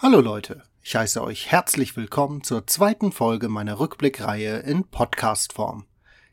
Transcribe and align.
Hallo 0.00 0.20
Leute, 0.20 0.62
ich 0.80 0.94
heiße 0.94 1.20
euch 1.24 1.50
herzlich 1.50 1.96
willkommen 1.96 2.44
zur 2.44 2.68
zweiten 2.68 3.10
Folge 3.10 3.48
meiner 3.48 3.80
Rückblickreihe 3.80 4.58
in 4.58 4.84
Podcastform. 4.84 5.86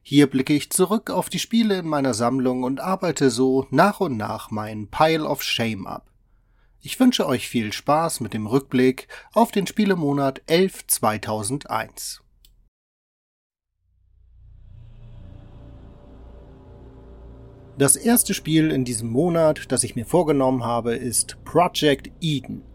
Hier 0.03 0.29
blicke 0.29 0.53
ich 0.53 0.69
zurück 0.69 1.09
auf 1.09 1.29
die 1.29 1.39
Spiele 1.39 1.79
in 1.79 1.87
meiner 1.87 2.13
Sammlung 2.13 2.61
und 2.61 2.79
arbeite 2.79 3.31
so 3.31 3.65
nach 3.71 4.01
und 4.01 4.17
nach 4.17 4.51
meinen 4.51 4.91
Pile 4.91 5.25
of 5.25 5.41
Shame 5.41 5.87
ab. 5.87 6.11
Ich 6.79 6.99
wünsche 6.99 7.25
euch 7.25 7.49
viel 7.49 7.73
Spaß 7.73 8.19
mit 8.19 8.35
dem 8.35 8.45
Rückblick 8.45 9.07
auf 9.33 9.51
den 9.51 9.65
Spielemonat 9.65 10.43
11 10.45 10.85
2001. 10.85 12.21
Das 17.79 17.95
erste 17.95 18.35
Spiel 18.35 18.69
in 18.69 18.85
diesem 18.85 19.09
Monat, 19.09 19.71
das 19.71 19.83
ich 19.83 19.95
mir 19.95 20.05
vorgenommen 20.05 20.63
habe, 20.63 20.93
ist 20.93 21.43
Project 21.43 22.11
Eden– 22.21 22.61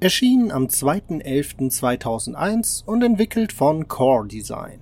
Erschien 0.00 0.50
am 0.50 0.66
2.11.2001 0.66 2.84
und 2.84 3.02
entwickelt 3.02 3.52
von 3.52 3.86
Core 3.88 4.26
Design, 4.26 4.80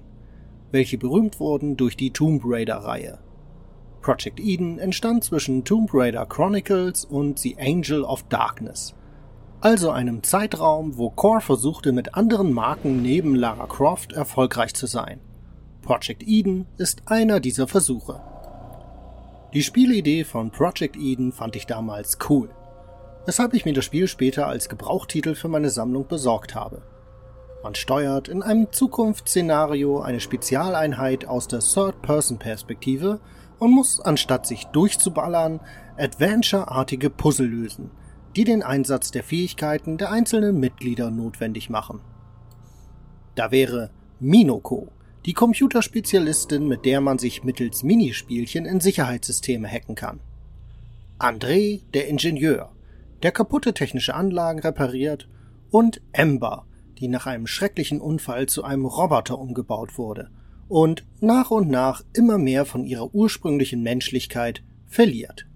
welche 0.73 0.99
berühmt 0.99 1.39
wurden 1.39 1.77
durch 1.77 1.97
die 1.97 2.13
Tomb 2.13 2.43
Raider-Reihe. 2.45 3.19
Project 4.01 4.41
Eden 4.41 4.79
entstand 4.79 5.23
zwischen 5.23 5.65
Tomb 5.65 5.91
Raider 5.93 6.27
Chronicles 6.27 7.05
und 7.05 7.39
The 7.39 7.57
Angel 7.61 8.03
of 8.03 8.25
Darkness, 8.25 8.95
also 9.61 9.91
einem 9.91 10.25
Zeitraum, 10.25 10.97
wo 10.97 11.11
Core 11.11 11.43
versuchte, 11.43 11.93
mit 11.93 12.15
anderen 12.15 12.53
Marken 12.53 13.03
neben 13.03 13.37
Lara 13.37 13.67
Croft 13.67 14.13
erfolgreich 14.13 14.75
zu 14.75 14.87
sein. 14.87 15.21
Project 15.83 16.27
Eden 16.27 16.67
ist 16.79 17.03
einer 17.07 17.39
dieser 17.39 17.69
Versuche. 17.69 18.21
Die 19.53 19.63
Spielidee 19.63 20.25
von 20.25 20.51
Project 20.51 20.97
Eden 20.97 21.31
fand 21.33 21.55
ich 21.55 21.67
damals 21.67 22.19
cool 22.29 22.49
weshalb 23.27 23.55
ich 23.55 23.65
mir 23.65 23.73
das 23.73 23.85
Spiel 23.85 24.09
später 24.09 24.47
als 24.47 24.69
Gebrauchtitel 24.69 25.35
für 25.35 25.49
meine 25.49 25.71
Sammlung 25.71 26.07
besorgt 26.07 26.55
habe. 26.55 26.83
Man 27.63 27.75
steuert 27.75 28.29
in 28.29 28.43
einem 28.43 28.73
Zukunftsszenario 28.73 30.01
eine 30.01 30.21
Spezialeinheit 30.21 31.27
aus 31.27 31.47
der 31.47 31.61
Third-Person-Perspektive 31.61 33.21
und 33.61 33.71
muss, 33.71 34.01
anstatt 34.01 34.47
sich 34.47 34.65
durchzuballern, 34.67 35.61
Adventure-artige 35.97 37.11
Puzzle 37.11 37.47
lösen, 37.47 37.91
die 38.35 38.45
den 38.45 38.65
Einsatz 38.65 39.13
der 39.13 39.23
Fähigkeiten 39.23 39.99
der 39.99 40.11
einzelnen 40.11 40.59
Mitglieder 40.59 41.11
notwendig 41.11 41.71
machen. 41.71 42.01
Da 43.37 43.53
wäre 43.53 43.91
Minoko, 44.19 44.89
die 45.25 45.33
Computerspezialistin, 45.33 46.67
mit 46.67 46.85
der 46.85 47.01
man 47.01 47.19
sich 47.19 47.45
mittels 47.45 47.85
Minispielchen 47.85 48.67
in 48.67 48.81
Sicherheitssysteme 48.81 49.69
hacken 49.69 49.95
kann. 49.95 50.19
André, 51.21 51.83
der 51.95 52.09
Ingenieur, 52.09 52.73
der 53.23 53.33
kaputte 53.33 53.73
technische 53.73 54.15
Anlagen 54.15 54.59
repariert 54.59 55.29
und 55.71 56.01
Ember, 56.13 56.67
die 56.99 57.09
nach 57.09 57.27
einem 57.27 57.47
schrecklichen 57.47 58.01
Unfall 58.01 58.47
zu 58.47 58.65
einem 58.65 58.85
Roboter 58.85 59.39
umgebaut 59.39 59.97
wurde 59.97 60.31
und 60.69 61.05
nach 61.21 61.51
und 61.51 61.69
nach 61.69 62.03
immer 62.15 62.39
mehr 62.39 62.65
von 62.65 62.85
ihrer 62.85 63.15
ursprünglichen 63.15 63.83
Menschlichkeit 63.83 64.63
verliert. 64.87 65.47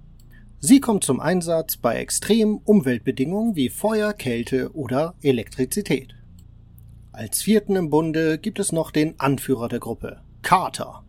Sie 0.58 0.80
kommt 0.80 1.04
zum 1.04 1.20
Einsatz 1.20 1.76
bei 1.76 1.96
extremen 1.96 2.60
Umweltbedingungen 2.64 3.56
wie 3.56 3.68
Feuer, 3.68 4.12
Kälte 4.12 4.72
oder 4.74 5.14
Elektrizität. 5.22 6.14
Als 7.12 7.42
vierten 7.42 7.76
im 7.76 7.90
Bunde 7.90 8.38
gibt 8.38 8.58
es 8.58 8.72
noch 8.72 8.90
den 8.90 9.18
Anführer 9.20 9.68
der 9.68 9.80
Gruppe, 9.80 10.20
Carter. 10.42 11.04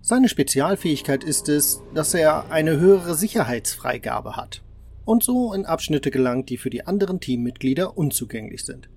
Seine 0.00 0.28
Spezialfähigkeit 0.28 1.24
ist 1.24 1.48
es, 1.48 1.82
dass 1.94 2.14
er 2.14 2.50
eine 2.50 2.78
höhere 2.78 3.14
Sicherheitsfreigabe 3.14 4.36
hat 4.36 4.62
und 5.04 5.22
so 5.22 5.52
in 5.52 5.66
Abschnitte 5.66 6.10
gelangt, 6.10 6.50
die 6.50 6.56
für 6.56 6.70
die 6.70 6.86
anderen 6.86 7.20
Teammitglieder 7.20 7.96
unzugänglich 7.96 8.64
sind. 8.64 8.88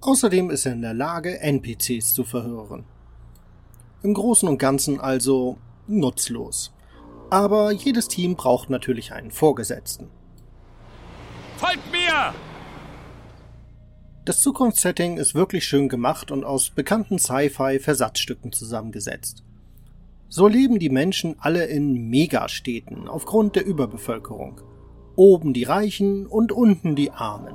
Außerdem 0.00 0.50
ist 0.50 0.64
er 0.66 0.72
in 0.72 0.82
der 0.82 0.94
Lage, 0.94 1.40
NPCs 1.40 2.14
zu 2.14 2.24
verhören. 2.24 2.84
Im 4.02 4.14
Großen 4.14 4.48
und 4.48 4.58
Ganzen 4.58 4.98
also 4.98 5.58
nutzlos. 5.86 6.72
Aber 7.28 7.70
jedes 7.70 8.08
Team 8.08 8.34
braucht 8.34 8.70
natürlich 8.70 9.12
einen 9.12 9.30
Vorgesetzten. 9.30 10.08
Folgt 11.58 11.92
mir! 11.92 12.34
Das 14.24 14.40
Zukunftssetting 14.40 15.18
ist 15.18 15.34
wirklich 15.34 15.64
schön 15.64 15.88
gemacht 15.88 16.30
und 16.30 16.44
aus 16.44 16.70
bekannten 16.70 17.18
Sci-Fi-Versatzstücken 17.18 18.52
zusammengesetzt. 18.52 19.42
So 20.28 20.46
leben 20.46 20.78
die 20.78 20.90
Menschen 20.90 21.36
alle 21.40 21.66
in 21.66 22.08
Megastädten 22.08 23.08
aufgrund 23.08 23.56
der 23.56 23.66
Überbevölkerung 23.66 24.60
oben 25.20 25.52
die 25.52 25.64
Reichen 25.64 26.26
und 26.26 26.50
unten 26.50 26.96
die 26.96 27.10
Armen. 27.10 27.54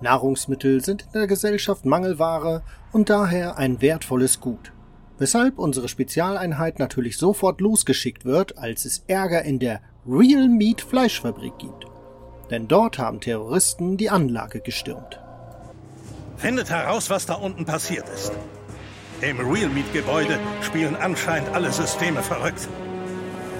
Nahrungsmittel 0.00 0.82
sind 0.82 1.02
in 1.02 1.12
der 1.20 1.28
Gesellschaft 1.28 1.86
Mangelware 1.86 2.62
und 2.90 3.08
daher 3.08 3.56
ein 3.56 3.80
wertvolles 3.80 4.40
Gut, 4.40 4.72
weshalb 5.16 5.60
unsere 5.60 5.86
Spezialeinheit 5.86 6.80
natürlich 6.80 7.16
sofort 7.16 7.60
losgeschickt 7.60 8.24
wird, 8.24 8.58
als 8.58 8.84
es 8.84 9.04
Ärger 9.06 9.42
in 9.42 9.60
der 9.60 9.80
Real 10.08 10.48
Meat 10.48 10.80
Fleischfabrik 10.80 11.56
gibt. 11.58 11.86
Denn 12.50 12.66
dort 12.66 12.98
haben 12.98 13.20
Terroristen 13.20 13.96
die 13.96 14.10
Anlage 14.10 14.58
gestürmt. 14.58 15.20
Findet 16.36 16.68
heraus, 16.68 17.10
was 17.10 17.26
da 17.26 17.34
unten 17.34 17.64
passiert 17.64 18.08
ist. 18.08 18.32
Im 19.20 19.38
Real 19.38 19.70
Meat 19.70 19.92
Gebäude 19.92 20.36
spielen 20.62 20.96
anscheinend 20.96 21.50
alle 21.54 21.70
Systeme 21.70 22.22
verrückt. 22.22 22.68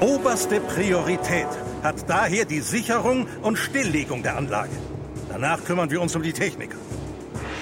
Oberste 0.01 0.59
Priorität 0.61 1.47
hat 1.83 2.09
daher 2.09 2.45
die 2.45 2.61
Sicherung 2.61 3.27
und 3.43 3.57
Stilllegung 3.57 4.23
der 4.23 4.37
Anlage. 4.37 4.73
Danach 5.29 5.65
kümmern 5.65 5.91
wir 5.91 6.01
uns 6.01 6.17
um 6.17 6.23
die 6.23 6.33
Technik. 6.33 6.71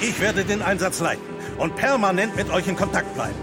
Ich 0.00 0.21
werde 0.21 0.44
den 0.44 0.62
Einsatz 0.62 1.00
leiten 1.00 1.25
und 1.59 1.77
permanent 1.77 2.37
mit 2.37 2.50
euch 2.50 2.69
in 2.69 2.77
Kontakt 2.77 3.15
bleiben. 3.15 3.34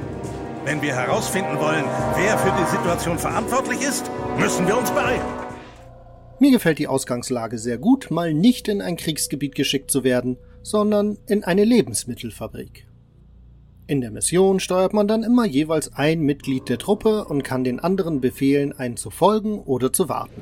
Wenn 0.65 0.81
wir 0.81 0.95
herausfinden 0.95 1.59
wollen, 1.59 1.83
wer 2.15 2.37
für 2.37 2.53
die 2.57 2.69
Situation 2.69 3.19
verantwortlich 3.19 3.81
ist, 3.81 4.09
müssen 4.37 4.65
wir 4.67 4.77
uns 4.77 4.91
beeilen. 4.91 5.21
Mir 6.39 6.51
gefällt 6.51 6.79
die 6.79 6.87
Ausgangslage 6.87 7.57
sehr 7.57 7.77
gut, 7.77 8.11
mal 8.11 8.33
nicht 8.33 8.67
in 8.67 8.81
ein 8.81 8.97
Kriegsgebiet 8.97 9.55
geschickt 9.55 9.91
zu 9.91 10.03
werden, 10.03 10.37
sondern 10.61 11.17
in 11.27 11.43
eine 11.43 11.63
Lebensmittelfabrik. 11.63 12.85
In 13.85 13.99
der 13.99 14.11
Mission 14.11 14.61
steuert 14.61 14.93
man 14.93 15.09
dann 15.09 15.23
immer 15.23 15.45
jeweils 15.45 15.93
ein 15.93 16.21
Mitglied 16.21 16.69
der 16.69 16.77
Truppe 16.77 17.25
und 17.25 17.43
kann 17.43 17.65
den 17.65 17.81
anderen 17.81 18.21
befehlen, 18.21 18.71
einen 18.71 18.95
zu 18.95 19.09
folgen 19.09 19.59
oder 19.59 19.91
zu 19.91 20.07
warten. 20.07 20.41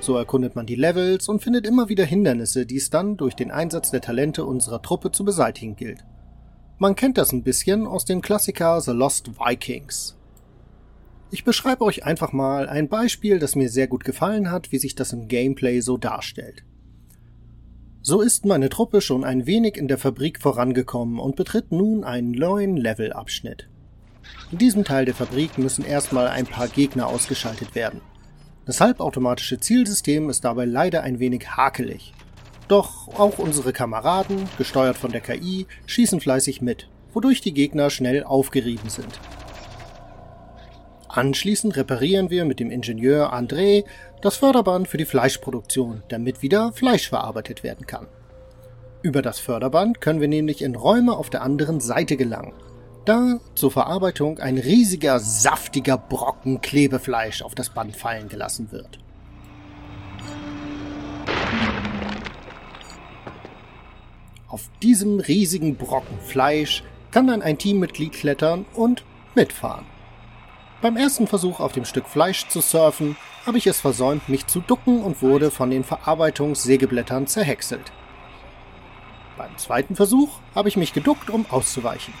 So 0.00 0.16
erkundet 0.16 0.56
man 0.56 0.66
die 0.66 0.74
Levels 0.74 1.28
und 1.28 1.42
findet 1.42 1.66
immer 1.66 1.88
wieder 1.88 2.04
Hindernisse, 2.04 2.66
die 2.66 2.76
es 2.76 2.90
dann 2.90 3.16
durch 3.16 3.34
den 3.34 3.50
Einsatz 3.50 3.90
der 3.90 4.02
Talente 4.02 4.44
unserer 4.44 4.82
Truppe 4.82 5.10
zu 5.10 5.24
beseitigen 5.24 5.74
gilt. 5.74 6.04
Man 6.78 6.96
kennt 6.96 7.16
das 7.16 7.32
ein 7.32 7.42
bisschen 7.42 7.86
aus 7.86 8.04
dem 8.04 8.20
Klassiker 8.20 8.80
The 8.82 8.92
Lost 8.92 9.38
Vikings. 9.38 10.16
Ich 11.30 11.44
beschreibe 11.44 11.84
euch 11.84 12.04
einfach 12.04 12.32
mal 12.32 12.68
ein 12.68 12.88
Beispiel, 12.88 13.38
das 13.38 13.56
mir 13.56 13.70
sehr 13.70 13.86
gut 13.86 14.04
gefallen 14.04 14.50
hat, 14.50 14.70
wie 14.70 14.78
sich 14.78 14.94
das 14.94 15.12
im 15.14 15.28
Gameplay 15.28 15.80
so 15.80 15.96
darstellt. 15.96 16.64
So 18.02 18.22
ist 18.22 18.46
meine 18.46 18.70
Truppe 18.70 19.02
schon 19.02 19.24
ein 19.24 19.46
wenig 19.46 19.76
in 19.76 19.86
der 19.86 19.98
Fabrik 19.98 20.40
vorangekommen 20.40 21.18
und 21.18 21.36
betritt 21.36 21.70
nun 21.70 22.02
einen 22.02 22.30
neuen 22.30 22.78
Levelabschnitt. 22.78 23.68
In 24.50 24.56
diesem 24.56 24.84
Teil 24.84 25.04
der 25.04 25.14
Fabrik 25.14 25.58
müssen 25.58 25.84
erstmal 25.84 26.28
ein 26.28 26.46
paar 26.46 26.68
Gegner 26.68 27.08
ausgeschaltet 27.08 27.74
werden. 27.74 28.00
Das 28.64 28.80
halbautomatische 28.80 29.60
Zielsystem 29.60 30.30
ist 30.30 30.44
dabei 30.44 30.64
leider 30.64 31.02
ein 31.02 31.18
wenig 31.18 31.50
hakelig. 31.50 32.14
Doch 32.68 33.08
auch 33.18 33.38
unsere 33.38 33.74
Kameraden, 33.74 34.48
gesteuert 34.56 34.96
von 34.96 35.12
der 35.12 35.20
KI, 35.20 35.66
schießen 35.84 36.20
fleißig 36.20 36.62
mit, 36.62 36.88
wodurch 37.12 37.42
die 37.42 37.52
Gegner 37.52 37.90
schnell 37.90 38.24
aufgerieben 38.24 38.88
sind. 38.88 39.20
Anschließend 41.12 41.76
reparieren 41.76 42.30
wir 42.30 42.44
mit 42.44 42.60
dem 42.60 42.70
Ingenieur 42.70 43.34
André 43.34 43.84
das 44.22 44.36
Förderband 44.36 44.86
für 44.86 44.96
die 44.96 45.04
Fleischproduktion, 45.04 46.04
damit 46.08 46.40
wieder 46.40 46.72
Fleisch 46.72 47.08
verarbeitet 47.08 47.64
werden 47.64 47.84
kann. 47.84 48.06
Über 49.02 49.20
das 49.20 49.40
Förderband 49.40 50.00
können 50.00 50.20
wir 50.20 50.28
nämlich 50.28 50.62
in 50.62 50.76
Räume 50.76 51.16
auf 51.16 51.28
der 51.28 51.42
anderen 51.42 51.80
Seite 51.80 52.16
gelangen, 52.16 52.52
da 53.06 53.40
zur 53.56 53.72
Verarbeitung 53.72 54.38
ein 54.38 54.56
riesiger, 54.56 55.18
saftiger 55.18 55.98
Brocken 55.98 56.60
Klebefleisch 56.60 57.42
auf 57.42 57.56
das 57.56 57.70
Band 57.70 57.96
fallen 57.96 58.28
gelassen 58.28 58.70
wird. 58.70 59.00
Auf 64.46 64.70
diesem 64.80 65.18
riesigen 65.18 65.74
Brocken 65.74 66.20
Fleisch 66.20 66.84
kann 67.10 67.26
dann 67.26 67.42
ein 67.42 67.58
Teammitglied 67.58 68.12
klettern 68.12 68.64
und 68.74 69.02
mitfahren. 69.34 69.86
Beim 70.82 70.96
ersten 70.96 71.26
Versuch 71.26 71.60
auf 71.60 71.72
dem 71.72 71.84
Stück 71.84 72.08
Fleisch 72.08 72.48
zu 72.48 72.62
surfen, 72.62 73.16
habe 73.44 73.58
ich 73.58 73.66
es 73.66 73.80
versäumt, 73.80 74.30
mich 74.30 74.46
zu 74.46 74.60
ducken 74.60 75.02
und 75.02 75.20
wurde 75.20 75.50
von 75.50 75.70
den 75.70 75.84
Verarbeitungssägeblättern 75.84 77.26
zerhäckselt. 77.26 77.92
Beim 79.36 79.56
zweiten 79.58 79.94
Versuch 79.94 80.38
habe 80.54 80.70
ich 80.70 80.78
mich 80.78 80.94
geduckt, 80.94 81.28
um 81.28 81.44
auszuweichen, 81.50 82.14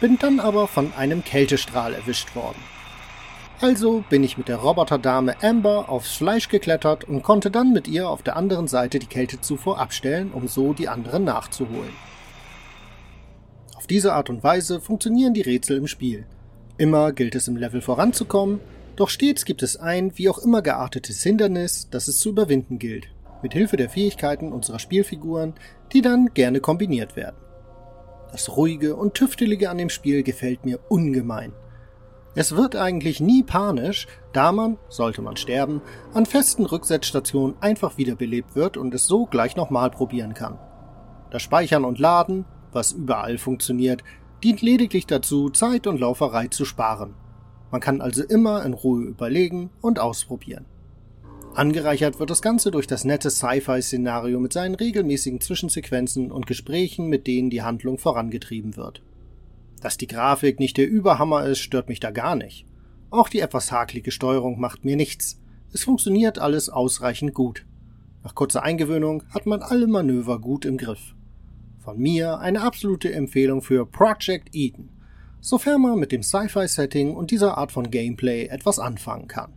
bin 0.00 0.18
dann 0.18 0.40
aber 0.40 0.66
von 0.66 0.92
einem 0.94 1.22
Kältestrahl 1.22 1.94
erwischt 1.94 2.34
worden. 2.34 2.58
Also 3.60 4.02
bin 4.08 4.24
ich 4.24 4.38
mit 4.38 4.48
der 4.48 4.56
Roboterdame 4.56 5.36
Amber 5.42 5.88
aufs 5.88 6.16
Fleisch 6.16 6.48
geklettert 6.48 7.04
und 7.04 7.22
konnte 7.22 7.50
dann 7.50 7.72
mit 7.72 7.86
ihr 7.86 8.08
auf 8.08 8.22
der 8.22 8.36
anderen 8.36 8.66
Seite 8.66 8.98
die 8.98 9.06
Kältezufuhr 9.06 9.78
abstellen, 9.78 10.32
um 10.32 10.48
so 10.48 10.72
die 10.72 10.88
anderen 10.88 11.24
nachzuholen. 11.24 11.92
Auf 13.76 13.86
diese 13.86 14.14
Art 14.14 14.30
und 14.30 14.42
Weise 14.42 14.80
funktionieren 14.80 15.34
die 15.34 15.42
Rätsel 15.42 15.76
im 15.76 15.86
Spiel. 15.86 16.26
Immer 16.80 17.12
gilt 17.12 17.34
es 17.34 17.46
im 17.46 17.58
Level 17.58 17.82
voranzukommen, 17.82 18.58
doch 18.96 19.10
stets 19.10 19.44
gibt 19.44 19.62
es 19.62 19.76
ein 19.76 20.16
wie 20.16 20.30
auch 20.30 20.38
immer 20.38 20.62
geartetes 20.62 21.22
Hindernis, 21.22 21.90
das 21.90 22.08
es 22.08 22.16
zu 22.16 22.30
überwinden 22.30 22.78
gilt, 22.78 23.08
mit 23.42 23.52
Hilfe 23.52 23.76
der 23.76 23.90
Fähigkeiten 23.90 24.50
unserer 24.50 24.78
Spielfiguren, 24.78 25.52
die 25.92 26.00
dann 26.00 26.32
gerne 26.32 26.60
kombiniert 26.60 27.16
werden. 27.16 27.36
Das 28.32 28.56
Ruhige 28.56 28.96
und 28.96 29.12
Tüftelige 29.12 29.68
an 29.68 29.76
dem 29.76 29.90
Spiel 29.90 30.22
gefällt 30.22 30.64
mir 30.64 30.80
ungemein. 30.88 31.52
Es 32.34 32.56
wird 32.56 32.76
eigentlich 32.76 33.20
nie 33.20 33.42
panisch, 33.42 34.06
da 34.32 34.50
man, 34.50 34.78
sollte 34.88 35.20
man 35.20 35.36
sterben, 35.36 35.82
an 36.14 36.24
festen 36.24 36.64
Rücksetzstationen 36.64 37.56
einfach 37.60 37.98
wiederbelebt 37.98 38.56
wird 38.56 38.78
und 38.78 38.94
es 38.94 39.04
so 39.04 39.26
gleich 39.26 39.54
nochmal 39.54 39.90
probieren 39.90 40.32
kann. 40.32 40.58
Das 41.30 41.42
Speichern 41.42 41.84
und 41.84 41.98
Laden, 41.98 42.46
was 42.72 42.92
überall 42.92 43.36
funktioniert, 43.36 44.02
dient 44.42 44.62
lediglich 44.62 45.06
dazu, 45.06 45.50
Zeit 45.50 45.86
und 45.86 46.00
Lauferei 46.00 46.48
zu 46.48 46.64
sparen. 46.64 47.14
Man 47.70 47.80
kann 47.80 48.00
also 48.00 48.22
immer 48.24 48.64
in 48.64 48.74
Ruhe 48.74 49.04
überlegen 49.04 49.70
und 49.80 49.98
ausprobieren. 49.98 50.66
Angereichert 51.54 52.20
wird 52.20 52.30
das 52.30 52.42
Ganze 52.42 52.70
durch 52.70 52.86
das 52.86 53.04
nette 53.04 53.28
Sci-Fi-Szenario 53.28 54.38
mit 54.38 54.52
seinen 54.52 54.76
regelmäßigen 54.76 55.40
Zwischensequenzen 55.40 56.30
und 56.30 56.46
Gesprächen, 56.46 57.08
mit 57.08 57.26
denen 57.26 57.50
die 57.50 57.62
Handlung 57.62 57.98
vorangetrieben 57.98 58.76
wird. 58.76 59.02
Dass 59.80 59.96
die 59.96 60.06
Grafik 60.06 60.60
nicht 60.60 60.76
der 60.76 60.88
Überhammer 60.88 61.44
ist, 61.46 61.58
stört 61.58 61.88
mich 61.88 62.00
da 62.00 62.10
gar 62.10 62.36
nicht. 62.36 62.66
Auch 63.10 63.28
die 63.28 63.40
etwas 63.40 63.72
hakelige 63.72 64.12
Steuerung 64.12 64.60
macht 64.60 64.84
mir 64.84 64.96
nichts. 64.96 65.40
Es 65.72 65.82
funktioniert 65.84 66.38
alles 66.38 66.68
ausreichend 66.68 67.34
gut. 67.34 67.66
Nach 68.22 68.34
kurzer 68.34 68.62
Eingewöhnung 68.62 69.24
hat 69.30 69.46
man 69.46 69.62
alle 69.62 69.86
Manöver 69.86 70.38
gut 70.38 70.64
im 70.64 70.76
Griff. 70.76 71.14
Von 71.80 71.98
mir 71.98 72.38
eine 72.38 72.60
absolute 72.60 73.12
Empfehlung 73.12 73.62
für 73.62 73.84
Project 73.86 74.50
Eden, 74.52 74.90
sofern 75.40 75.80
man 75.80 75.98
mit 75.98 76.12
dem 76.12 76.22
Sci-Fi-Setting 76.22 77.14
und 77.14 77.30
dieser 77.30 77.56
Art 77.56 77.72
von 77.72 77.90
Gameplay 77.90 78.48
etwas 78.48 78.78
anfangen 78.78 79.28
kann. 79.28 79.54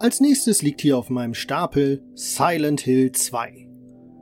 Als 0.00 0.20
nächstes 0.20 0.62
liegt 0.62 0.80
hier 0.80 0.98
auf 0.98 1.08
meinem 1.08 1.34
Stapel 1.34 2.02
Silent 2.14 2.80
Hill 2.80 3.12
2 3.12 3.68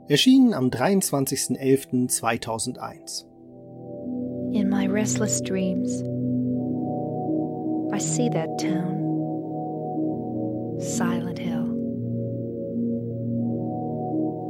erschienen 0.07 0.53
am 0.53 0.69
23.11.2001. 0.69 3.25
In 4.53 4.69
my 4.69 4.85
restless 4.85 5.41
dreams, 5.41 6.03
I 7.91 7.97
see 7.99 8.29
that 8.29 8.59
town, 8.59 8.99
Silent 10.79 11.39
Hill. 11.39 11.70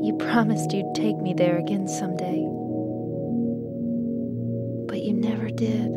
You 0.01 0.17
promised 0.17 0.73
you'd 0.73 0.95
take 0.95 1.21
me 1.21 1.35
there 1.35 1.59
again 1.59 1.87
someday, 1.87 2.43
but 4.87 4.97
you 4.97 5.13
never 5.13 5.51
did. 5.51 5.91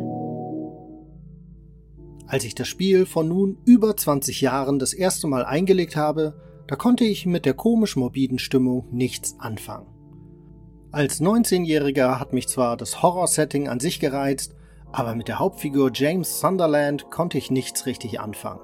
Als 2.27 2.43
ich 2.43 2.53
das 2.53 2.67
Spiel 2.67 3.07
vor 3.07 3.23
nun 3.23 3.57
über 3.65 3.97
20 3.97 4.41
Jahren 4.41 4.77
das 4.77 4.93
erste 4.93 5.25
Mal 5.25 5.43
eingelegt 5.43 5.95
habe, 5.95 6.39
da 6.67 6.75
konnte 6.75 7.03
ich 7.03 7.25
mit 7.25 7.47
der 7.47 7.55
komisch 7.55 7.95
morbiden 7.95 8.37
Stimmung 8.37 8.85
nichts 8.91 9.39
anfangen. 9.39 9.87
Als 10.91 11.19
19-Jähriger 11.19 12.19
hat 12.19 12.31
mich 12.31 12.47
zwar 12.47 12.77
das 12.77 13.01
Horror-Setting 13.01 13.67
an 13.67 13.79
sich 13.79 13.99
gereizt, 13.99 14.53
aber 14.91 15.15
mit 15.15 15.29
der 15.29 15.39
Hauptfigur 15.39 15.89
James 15.91 16.39
Sunderland 16.39 17.09
konnte 17.09 17.39
ich 17.39 17.49
nichts 17.49 17.87
richtig 17.87 18.19
anfangen. 18.19 18.61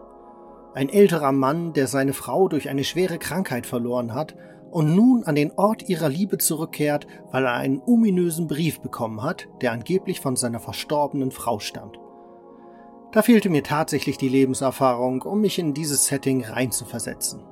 Ein 0.75 0.89
älterer 0.89 1.31
Mann, 1.31 1.73
der 1.73 1.87
seine 1.87 2.13
Frau 2.13 2.47
durch 2.47 2.69
eine 2.69 2.83
schwere 2.83 3.17
Krankheit 3.17 3.65
verloren 3.65 4.13
hat 4.13 4.35
und 4.71 4.95
nun 4.95 5.23
an 5.23 5.35
den 5.35 5.51
Ort 5.51 5.87
ihrer 5.89 6.09
Liebe 6.09 6.37
zurückkehrt, 6.37 7.05
weil 7.31 7.45
er 7.45 7.53
einen 7.53 7.81
ominösen 7.85 8.47
Brief 8.47 8.79
bekommen 8.79 9.21
hat, 9.21 9.47
der 9.61 9.71
angeblich 9.71 10.19
von 10.19 10.35
seiner 10.35 10.59
verstorbenen 10.59 11.31
Frau 11.31 11.59
stammt. 11.59 11.99
Da 13.11 13.21
fehlte 13.21 13.49
mir 13.49 13.63
tatsächlich 13.63 14.17
die 14.17 14.29
Lebenserfahrung, 14.29 15.21
um 15.23 15.41
mich 15.41 15.59
in 15.59 15.73
dieses 15.73 16.05
Setting 16.05 16.45
reinzuversetzen. 16.45 17.43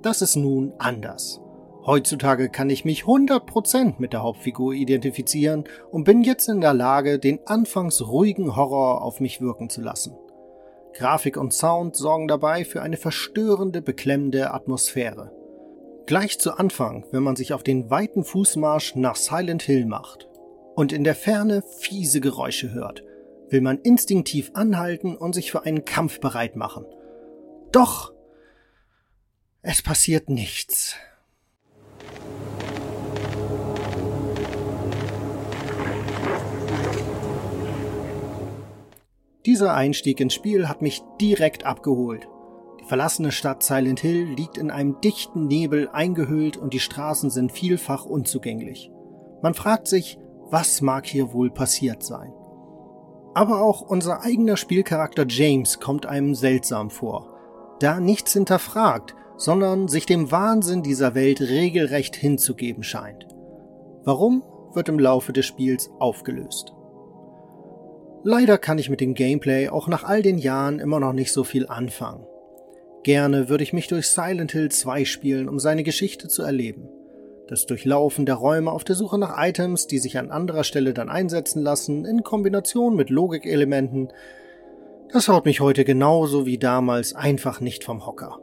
Das 0.00 0.22
ist 0.22 0.36
nun 0.36 0.72
anders. 0.78 1.40
Heutzutage 1.86 2.48
kann 2.48 2.70
ich 2.70 2.86
mich 2.86 3.02
100% 3.02 3.96
mit 3.98 4.14
der 4.14 4.22
Hauptfigur 4.22 4.72
identifizieren 4.72 5.64
und 5.90 6.04
bin 6.04 6.22
jetzt 6.22 6.48
in 6.48 6.62
der 6.62 6.72
Lage, 6.72 7.18
den 7.18 7.40
anfangs 7.46 8.00
ruhigen 8.06 8.56
Horror 8.56 9.02
auf 9.02 9.20
mich 9.20 9.42
wirken 9.42 9.68
zu 9.68 9.82
lassen. 9.82 10.16
Grafik 10.94 11.36
und 11.36 11.52
Sound 11.52 11.94
sorgen 11.94 12.28
dabei 12.28 12.64
für 12.64 12.80
eine 12.80 12.96
verstörende, 12.96 13.82
beklemmende 13.82 14.54
Atmosphäre. 14.54 15.32
Gleich 16.06 16.38
zu 16.38 16.52
Anfang, 16.58 17.06
wenn 17.12 17.22
man 17.22 17.34
sich 17.34 17.54
auf 17.54 17.62
den 17.62 17.88
weiten 17.88 18.24
Fußmarsch 18.24 18.94
nach 18.94 19.16
Silent 19.16 19.62
Hill 19.62 19.86
macht 19.86 20.28
und 20.74 20.92
in 20.92 21.02
der 21.02 21.14
Ferne 21.14 21.62
fiese 21.62 22.20
Geräusche 22.20 22.74
hört, 22.74 23.02
will 23.48 23.62
man 23.62 23.78
instinktiv 23.78 24.50
anhalten 24.52 25.16
und 25.16 25.34
sich 25.34 25.50
für 25.50 25.62
einen 25.62 25.86
Kampf 25.86 26.20
bereit 26.20 26.56
machen. 26.56 26.84
Doch 27.72 28.12
es 29.62 29.80
passiert 29.80 30.28
nichts. 30.28 30.96
Dieser 39.46 39.72
Einstieg 39.72 40.20
ins 40.20 40.34
Spiel 40.34 40.68
hat 40.68 40.82
mich 40.82 41.00
direkt 41.18 41.64
abgeholt. 41.64 42.28
Die 42.84 42.88
verlassene 42.90 43.32
Stadt 43.32 43.62
Silent 43.62 44.00
Hill 44.00 44.24
liegt 44.24 44.58
in 44.58 44.70
einem 44.70 45.00
dichten 45.00 45.46
Nebel 45.46 45.88
eingehüllt 45.94 46.58
und 46.58 46.74
die 46.74 46.80
Straßen 46.80 47.30
sind 47.30 47.50
vielfach 47.50 48.04
unzugänglich. 48.04 48.90
Man 49.40 49.54
fragt 49.54 49.88
sich, 49.88 50.18
was 50.50 50.82
mag 50.82 51.06
hier 51.06 51.32
wohl 51.32 51.50
passiert 51.50 52.02
sein? 52.02 52.30
Aber 53.32 53.62
auch 53.62 53.80
unser 53.80 54.20
eigener 54.20 54.58
Spielcharakter 54.58 55.24
James 55.26 55.80
kommt 55.80 56.04
einem 56.04 56.34
seltsam 56.34 56.90
vor. 56.90 57.34
Da 57.80 58.00
nichts 58.00 58.34
hinterfragt, 58.34 59.14
sondern 59.38 59.88
sich 59.88 60.04
dem 60.04 60.30
Wahnsinn 60.30 60.82
dieser 60.82 61.14
Welt 61.14 61.40
regelrecht 61.40 62.14
hinzugeben 62.16 62.82
scheint. 62.82 63.26
Warum, 64.04 64.42
wird 64.74 64.90
im 64.90 64.98
Laufe 64.98 65.32
des 65.32 65.46
Spiels 65.46 65.90
aufgelöst. 66.00 66.74
Leider 68.24 68.58
kann 68.58 68.76
ich 68.76 68.90
mit 68.90 69.00
dem 69.00 69.14
Gameplay 69.14 69.70
auch 69.70 69.88
nach 69.88 70.04
all 70.04 70.20
den 70.20 70.36
Jahren 70.36 70.80
immer 70.80 71.00
noch 71.00 71.14
nicht 71.14 71.32
so 71.32 71.44
viel 71.44 71.66
anfangen. 71.66 72.26
Gerne 73.04 73.50
würde 73.50 73.62
ich 73.62 73.74
mich 73.74 73.86
durch 73.86 74.08
Silent 74.08 74.52
Hill 74.52 74.70
2 74.70 75.04
spielen, 75.04 75.48
um 75.50 75.58
seine 75.58 75.82
Geschichte 75.82 76.26
zu 76.28 76.42
erleben. 76.42 76.88
Das 77.48 77.66
Durchlaufen 77.66 78.24
der 78.24 78.36
Räume 78.36 78.72
auf 78.72 78.82
der 78.82 78.96
Suche 78.96 79.18
nach 79.18 79.36
Items, 79.38 79.86
die 79.86 79.98
sich 79.98 80.18
an 80.18 80.30
anderer 80.30 80.64
Stelle 80.64 80.94
dann 80.94 81.10
einsetzen 81.10 81.62
lassen, 81.62 82.06
in 82.06 82.22
Kombination 82.22 82.96
mit 82.96 83.10
Logikelementen, 83.10 84.08
das 85.12 85.28
haut 85.28 85.44
mich 85.44 85.60
heute 85.60 85.84
genauso 85.84 86.46
wie 86.46 86.56
damals 86.56 87.14
einfach 87.14 87.60
nicht 87.60 87.84
vom 87.84 88.06
Hocker. 88.06 88.40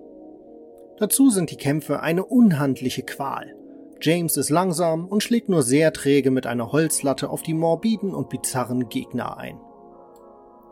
Dazu 1.00 1.32
sind 1.32 1.50
die 1.50 1.58
Kämpfe 1.58 2.02
eine 2.02 2.24
unhandliche 2.24 3.02
Qual. 3.02 3.56
James 4.00 4.38
ist 4.38 4.52
langsam 4.52 5.08
und 5.08 5.24
schlägt 5.24 5.50
nur 5.50 5.64
sehr 5.64 5.92
träge 5.92 6.30
mit 6.30 6.46
einer 6.46 6.72
Holzlatte 6.72 7.32
auf 7.32 7.42
die 7.42 7.56
morbiden 7.56 8.14
und 8.14 8.30
bizarren 8.30 8.90
Gegner 8.90 9.38
ein. 9.38 9.60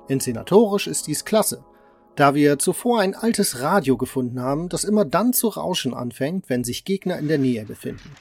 Inszenatorisch 0.07 0.85
ist 0.85 1.07
dies 1.07 1.25
klasse, 1.25 1.65
da 2.15 2.35
wir 2.35 2.59
zuvor 2.59 3.01
ein 3.01 3.15
altes 3.15 3.61
Radio 3.61 3.97
gefunden 3.97 4.39
haben, 4.39 4.69
das 4.69 4.83
immer 4.83 5.05
dann 5.05 5.33
zu 5.33 5.47
rauschen 5.47 5.93
anfängt, 5.93 6.49
wenn 6.49 6.63
sich 6.63 6.83
Gegner 6.85 7.17
in 7.17 7.27
der 7.27 7.37
Nähe 7.37 7.65
befinden. 7.65 8.11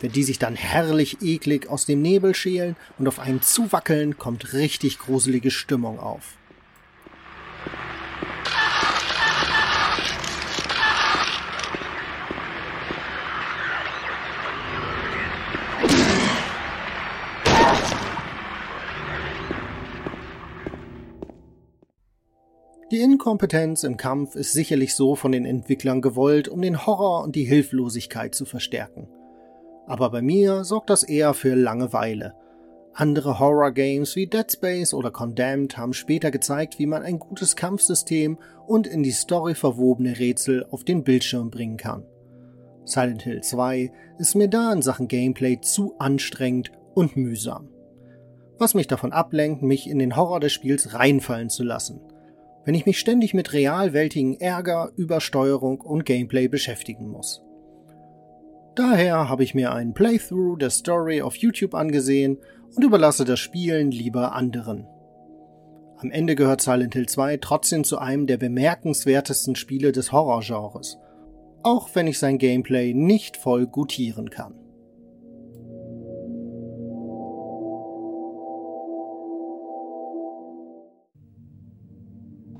Wenn 0.00 0.12
die 0.12 0.22
sich 0.22 0.38
dann 0.38 0.54
herrlich 0.54 1.22
eklig 1.22 1.68
aus 1.68 1.86
dem 1.86 2.02
Nebel 2.02 2.34
schälen 2.34 2.76
und 2.98 3.08
auf 3.08 3.18
einen 3.18 3.42
zuwackeln, 3.42 4.18
kommt 4.18 4.52
richtig 4.52 4.98
gruselige 4.98 5.50
Stimmung 5.50 5.98
auf. 5.98 6.36
Die 22.90 23.00
Inkompetenz 23.00 23.82
im 23.82 23.96
Kampf 23.96 24.36
ist 24.36 24.52
sicherlich 24.52 24.94
so 24.94 25.14
von 25.14 25.32
den 25.32 25.46
Entwicklern 25.46 26.02
gewollt, 26.02 26.48
um 26.48 26.60
den 26.60 26.86
Horror 26.86 27.24
und 27.24 27.34
die 27.34 27.44
Hilflosigkeit 27.44 28.34
zu 28.34 28.44
verstärken. 28.44 29.08
Aber 29.86 30.10
bei 30.10 30.20
mir 30.20 30.64
sorgt 30.64 30.90
das 30.90 31.02
eher 31.02 31.32
für 31.32 31.54
Langeweile. 31.54 32.34
Andere 32.92 33.38
Horror-Games 33.38 34.14
wie 34.16 34.26
Dead 34.26 34.50
Space 34.50 34.94
oder 34.94 35.10
Condemned 35.10 35.76
haben 35.76 35.94
später 35.94 36.30
gezeigt, 36.30 36.78
wie 36.78 36.86
man 36.86 37.02
ein 37.02 37.18
gutes 37.18 37.56
Kampfsystem 37.56 38.38
und 38.66 38.86
in 38.86 39.02
die 39.02 39.10
Story 39.10 39.54
verwobene 39.54 40.18
Rätsel 40.18 40.66
auf 40.70 40.84
den 40.84 41.04
Bildschirm 41.04 41.50
bringen 41.50 41.76
kann. 41.76 42.04
Silent 42.84 43.22
Hill 43.22 43.40
2 43.40 43.90
ist 44.18 44.34
mir 44.36 44.48
da 44.48 44.72
in 44.72 44.82
Sachen 44.82 45.08
Gameplay 45.08 45.58
zu 45.60 45.94
anstrengend 45.98 46.70
und 46.94 47.16
mühsam. 47.16 47.68
was 48.58 48.74
mich 48.74 48.86
davon 48.86 49.12
ablenkt, 49.12 49.62
mich 49.62 49.88
in 49.90 49.98
den 49.98 50.14
Horror 50.14 50.38
des 50.38 50.52
Spiels 50.52 50.94
reinfallen 50.94 51.50
zu 51.50 51.64
lassen, 51.64 52.00
wenn 52.64 52.74
ich 52.74 52.86
mich 52.86 52.98
ständig 52.98 53.34
mit 53.34 53.52
realwältigen 53.52 54.40
Ärger, 54.40 54.90
Übersteuerung 54.96 55.80
und 55.80 56.04
Gameplay 56.04 56.48
beschäftigen 56.48 57.08
muss. 57.08 57.42
Daher 58.74 59.28
habe 59.28 59.44
ich 59.44 59.54
mir 59.54 59.72
einen 59.72 59.94
Playthrough 59.94 60.58
der 60.58 60.70
Story 60.70 61.22
auf 61.22 61.36
YouTube 61.36 61.74
angesehen 61.74 62.38
und 62.74 62.82
überlasse 62.82 63.24
das 63.24 63.38
Spielen 63.38 63.90
lieber 63.90 64.32
anderen. 64.32 64.86
Am 65.98 66.10
Ende 66.10 66.34
gehört 66.34 66.60
Silent 66.60 66.94
Hill 66.94 67.08
2 67.08 67.36
trotzdem 67.36 67.84
zu 67.84 67.98
einem 67.98 68.26
der 68.26 68.36
bemerkenswertesten 68.36 69.54
Spiele 69.54 69.92
des 69.92 70.10
Horrorgenres, 70.10 70.98
auch 71.62 71.88
wenn 71.94 72.06
ich 72.08 72.18
sein 72.18 72.38
Gameplay 72.38 72.92
nicht 72.92 73.36
voll 73.36 73.66
gutieren 73.66 74.28
kann. 74.28 74.54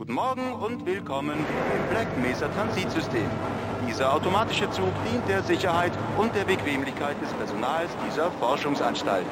Guten 0.05 0.17
Morgen 0.17 0.53
und 0.53 0.85
willkommen 0.85 1.39
im 1.39 1.89
Black 1.89 2.07
Mesa 2.21 2.47
Transitsystem. 2.49 3.25
Dieser 3.89 4.13
automatische 4.13 4.71
Zug 4.71 4.93
dient 5.11 5.27
der 5.27 5.43
Sicherheit 5.43 5.93
und 6.19 6.35
der 6.35 6.45
Bequemlichkeit 6.45 7.19
des 7.23 7.33
Personals 7.33 7.89
dieser 8.07 8.31
Forschungsanstalt. 8.33 9.25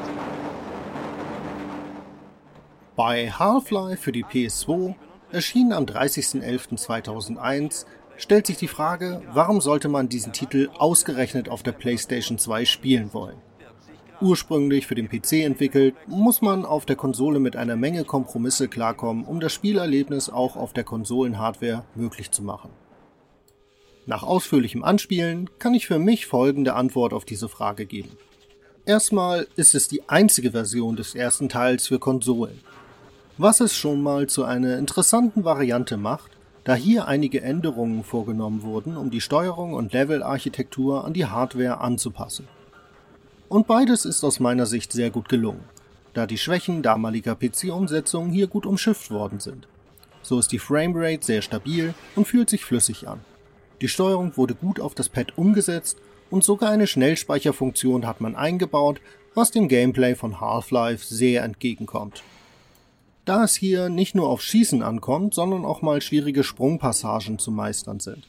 Bei 2.97 3.31
Half-Life 3.31 4.01
für 4.01 4.13
die 4.13 4.25
PS2, 4.25 4.95
erschienen 5.31 5.75
am 5.75 5.85
30.11.2001, 5.85 7.85
stellt 8.17 8.47
sich 8.47 8.57
die 8.57 8.67
Frage, 8.67 9.21
warum 9.31 9.61
sollte 9.61 9.91
man 9.91 10.09
diesen 10.09 10.33
Titel 10.33 10.71
ausgerechnet 10.79 11.51
auf 11.51 11.63
der 11.63 11.73
PlayStation 11.73 12.39
2 12.39 12.65
spielen 12.65 13.13
wollen? 13.13 13.37
Ursprünglich 14.23 14.87
für 14.87 14.95
den 14.95 15.09
PC 15.09 15.45
entwickelt, 15.45 15.97
muss 16.07 16.43
man 16.43 16.65
auf 16.65 16.87
der 16.87 16.95
Konsole 16.95 17.41
mit 17.41 17.57
einer 17.57 17.75
Menge 17.75 18.05
Kompromisse 18.05 18.69
klarkommen, 18.69 19.25
um 19.25 19.41
das 19.41 19.53
Spielerlebnis 19.53 20.31
auch 20.31 20.55
auf 20.55 20.73
der 20.73 20.85
Konsolenhardware 20.85 21.85
möglich 21.97 22.31
zu 22.31 22.45
machen. 22.45 22.71
Nach 24.07 24.23
ausführlichem 24.23 24.85
Anspielen 24.85 25.51
kann 25.59 25.75
ich 25.75 25.89
für 25.89 25.99
mich 25.99 26.27
folgende 26.27 26.75
Antwort 26.75 27.13
auf 27.13 27.25
diese 27.25 27.49
Frage 27.49 27.85
geben. 27.85 28.11
Erstmal 28.87 29.49
ist 29.57 29.75
es 29.75 29.89
die 29.89 30.09
einzige 30.09 30.53
Version 30.53 30.95
des 30.95 31.17
ersten 31.17 31.49
Teils 31.49 31.89
für 31.89 31.99
Konsolen, 31.99 32.61
was 33.39 33.59
es 33.59 33.75
schon 33.75 34.03
mal 34.03 34.29
zu 34.29 34.45
einer 34.45 34.79
interessanten 34.79 35.43
Variante 35.43 35.97
macht, 35.97 36.31
da 36.63 36.77
hier 36.77 37.09
einige 37.09 37.43
Änderungen 37.43 38.05
vorgenommen 38.05 38.63
wurden, 38.63 38.97
um 38.97 39.11
die 39.11 39.21
Steuerung 39.21 39.75
und 39.75 39.93
Levelarchitektur 39.93 41.05
an 41.05 41.13
die 41.13 41.27
Hardware 41.27 41.81
anzupassen. 41.81 42.47
Und 43.53 43.67
beides 43.67 44.07
ist 44.07 44.25
aus 44.25 44.41
meiner 44.41 44.65
Sicht 44.65 44.93
sehr 44.93 45.11
gut 45.11 45.29
gelungen, 45.29 45.63
da 46.15 46.27
die 46.27 46.39
Schwächen 46.39 46.83
damaliger 46.83 47.35
PC-Umsetzungen 47.35 48.33
hier 48.33 48.47
gut 48.47 48.65
umschifft 48.65 49.11
worden 49.11 49.41
sind. 49.41 49.69
So 50.23 50.39
ist 50.39 50.53
die 50.53 50.59
Framerate 50.59 51.23
sehr 51.23 51.43
stabil 51.43 51.93
und 52.17 52.27
fühlt 52.27 52.49
sich 52.49 52.65
flüssig 52.65 53.09
an. 53.09 53.21
Die 53.83 53.89
Steuerung 53.89 54.39
wurde 54.39 54.55
gut 54.55 54.81
auf 54.81 54.95
das 54.95 55.11
Pad 55.11 55.37
umgesetzt 55.37 55.99
und 56.31 56.43
sogar 56.43 56.71
eine 56.71 56.87
Schnellspeicherfunktion 56.87 58.07
hat 58.07 58.23
man 58.23 58.37
eingebaut, 58.37 59.03
was 59.35 59.51
dem 59.51 59.69
Gameplay 59.69 60.15
von 60.15 60.41
Half-Life 60.41 61.05
sehr 61.05 61.43
entgegenkommt. 61.43 62.23
Da 63.27 63.45
es 63.45 63.55
hier 63.55 63.91
nicht 63.91 64.15
nur 64.15 64.31
auf 64.31 64.41
Schießen 64.41 64.83
ankommt, 64.83 65.35
sondern 65.35 65.67
auch 65.67 65.83
mal 65.83 66.01
schwierige 66.01 66.43
Sprungpassagen 66.43 67.39
zu 67.39 67.51
meistern 67.51 68.01
sind. 68.01 68.27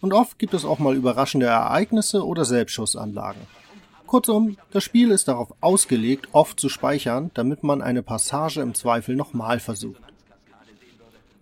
Und 0.00 0.12
oft 0.12 0.38
gibt 0.38 0.54
es 0.54 0.64
auch 0.64 0.78
mal 0.78 0.94
überraschende 0.94 1.46
Ereignisse 1.46 2.24
oder 2.24 2.44
Selbstschussanlagen. 2.44 3.40
Kurzum, 4.10 4.56
das 4.72 4.82
Spiel 4.82 5.12
ist 5.12 5.28
darauf 5.28 5.54
ausgelegt, 5.60 6.30
oft 6.32 6.58
zu 6.58 6.68
speichern, 6.68 7.30
damit 7.34 7.62
man 7.62 7.80
eine 7.80 8.02
Passage 8.02 8.60
im 8.60 8.74
Zweifel 8.74 9.14
nochmal 9.14 9.60
versucht. 9.60 10.02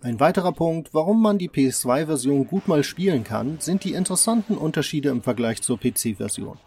Ein 0.03 0.21
weiterer 0.21 0.53
Punkt, 0.53 0.93
warum 0.93 1.23
man 1.23 1.39
die 1.39 1.49
PS2-Version 1.49 2.47
gut 2.47 2.69
mal 2.69 2.85
spielen 2.85 3.25
kann, 3.25 3.57
sind 3.59 3.85
die 3.85 3.95
interessanten 3.95 4.59
Unterschiede 4.59 5.09
im 5.09 5.23
Vergleich 5.23 5.63
zur 5.63 5.81
PC-Version. 5.81 6.59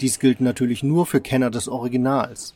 Dies 0.00 0.20
gilt 0.20 0.40
natürlich 0.40 0.84
nur 0.84 1.06
für 1.06 1.20
Kenner 1.20 1.50
des 1.50 1.66
Originals. 1.66 2.54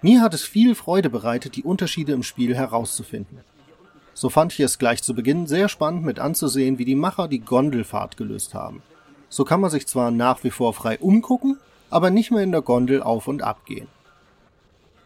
Mir 0.00 0.22
hat 0.22 0.34
es 0.34 0.42
viel 0.42 0.76
Freude 0.76 1.10
bereitet, 1.10 1.56
die 1.56 1.64
Unterschiede 1.64 2.12
im 2.12 2.22
Spiel 2.22 2.54
herauszufinden. 2.54 3.40
So 4.14 4.30
fand 4.30 4.52
ich 4.52 4.60
es 4.60 4.78
gleich 4.78 5.02
zu 5.02 5.16
Beginn 5.16 5.48
sehr 5.48 5.68
spannend 5.68 6.04
mit 6.04 6.20
anzusehen, 6.20 6.78
wie 6.78 6.84
die 6.84 6.94
Macher 6.94 7.26
die 7.26 7.40
Gondelfahrt 7.40 8.16
gelöst 8.16 8.54
haben. 8.54 8.84
So 9.28 9.44
kann 9.44 9.60
man 9.60 9.72
sich 9.72 9.88
zwar 9.88 10.12
nach 10.12 10.44
wie 10.44 10.52
vor 10.52 10.74
frei 10.74 11.00
umgucken, 11.00 11.58
aber 11.94 12.10
nicht 12.10 12.32
mehr 12.32 12.42
in 12.42 12.50
der 12.50 12.60
Gondel 12.60 13.04
auf 13.04 13.28
und 13.28 13.42
ab 13.42 13.66
gehen. 13.66 13.86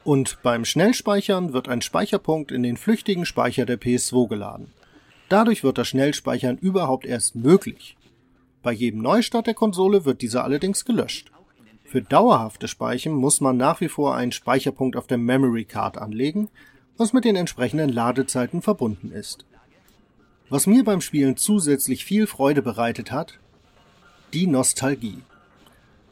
Und 0.04 0.38
beim 0.42 0.64
Schnellspeichern 0.64 1.52
wird 1.52 1.68
ein 1.68 1.83
Speicherpunkt 1.83 2.50
in 2.50 2.62
den 2.62 2.78
flüchtigen 2.78 3.26
Speicher 3.26 3.66
der 3.66 3.78
PS2 3.78 4.26
geladen. 4.26 4.73
Dadurch 5.28 5.62
wird 5.62 5.76
das 5.76 5.88
Schnellspeichern 5.88 6.57
überhaupt 6.57 7.04
erst 7.04 7.37
möglich. 7.37 7.99
Bei 8.62 8.73
jedem 8.73 9.02
Neustart 9.02 9.47
der 9.47 9.52
Konsole 9.52 10.07
wird 10.07 10.23
dieser 10.23 10.45
allerdings 10.45 10.87
gelöscht. 10.87 11.30
Für 11.85 12.00
dauerhafte 12.00 12.68
Speichern 12.68 13.12
muss 13.12 13.42
man 13.42 13.59
nach 13.59 13.83
wie 13.83 13.88
vor 13.88 14.16
einen 14.16 14.33
Speicherpunkt 14.33 14.97
auf 14.97 15.07
der 15.07 15.18
Memory 15.18 15.66
Card 15.66 15.99
anlegen, 15.99 16.49
was 16.97 17.12
mit 17.12 17.26
den 17.26 17.37
entsprechenden 17.37 17.90
Ladezeiten 17.90 18.62
verbunden 18.62 19.12
ist. 19.12 19.45
Was 20.49 20.66
mir 20.66 20.85
beim 20.85 21.02
Spielen 21.02 21.37
zusätzlich 21.37 22.07
viel 22.07 22.26
Freude 22.26 22.62
bereitet 22.62 23.12
hat, 23.12 23.38
die 24.33 24.47
Nostalgie. 24.47 25.18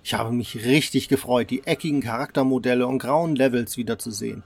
Ich 0.07 0.15
habe 0.15 0.31
mich 0.31 0.65
richtig 0.65 1.09
gefreut, 1.09 1.51
die 1.51 1.67
eckigen 1.67 2.01
Charaktermodelle 2.01 2.87
und 2.87 3.01
grauen 3.01 3.35
Levels 3.35 3.77
wiederzusehen. 3.77 4.45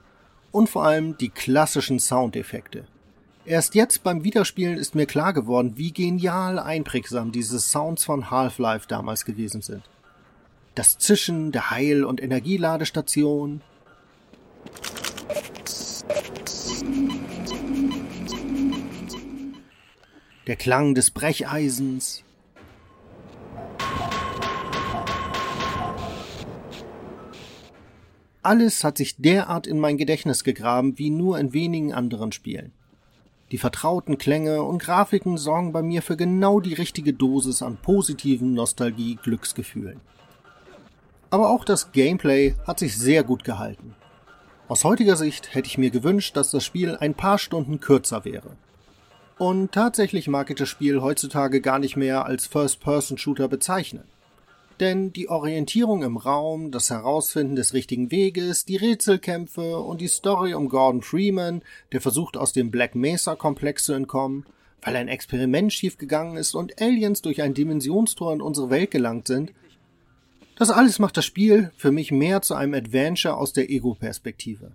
Und 0.51 0.71
vor 0.71 0.85
allem 0.85 1.19
die 1.19 1.29
klassischen 1.29 1.99
Soundeffekte. 1.99 2.85
Erst 3.45 3.75
jetzt 3.75 4.01
beim 4.01 4.23
Wiederspielen 4.23 4.79
ist 4.79 4.95
mir 4.95 5.05
klar 5.05 5.33
geworden, 5.33 5.73
wie 5.75 5.93
genial 5.93 6.57
einprägsam 6.57 7.31
diese 7.31 7.59
Sounds 7.59 8.03
von 8.03 8.31
Half-Life 8.31 8.87
damals 8.87 9.23
gewesen 9.23 9.61
sind. 9.61 9.83
Das 10.73 10.97
Zischen 10.97 11.51
der 11.51 11.69
Heil- 11.69 12.05
und 12.05 12.23
Energieladestation. 12.23 13.61
Der 20.47 20.55
Klang 20.55 20.95
des 20.95 21.11
Brecheisens. 21.11 22.23
Alles 28.43 28.83
hat 28.83 28.97
sich 28.97 29.17
derart 29.17 29.67
in 29.67 29.79
mein 29.79 29.97
Gedächtnis 29.97 30.43
gegraben 30.43 30.97
wie 30.97 31.11
nur 31.11 31.37
in 31.37 31.53
wenigen 31.53 31.93
anderen 31.93 32.31
Spielen. 32.31 32.71
Die 33.51 33.57
vertrauten 33.57 34.17
Klänge 34.17 34.63
und 34.63 34.81
Grafiken 34.81 35.37
sorgen 35.37 35.73
bei 35.73 35.83
mir 35.83 36.01
für 36.01 36.17
genau 36.17 36.59
die 36.59 36.73
richtige 36.73 37.13
Dosis 37.13 37.61
an 37.61 37.77
positiven 37.77 38.53
Nostalgie-Glücksgefühlen. 38.53 39.99
Aber 41.29 41.49
auch 41.49 41.65
das 41.65 41.91
Gameplay 41.91 42.55
hat 42.65 42.79
sich 42.79 42.97
sehr 42.97 43.23
gut 43.23 43.43
gehalten. 43.43 43.93
Aus 44.67 44.85
heutiger 44.85 45.17
Sicht 45.17 45.53
hätte 45.53 45.67
ich 45.67 45.77
mir 45.77 45.91
gewünscht, 45.91 46.35
dass 46.35 46.49
das 46.51 46.63
Spiel 46.63 46.95
ein 46.95 47.13
paar 47.13 47.37
Stunden 47.37 47.79
kürzer 47.79 48.25
wäre. 48.25 48.55
Und 49.37 49.71
tatsächlich 49.73 50.27
mag 50.27 50.49
ich 50.49 50.55
das 50.55 50.69
Spiel 50.69 51.01
heutzutage 51.01 51.61
gar 51.61 51.77
nicht 51.77 51.97
mehr 51.97 52.25
als 52.25 52.47
First-Person-Shooter 52.47 53.49
bezeichnen. 53.49 54.05
Denn 54.81 55.13
die 55.13 55.29
Orientierung 55.29 56.01
im 56.01 56.17
Raum, 56.17 56.71
das 56.71 56.89
Herausfinden 56.89 57.55
des 57.55 57.75
richtigen 57.75 58.09
Weges, 58.09 58.65
die 58.65 58.77
Rätselkämpfe 58.77 59.77
und 59.77 60.01
die 60.01 60.07
Story 60.07 60.55
um 60.55 60.69
Gordon 60.69 61.03
Freeman, 61.03 61.61
der 61.91 62.01
versucht 62.01 62.35
aus 62.35 62.51
dem 62.51 62.71
Black 62.71 62.95
Mesa 62.95 63.35
Komplex 63.35 63.85
zu 63.85 63.93
entkommen, 63.93 64.43
weil 64.81 64.95
ein 64.95 65.07
Experiment 65.07 65.71
schiefgegangen 65.71 66.35
ist 66.35 66.55
und 66.55 66.81
Aliens 66.81 67.21
durch 67.21 67.43
ein 67.43 67.53
Dimensionstor 67.53 68.33
in 68.33 68.41
unsere 68.41 68.71
Welt 68.71 68.89
gelangt 68.89 69.27
sind, 69.27 69.53
das 70.57 70.71
alles 70.71 70.97
macht 70.97 71.15
das 71.15 71.25
Spiel 71.25 71.71
für 71.77 71.91
mich 71.91 72.11
mehr 72.11 72.41
zu 72.41 72.55
einem 72.55 72.73
Adventure 72.73 73.37
aus 73.37 73.53
der 73.53 73.69
Ego-Perspektive. 73.69 74.71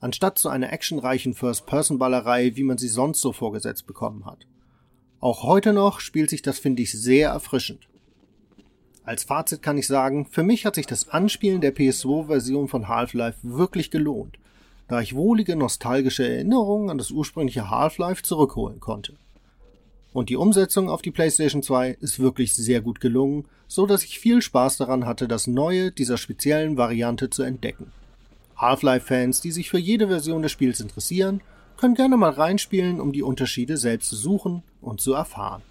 Anstatt 0.00 0.38
zu 0.38 0.48
einer 0.48 0.72
actionreichen 0.72 1.34
First-Person-Ballerei, 1.34 2.56
wie 2.56 2.62
man 2.62 2.78
sie 2.78 2.88
sonst 2.88 3.20
so 3.20 3.34
vorgesetzt 3.34 3.86
bekommen 3.86 4.24
hat. 4.24 4.46
Auch 5.20 5.42
heute 5.42 5.74
noch 5.74 6.00
spielt 6.00 6.30
sich 6.30 6.40
das, 6.40 6.58
finde 6.58 6.80
ich, 6.80 6.92
sehr 6.92 7.30
erfrischend. 7.30 7.87
Als 9.08 9.24
Fazit 9.24 9.62
kann 9.62 9.78
ich 9.78 9.86
sagen, 9.86 10.26
für 10.26 10.42
mich 10.42 10.66
hat 10.66 10.74
sich 10.74 10.84
das 10.84 11.08
Anspielen 11.08 11.62
der 11.62 11.74
PS2-Version 11.74 12.68
von 12.68 12.88
Half-Life 12.88 13.38
wirklich 13.40 13.90
gelohnt, 13.90 14.36
da 14.86 15.00
ich 15.00 15.14
wohlige 15.14 15.56
nostalgische 15.56 16.28
Erinnerungen 16.28 16.90
an 16.90 16.98
das 16.98 17.10
ursprüngliche 17.10 17.70
Half-Life 17.70 18.22
zurückholen 18.22 18.80
konnte. 18.80 19.14
Und 20.12 20.28
die 20.28 20.36
Umsetzung 20.36 20.90
auf 20.90 21.00
die 21.00 21.10
PlayStation 21.10 21.62
2 21.62 21.96
ist 22.02 22.20
wirklich 22.20 22.52
sehr 22.54 22.82
gut 22.82 23.00
gelungen, 23.00 23.46
so 23.66 23.86
dass 23.86 24.04
ich 24.04 24.18
viel 24.18 24.42
Spaß 24.42 24.76
daran 24.76 25.06
hatte, 25.06 25.26
das 25.26 25.46
Neue 25.46 25.90
dieser 25.90 26.18
speziellen 26.18 26.76
Variante 26.76 27.30
zu 27.30 27.44
entdecken. 27.44 27.90
Half-Life-Fans, 28.58 29.40
die 29.40 29.52
sich 29.52 29.70
für 29.70 29.78
jede 29.78 30.08
Version 30.08 30.42
des 30.42 30.52
Spiels 30.52 30.80
interessieren, 30.80 31.40
können 31.78 31.94
gerne 31.94 32.18
mal 32.18 32.32
reinspielen, 32.32 33.00
um 33.00 33.14
die 33.14 33.22
Unterschiede 33.22 33.78
selbst 33.78 34.10
zu 34.10 34.16
suchen 34.16 34.62
und 34.82 35.00
zu 35.00 35.14
erfahren. 35.14 35.62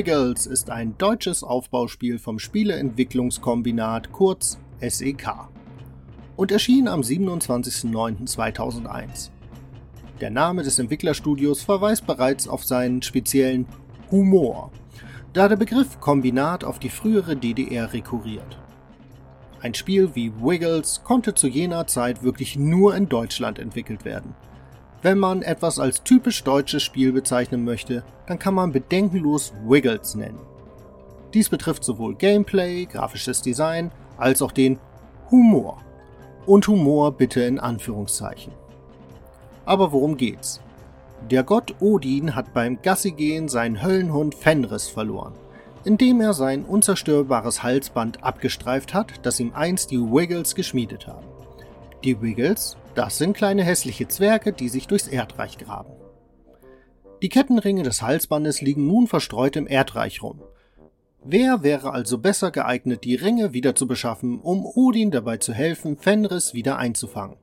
Wiggles 0.00 0.46
ist 0.46 0.70
ein 0.70 0.96
deutsches 0.96 1.44
Aufbauspiel 1.44 2.18
vom 2.18 2.38
Spieleentwicklungskombinat 2.38 4.12
kurz 4.12 4.58
SEK 4.80 5.30
und 6.36 6.50
erschien 6.50 6.88
am 6.88 7.02
27.09.2001. 7.02 9.28
Der 10.22 10.30
Name 10.30 10.62
des 10.62 10.78
Entwicklerstudios 10.78 11.62
verweist 11.62 12.06
bereits 12.06 12.48
auf 12.48 12.64
seinen 12.64 13.02
speziellen 13.02 13.66
Humor, 14.10 14.72
da 15.34 15.48
der 15.48 15.56
Begriff 15.56 16.00
Kombinat 16.00 16.64
auf 16.64 16.78
die 16.78 16.88
frühere 16.88 17.36
DDR 17.36 17.92
rekurriert. 17.92 18.58
Ein 19.60 19.74
Spiel 19.74 20.14
wie 20.14 20.32
Wiggles 20.40 21.02
konnte 21.04 21.34
zu 21.34 21.46
jener 21.46 21.86
Zeit 21.86 22.22
wirklich 22.22 22.56
nur 22.56 22.96
in 22.96 23.10
Deutschland 23.10 23.58
entwickelt 23.58 24.06
werden. 24.06 24.34
Wenn 25.02 25.18
man 25.18 25.40
etwas 25.40 25.78
als 25.78 26.02
typisch 26.02 26.44
deutsches 26.44 26.82
Spiel 26.82 27.12
bezeichnen 27.12 27.64
möchte, 27.64 28.04
dann 28.26 28.38
kann 28.38 28.54
man 28.54 28.72
bedenkenlos 28.72 29.54
Wiggles 29.66 30.14
nennen. 30.14 30.40
Dies 31.32 31.48
betrifft 31.48 31.84
sowohl 31.84 32.16
Gameplay, 32.16 32.84
grafisches 32.84 33.40
Design 33.40 33.92
als 34.18 34.42
auch 34.42 34.52
den 34.52 34.78
Humor. 35.30 35.78
Und 36.44 36.68
Humor 36.68 37.12
bitte 37.12 37.40
in 37.42 37.58
Anführungszeichen. 37.58 38.52
Aber 39.64 39.92
worum 39.92 40.16
geht's? 40.16 40.60
Der 41.30 41.44
Gott 41.44 41.74
Odin 41.80 42.34
hat 42.34 42.52
beim 42.52 42.82
Gassigehen 42.82 43.48
seinen 43.48 43.82
Höllenhund 43.82 44.34
Fenris 44.34 44.88
verloren, 44.88 45.34
indem 45.84 46.20
er 46.20 46.34
sein 46.34 46.64
unzerstörbares 46.64 47.62
Halsband 47.62 48.22
abgestreift 48.24 48.92
hat, 48.92 49.24
das 49.24 49.40
ihm 49.40 49.52
einst 49.54 49.90
die 49.92 50.00
Wiggles 50.00 50.54
geschmiedet 50.54 51.06
haben. 51.06 51.26
Die 52.02 52.20
Wiggles, 52.20 52.76
das 52.94 53.18
sind 53.18 53.36
kleine 53.36 53.64
hässliche 53.64 54.08
Zwerge, 54.08 54.52
die 54.52 54.68
sich 54.68 54.86
durchs 54.86 55.08
Erdreich 55.08 55.58
graben. 55.58 55.92
Die 57.22 57.28
Kettenringe 57.28 57.82
des 57.82 58.02
Halsbandes 58.02 58.62
liegen 58.62 58.86
nun 58.86 59.06
verstreut 59.06 59.56
im 59.56 59.66
Erdreich 59.66 60.22
rum. 60.22 60.42
Wer 61.22 61.62
wäre 61.62 61.92
also 61.92 62.16
besser 62.16 62.50
geeignet, 62.50 63.04
die 63.04 63.14
Ringe 63.14 63.52
wieder 63.52 63.74
zu 63.74 63.86
beschaffen, 63.86 64.40
um 64.40 64.64
Odin 64.64 65.10
dabei 65.10 65.36
zu 65.36 65.52
helfen, 65.52 65.98
Fenris 65.98 66.54
wieder 66.54 66.78
einzufangen? 66.78 67.36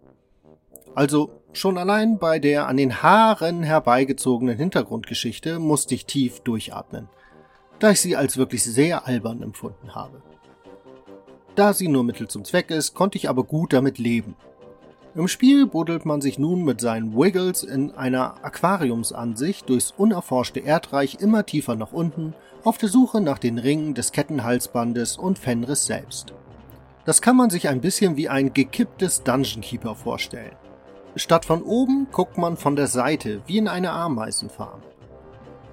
Also 0.95 1.29
schon 1.53 1.77
allein 1.77 2.17
bei 2.17 2.39
der 2.39 2.67
an 2.67 2.77
den 2.77 3.03
Haaren 3.03 3.61
herbeigezogenen 3.61 4.57
Hintergrundgeschichte 4.57 5.59
musste 5.59 5.93
ich 5.93 6.07
tief 6.07 6.39
durchatmen, 6.39 7.07
da 7.77 7.91
ich 7.91 8.01
sie 8.01 8.15
als 8.15 8.37
wirklich 8.37 8.63
sehr 8.63 9.05
albern 9.05 9.43
empfunden 9.43 9.93
habe. 9.93 10.23
Da 11.53 11.73
sie 11.73 11.87
nur 11.87 12.03
Mittel 12.03 12.27
zum 12.27 12.43
Zweck 12.45 12.71
ist, 12.71 12.95
konnte 12.95 13.19
ich 13.19 13.29
aber 13.29 13.43
gut 13.43 13.73
damit 13.73 13.99
leben. 13.99 14.35
Im 15.17 15.27
Spiel 15.27 15.65
buddelt 15.65 16.05
man 16.05 16.21
sich 16.21 16.37
nun 16.37 16.63
mit 16.63 16.79
seinen 16.79 17.17
Wiggles 17.17 17.63
in 17.63 17.89
einer 17.95 18.35
Aquariumsansicht 18.45 19.67
durchs 19.67 19.91
unerforschte 19.97 20.59
Erdreich 20.59 21.17
immer 21.19 21.43
tiefer 21.43 21.75
nach 21.75 21.91
unten 21.91 22.35
auf 22.63 22.77
der 22.77 22.87
Suche 22.87 23.19
nach 23.19 23.39
den 23.39 23.57
Ringen 23.57 23.95
des 23.95 24.11
Kettenhalsbandes 24.11 25.17
und 25.17 25.39
Fenris 25.39 25.87
selbst. 25.87 26.35
Das 27.05 27.19
kann 27.19 27.35
man 27.35 27.49
sich 27.49 27.67
ein 27.67 27.81
bisschen 27.81 28.15
wie 28.15 28.29
ein 28.29 28.53
gekipptes 28.53 29.23
Dungeon 29.23 29.61
Keeper 29.61 29.95
vorstellen. 29.95 30.55
Statt 31.15 31.45
von 31.45 31.63
oben 31.63 32.05
guckt 32.11 32.37
man 32.37 32.55
von 32.55 32.75
der 32.75 32.85
Seite, 32.85 33.41
wie 33.47 33.57
in 33.57 33.67
eine 33.67 33.93
Ameisenfarm. 33.93 34.83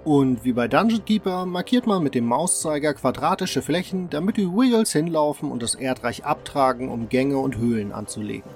Und 0.04 0.42
wie 0.46 0.54
bei 0.54 0.68
Dungeon 0.68 1.04
Keeper 1.04 1.44
markiert 1.44 1.86
man 1.86 2.02
mit 2.02 2.14
dem 2.14 2.24
Mauszeiger 2.24 2.94
quadratische 2.94 3.60
Flächen, 3.60 4.08
damit 4.08 4.38
die 4.38 4.50
Wiggles 4.50 4.92
hinlaufen 4.92 5.50
und 5.50 5.62
das 5.62 5.74
Erdreich 5.74 6.24
abtragen, 6.24 6.88
um 6.88 7.10
Gänge 7.10 7.36
und 7.36 7.58
Höhlen 7.58 7.92
anzulegen. 7.92 8.50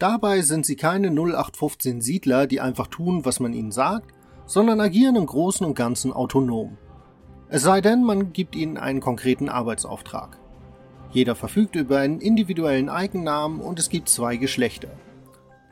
Dabei 0.00 0.42
sind 0.42 0.66
sie 0.66 0.74
keine 0.74 1.10
0815 1.10 2.00
Siedler, 2.00 2.48
die 2.48 2.60
einfach 2.60 2.88
tun, 2.88 3.24
was 3.24 3.38
man 3.38 3.52
ihnen 3.52 3.70
sagt, 3.70 4.12
sondern 4.46 4.80
agieren 4.80 5.14
im 5.14 5.26
Großen 5.26 5.64
und 5.64 5.74
Ganzen 5.74 6.12
autonom. 6.12 6.76
Es 7.48 7.62
sei 7.62 7.80
denn, 7.80 8.02
man 8.02 8.32
gibt 8.32 8.56
ihnen 8.56 8.78
einen 8.78 9.00
konkreten 9.00 9.48
Arbeitsauftrag. 9.48 10.40
Jeder 11.12 11.36
verfügt 11.36 11.76
über 11.76 11.98
einen 11.98 12.20
individuellen 12.20 12.88
Eigennamen 12.88 13.60
und 13.60 13.78
es 13.78 13.88
gibt 13.88 14.08
zwei 14.08 14.36
Geschlechter, 14.36 14.90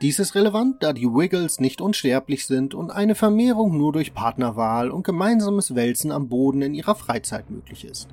dies 0.01 0.17
ist 0.19 0.33
relevant, 0.33 0.81
da 0.81 0.93
die 0.93 1.07
Wiggles 1.07 1.59
nicht 1.59 1.81
unsterblich 1.81 2.45
sind 2.45 2.73
und 2.73 2.89
eine 2.89 3.15
Vermehrung 3.15 3.77
nur 3.77 3.91
durch 3.91 4.13
Partnerwahl 4.13 4.91
und 4.91 5.03
gemeinsames 5.03 5.75
Wälzen 5.75 6.13
am 6.13 6.29
Boden 6.29 6.61
in 6.61 6.73
ihrer 6.73 6.95
Freizeit 6.95 7.49
möglich 7.49 7.83
ist. 7.83 8.07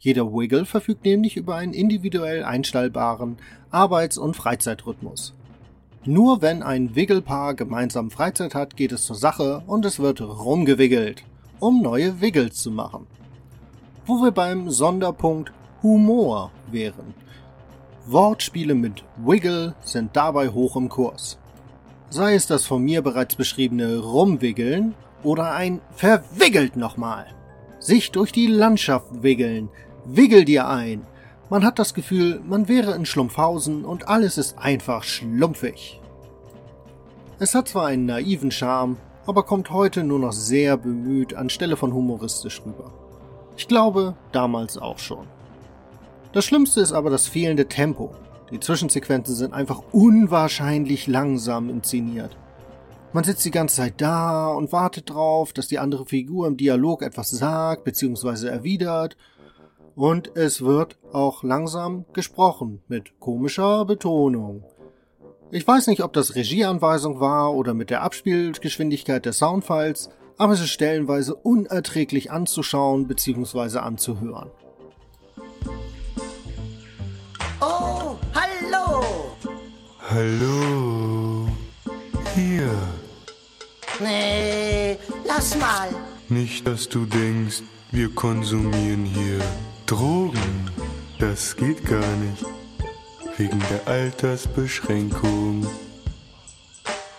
Jeder 0.00 0.32
Wiggle 0.32 0.64
verfügt 0.64 1.04
nämlich 1.04 1.36
über 1.36 1.54
einen 1.54 1.72
individuell 1.72 2.42
einstellbaren 2.42 3.36
Arbeits- 3.72 4.18
und 4.18 4.36
Freizeitrhythmus. 4.36 5.34
Nur 6.04 6.42
wenn 6.42 6.62
ein 6.62 6.94
Wiggle-Paar 6.94 7.54
gemeinsam 7.54 8.10
Freizeit 8.10 8.54
hat, 8.54 8.76
geht 8.76 8.92
es 8.92 9.06
zur 9.06 9.16
Sache 9.16 9.62
und 9.66 9.84
es 9.84 9.98
wird 9.98 10.20
rumgewiggelt, 10.20 11.24
um 11.58 11.80
neue 11.80 12.20
Wiggles 12.20 12.56
zu 12.56 12.70
machen. 12.70 13.06
Wo 14.04 14.22
wir 14.22 14.30
beim 14.30 14.70
Sonderpunkt 14.70 15.52
Humor 15.82 16.50
wären. 16.70 17.14
Wortspiele 18.06 18.74
mit 18.74 19.04
Wiggle 19.16 19.74
sind 19.82 20.16
dabei 20.16 20.48
hoch 20.48 20.76
im 20.76 20.88
Kurs. 20.88 21.38
Sei 22.10 22.34
es 22.34 22.46
das 22.46 22.66
von 22.66 22.82
mir 22.82 23.00
bereits 23.00 23.36
beschriebene 23.36 23.98
Rumwiggeln 23.98 24.94
oder 25.22 25.52
ein 25.52 25.80
Verwiggelt 25.94 26.76
nochmal. 26.76 27.26
Sich 27.78 28.10
durch 28.10 28.32
die 28.32 28.48
Landschaft 28.48 29.22
wiggeln, 29.22 29.70
wiggle 30.04 30.44
dir 30.44 30.68
ein. 30.68 31.06
Man 31.52 31.66
hat 31.66 31.78
das 31.78 31.92
Gefühl, 31.92 32.40
man 32.48 32.66
wäre 32.66 32.94
in 32.94 33.04
Schlumpfhausen 33.04 33.84
und 33.84 34.08
alles 34.08 34.38
ist 34.38 34.56
einfach 34.56 35.02
schlumpfig. 35.04 36.00
Es 37.40 37.54
hat 37.54 37.68
zwar 37.68 37.88
einen 37.88 38.06
naiven 38.06 38.50
Charme, 38.50 38.96
aber 39.26 39.42
kommt 39.42 39.70
heute 39.70 40.02
nur 40.02 40.18
noch 40.18 40.32
sehr 40.32 40.78
bemüht 40.78 41.34
anstelle 41.34 41.76
von 41.76 41.92
humoristisch 41.92 42.62
rüber. 42.64 42.90
Ich 43.58 43.68
glaube, 43.68 44.16
damals 44.32 44.78
auch 44.78 44.98
schon. 44.98 45.26
Das 46.32 46.46
Schlimmste 46.46 46.80
ist 46.80 46.94
aber 46.94 47.10
das 47.10 47.28
fehlende 47.28 47.68
Tempo. 47.68 48.14
Die 48.50 48.58
Zwischensequenzen 48.58 49.34
sind 49.34 49.52
einfach 49.52 49.82
unwahrscheinlich 49.92 51.06
langsam 51.06 51.68
inszeniert. 51.68 52.34
Man 53.12 53.24
sitzt 53.24 53.44
die 53.44 53.50
ganze 53.50 53.76
Zeit 53.76 53.94
da 53.98 54.48
und 54.48 54.72
wartet 54.72 55.10
drauf, 55.10 55.52
dass 55.52 55.68
die 55.68 55.78
andere 55.78 56.06
Figur 56.06 56.46
im 56.46 56.56
Dialog 56.56 57.02
etwas 57.02 57.28
sagt 57.28 57.84
bzw. 57.84 58.46
erwidert. 58.46 59.18
Und 59.94 60.36
es 60.36 60.62
wird 60.62 60.98
auch 61.12 61.42
langsam 61.42 62.06
gesprochen 62.12 62.82
mit 62.88 63.20
komischer 63.20 63.84
Betonung. 63.84 64.64
Ich 65.50 65.66
weiß 65.66 65.88
nicht, 65.88 66.02
ob 66.02 66.14
das 66.14 66.34
Regieanweisung 66.34 67.20
war 67.20 67.54
oder 67.54 67.74
mit 67.74 67.90
der 67.90 68.02
Abspielgeschwindigkeit 68.02 69.26
der 69.26 69.34
Soundfiles, 69.34 70.08
aber 70.38 70.54
es 70.54 70.60
ist 70.60 70.70
stellenweise 70.70 71.34
unerträglich 71.34 72.30
anzuschauen 72.30 73.06
bzw. 73.06 73.78
anzuhören. 73.78 74.50
Hallo. 80.14 81.48
Hier. 82.34 82.70
Nee, 83.98 84.98
lass 85.26 85.56
mal. 85.58 85.88
Nicht, 86.28 86.66
dass 86.66 86.86
du 86.88 87.06
denkst, 87.06 87.62
wir 87.92 88.14
konsumieren 88.14 89.06
hier 89.06 89.40
Drogen. 89.92 90.70
Das 91.18 91.54
geht 91.54 91.84
gar 91.84 92.16
nicht. 92.16 92.46
Wegen 93.36 93.62
der 93.70 93.86
Altersbeschränkung. 93.92 95.66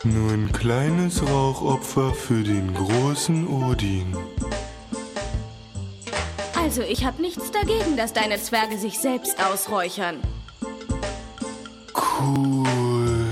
Nur 0.03 0.31
ein 0.31 0.51
kleines 0.51 1.21
Rauchopfer 1.21 2.15
für 2.15 2.41
den 2.41 2.73
großen 2.73 3.47
Odin. 3.47 4.17
Also, 6.55 6.81
ich 6.81 7.05
hab 7.05 7.19
nichts 7.19 7.51
dagegen, 7.51 7.95
dass 7.95 8.11
deine 8.11 8.41
Zwerge 8.41 8.79
sich 8.79 8.97
selbst 8.97 9.37
ausräuchern. 9.39 10.17
Cool. 11.93 13.27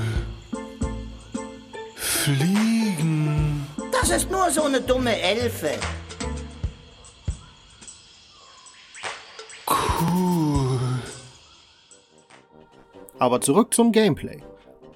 Fliegen. 1.96 3.66
Das 3.92 4.12
ist 4.12 4.30
nur 4.30 4.52
so 4.52 4.66
eine 4.66 4.82
dumme 4.82 5.20
Elfe. 5.20 5.72
Cool. 10.02 10.80
Aber 13.20 13.42
zurück 13.42 13.74
zum 13.74 13.92
Gameplay. 13.92 14.42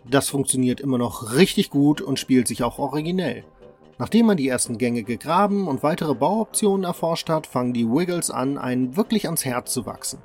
Das 0.09 0.29
funktioniert 0.29 0.79
immer 0.79 0.97
noch 0.97 1.33
richtig 1.33 1.69
gut 1.69 2.01
und 2.01 2.19
spielt 2.19 2.47
sich 2.47 2.63
auch 2.63 2.79
originell. 2.79 3.43
Nachdem 3.97 4.25
man 4.25 4.37
die 4.37 4.47
ersten 4.47 4.77
Gänge 4.77 5.03
gegraben 5.03 5.67
und 5.67 5.83
weitere 5.83 6.15
Bauoptionen 6.15 6.83
erforscht 6.83 7.29
hat, 7.29 7.47
fangen 7.47 7.73
die 7.73 7.87
Wiggles 7.87 8.29
an, 8.29 8.57
einen 8.57 8.97
wirklich 8.97 9.25
ans 9.25 9.45
Herz 9.45 9.71
zu 9.71 9.85
wachsen. 9.85 10.19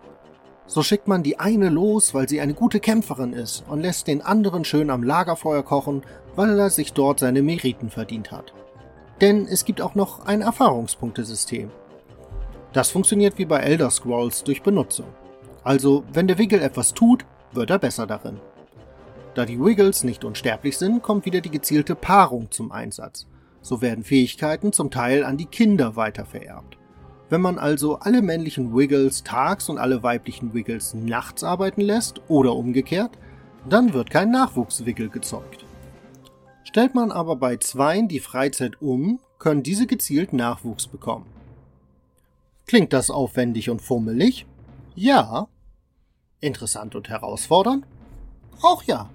So 0.66 0.82
schickt 0.82 1.08
man 1.08 1.22
die 1.22 1.38
eine 1.38 1.68
los, 1.68 2.14
weil 2.14 2.28
sie 2.28 2.40
eine 2.40 2.54
gute 2.54 2.80
Kämpferin 2.80 3.32
ist 3.32 3.64
und 3.68 3.80
lässt 3.80 4.06
den 4.06 4.22
anderen 4.22 4.64
schön 4.64 4.90
am 4.90 5.02
Lagerfeuer 5.02 5.62
kochen, 5.62 6.02
weil 6.36 6.58
er 6.58 6.70
sich 6.70 6.92
dort 6.92 7.20
seine 7.20 7.42
Meriten 7.42 7.90
verdient 7.90 8.30
hat. 8.32 8.54
Denn 9.20 9.46
es 9.46 9.64
gibt 9.64 9.80
auch 9.80 9.94
noch 9.94 10.26
ein 10.26 10.40
Erfahrungspunktesystem. 10.42 11.70
Das 12.72 12.90
funktioniert 12.90 13.37
wie 13.38 13.46
bei 13.46 13.59
Elder 13.59 13.90
Scrolls 13.90 14.44
durch 14.44 14.62
Benutzung. 14.62 15.06
Also, 15.64 16.04
wenn 16.12 16.28
der 16.28 16.38
Wiggle 16.38 16.61
etwas 16.61 16.94
tut, 16.94 17.24
wird 17.52 17.70
er 17.70 17.78
besser 17.78 18.06
darin. 18.06 18.38
Da 19.35 19.44
die 19.44 19.61
Wiggles 19.61 20.04
nicht 20.04 20.24
unsterblich 20.24 20.78
sind, 20.78 21.02
kommt 21.02 21.24
wieder 21.24 21.40
die 21.40 21.50
gezielte 21.50 21.94
Paarung 21.94 22.50
zum 22.50 22.72
Einsatz. 22.72 23.26
So 23.61 23.83
werden 23.83 24.04
Fähigkeiten 24.04 24.72
zum 24.72 24.90
Teil 24.90 25.24
an 25.24 25.37
die 25.37 25.46
Kinder 25.46 25.96
weitervererbt. 25.96 26.78
Wenn 27.28 27.40
man 27.40 27.59
also 27.59 27.98
alle 27.98 28.22
männlichen 28.22 28.74
Wiggles 28.74 29.22
tags 29.22 29.68
und 29.68 29.78
alle 29.78 30.02
weiblichen 30.02 30.54
Wiggles 30.54 30.94
nachts 30.94 31.44
arbeiten 31.44 31.80
lässt 31.80 32.20
oder 32.28 32.56
umgekehrt, 32.56 33.12
dann 33.68 33.92
wird 33.92 34.11
kein 34.11 34.30
Nachwuchswickel 34.30 35.11
gezeugt. 35.11 35.64
Stellt 36.64 36.94
man 36.94 37.12
aber 37.12 37.37
bei 37.37 37.56
Zweien 37.56 38.09
die 38.09 38.20
Freizeit 38.20 38.80
um, 38.80 39.20
können 39.38 39.62
diese 39.62 39.87
gezielt 39.87 40.33
Nachwuchs 40.33 40.87
bekommen. 40.87 41.26
Klingt 42.70 42.92
das 42.92 43.11
aufwendig 43.11 43.68
und 43.68 43.83
fummelig? 43.83 44.46
Ja. 44.94 45.48
Interessant 46.38 46.94
und 46.94 47.09
herausfordernd? 47.09 47.85
Auch 48.62 48.85
ja. 48.85 49.11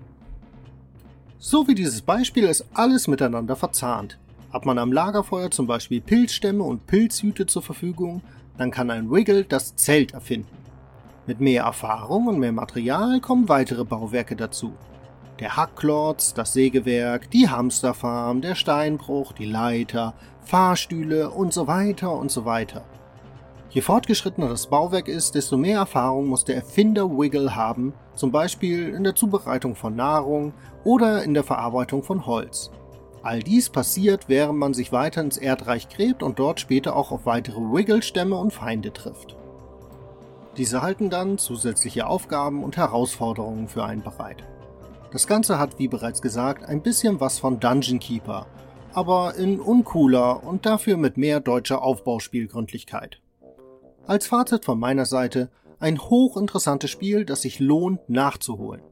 So 1.40 1.66
wie 1.66 1.74
dieses 1.74 2.02
Beispiel 2.02 2.44
ist 2.44 2.66
alles 2.74 3.08
miteinander 3.08 3.56
verzahnt. 3.56 4.20
Hat 4.52 4.66
man 4.66 4.78
am 4.78 4.92
Lagerfeuer 4.92 5.52
zum 5.52 5.68
Beispiel 5.68 6.02
Pilzstämme 6.02 6.66
und 6.66 6.86
Pilzhüte 6.86 7.46
zur 7.46 7.62
Verfügung, 7.62 8.22
dann 8.58 8.72
kann 8.72 8.92
ein 8.92 9.10
Wiggle 9.10 9.46
das 9.46 9.78
Zelt 9.78 10.14
erfinden. 10.14 10.58
Mit 11.26 11.40
mehr 11.40 11.64
Erfahrung 11.64 12.28
und 12.28 12.40
mehr 12.40 12.52
Material 12.52 13.22
kommen 13.22 13.48
weitere 13.48 13.86
Bauwerke 13.86 14.36
dazu. 14.36 14.74
Der 15.40 15.56
Hackklotz, 15.56 16.34
das 16.34 16.52
Sägewerk, 16.52 17.32
die 17.32 17.48
Hamsterfarm, 17.48 18.42
der 18.42 18.56
Steinbruch, 18.56 19.32
die 19.32 19.46
Leiter, 19.46 20.14
Fahrstühle 20.42 21.30
und 21.30 21.54
so 21.54 21.68
weiter 21.68 22.12
und 22.12 22.32
so 22.32 22.44
weiter. 22.44 22.84
Je 23.76 23.82
fortgeschrittener 23.82 24.48
das 24.48 24.68
Bauwerk 24.68 25.10
ist, 25.10 25.36
desto 25.36 25.58
mehr 25.58 25.80
Erfahrung 25.80 26.28
muss 26.28 26.46
der 26.46 26.56
Erfinder 26.56 27.10
Wiggle 27.10 27.58
haben, 27.58 27.94
zum 28.14 28.32
Beispiel 28.32 28.88
in 28.88 29.04
der 29.04 29.16
Zubereitung 29.16 29.76
von 29.76 29.98
Nahrung 29.98 30.54
oder 30.86 31.24
in 31.24 31.34
der 31.34 31.44
Verarbeitung 31.44 32.02
von 32.02 32.26
Holz. 32.26 32.72
All 33.22 33.42
dies 33.42 33.70
passiert, 33.70 34.30
während 34.30 34.60
man 34.60 34.74
sich 34.74 34.94
weiter 34.94 35.20
ins 35.20 35.36
Erdreich 35.36 35.90
gräbt 35.90 36.24
und 36.24 36.40
dort 36.40 36.62
später 36.62 36.96
auch 36.96 37.12
auf 37.12 37.26
weitere 37.26 37.60
Wiggle-Stämme 37.60 38.38
und 38.38 38.54
Feinde 38.54 38.94
trifft. 38.94 39.36
Diese 40.56 40.82
halten 40.82 41.10
dann 41.10 41.38
zusätzliche 41.38 42.08
Aufgaben 42.08 42.64
und 42.64 42.78
Herausforderungen 42.78 43.68
für 43.68 43.84
einen 43.84 44.04
bereit. 44.04 44.46
Das 45.12 45.28
Ganze 45.28 45.60
hat, 45.60 45.80
wie 45.80 45.90
bereits 45.90 46.22
gesagt, 46.22 46.64
ein 46.64 46.82
bisschen 46.82 47.20
was 47.20 47.40
von 47.40 47.60
Dungeon 47.60 48.00
Keeper, 48.00 48.46
aber 48.94 49.36
in 49.36 49.60
uncooler 49.60 50.46
und 50.46 50.66
dafür 50.66 50.96
mit 50.96 51.18
mehr 51.18 51.42
deutscher 51.42 51.84
Aufbauspielgründlichkeit. 51.84 53.20
Als 54.08 54.28
Fazit 54.28 54.66
von 54.66 54.80
meiner 54.80 55.06
Seite 55.06 55.50
ein 55.80 56.00
hochinteressantes 56.00 56.92
Spiel, 56.92 57.26
das 57.26 57.42
sich 57.42 57.60
lohnt 57.60 58.08
nachzuholen. 58.08 58.84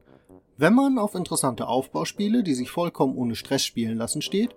Wenn 0.56 0.74
man 0.74 0.98
auf 0.98 1.14
interessante 1.14 1.68
Aufbauspiele, 1.68 2.42
die 2.42 2.54
sich 2.54 2.70
vollkommen 2.70 3.16
ohne 3.16 3.36
Stress 3.36 3.64
spielen 3.64 3.96
lassen, 3.96 4.22
steht 4.22 4.56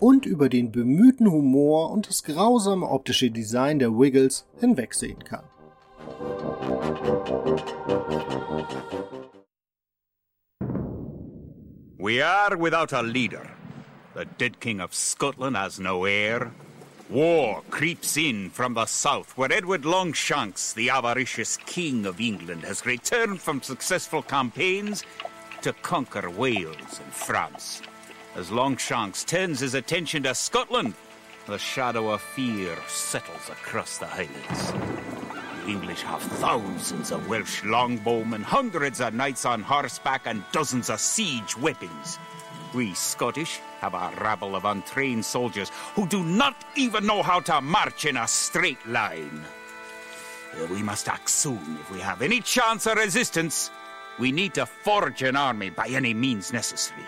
und 0.00 0.26
über 0.26 0.48
den 0.48 0.72
bemühten 0.72 1.30
Humor 1.30 1.92
und 1.92 2.08
das 2.08 2.24
grausame 2.24 2.88
optische 2.88 3.30
Design 3.30 3.78
der 3.78 3.96
Wiggles 3.96 4.44
hinwegsehen 4.58 5.22
kann. 5.22 5.44
We 11.98 12.24
are 12.26 12.58
without 12.58 12.92
a 12.92 13.02
leader. 13.02 13.42
The 14.16 14.24
dead 14.38 14.60
king 14.60 14.80
of 14.80 14.92
Scotland 14.92 15.56
has 15.56 15.78
no 15.78 16.04
heir. 16.04 16.52
War 17.12 17.60
creeps 17.68 18.16
in 18.16 18.48
from 18.48 18.72
the 18.72 18.86
south, 18.86 19.36
where 19.36 19.52
Edward 19.52 19.84
Longshanks, 19.84 20.72
the 20.72 20.88
avaricious 20.88 21.58
king 21.58 22.06
of 22.06 22.22
England, 22.22 22.62
has 22.62 22.86
returned 22.86 23.38
from 23.38 23.60
successful 23.60 24.22
campaigns 24.22 25.04
to 25.60 25.74
conquer 25.74 26.30
Wales 26.30 27.00
and 27.04 27.12
France. 27.12 27.82
As 28.34 28.50
Longshanks 28.50 29.24
turns 29.24 29.60
his 29.60 29.74
attention 29.74 30.22
to 30.22 30.34
Scotland, 30.34 30.94
the 31.46 31.58
shadow 31.58 32.08
of 32.08 32.22
fear 32.22 32.74
settles 32.88 33.50
across 33.50 33.98
the 33.98 34.06
Highlands. 34.06 34.72
The 35.66 35.70
English 35.70 36.00
have 36.00 36.22
thousands 36.22 37.12
of 37.12 37.28
Welsh 37.28 37.60
longbowmen, 37.60 38.42
hundreds 38.42 39.02
of 39.02 39.12
knights 39.12 39.44
on 39.44 39.60
horseback, 39.60 40.22
and 40.24 40.42
dozens 40.50 40.88
of 40.88 40.98
siege 40.98 41.58
weapons. 41.58 42.18
We 42.72 42.94
Scottish 42.94 43.60
have 43.82 43.94
a 43.94 44.12
rabble 44.22 44.54
of 44.54 44.64
untrained 44.64 45.24
soldiers 45.24 45.70
who 45.96 46.06
do 46.06 46.22
not 46.22 46.54
even 46.76 47.04
know 47.04 47.20
how 47.20 47.40
to 47.40 47.60
march 47.60 48.04
in 48.04 48.16
a 48.16 48.28
straight 48.28 48.78
line. 48.86 49.44
We 50.70 50.82
must 50.82 51.08
act 51.08 51.28
soon 51.28 51.78
if 51.80 51.90
we 51.90 52.00
have 52.00 52.22
any 52.22 52.40
chance 52.40 52.86
of 52.86 52.96
resistance. 52.96 53.70
We 54.20 54.30
need 54.30 54.54
to 54.54 54.66
forge 54.66 55.22
an 55.22 55.36
army 55.36 55.70
by 55.70 55.88
any 55.88 56.14
means 56.14 56.52
necessary. 56.52 57.02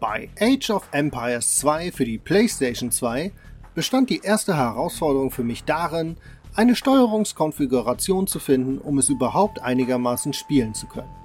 Bei 0.00 0.28
Age 0.40 0.70
of 0.70 0.88
Empires 0.92 1.60
2 1.60 1.92
für 1.92 2.04
die 2.04 2.18
PlayStation 2.18 2.90
2 2.90 3.30
bestand 3.76 4.10
die 4.10 4.22
erste 4.24 4.56
Herausforderung 4.56 5.30
für 5.30 5.44
mich 5.44 5.62
darin, 5.62 6.16
eine 6.56 6.74
Steuerungskonfiguration 6.74 8.26
zu 8.26 8.40
finden, 8.40 8.78
um 8.78 8.98
es 8.98 9.08
überhaupt 9.08 9.62
einigermaßen 9.62 10.32
spielen 10.32 10.74
zu 10.74 10.86
können. 10.88 11.21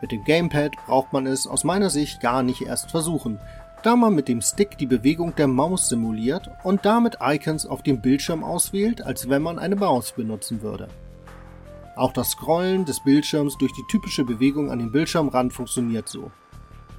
Mit 0.00 0.12
dem 0.12 0.24
Gamepad 0.24 0.72
braucht 0.86 1.12
man 1.12 1.26
es 1.26 1.46
aus 1.46 1.64
meiner 1.64 1.90
Sicht 1.90 2.20
gar 2.20 2.42
nicht 2.42 2.62
erst 2.62 2.90
versuchen, 2.90 3.40
da 3.82 3.96
man 3.96 4.14
mit 4.14 4.28
dem 4.28 4.40
Stick 4.40 4.78
die 4.78 4.86
Bewegung 4.86 5.34
der 5.34 5.48
Maus 5.48 5.88
simuliert 5.88 6.50
und 6.64 6.84
damit 6.84 7.18
Icons 7.20 7.66
auf 7.66 7.82
dem 7.82 8.00
Bildschirm 8.00 8.44
auswählt, 8.44 9.02
als 9.02 9.28
wenn 9.28 9.42
man 9.42 9.58
eine 9.58 9.76
Maus 9.76 10.12
benutzen 10.12 10.62
würde. 10.62 10.88
Auch 11.96 12.12
das 12.12 12.30
Scrollen 12.30 12.84
des 12.84 13.00
Bildschirms 13.00 13.58
durch 13.58 13.72
die 13.72 13.84
typische 13.90 14.24
Bewegung 14.24 14.70
an 14.70 14.78
den 14.78 14.92
Bildschirmrand 14.92 15.52
funktioniert 15.52 16.08
so. 16.08 16.30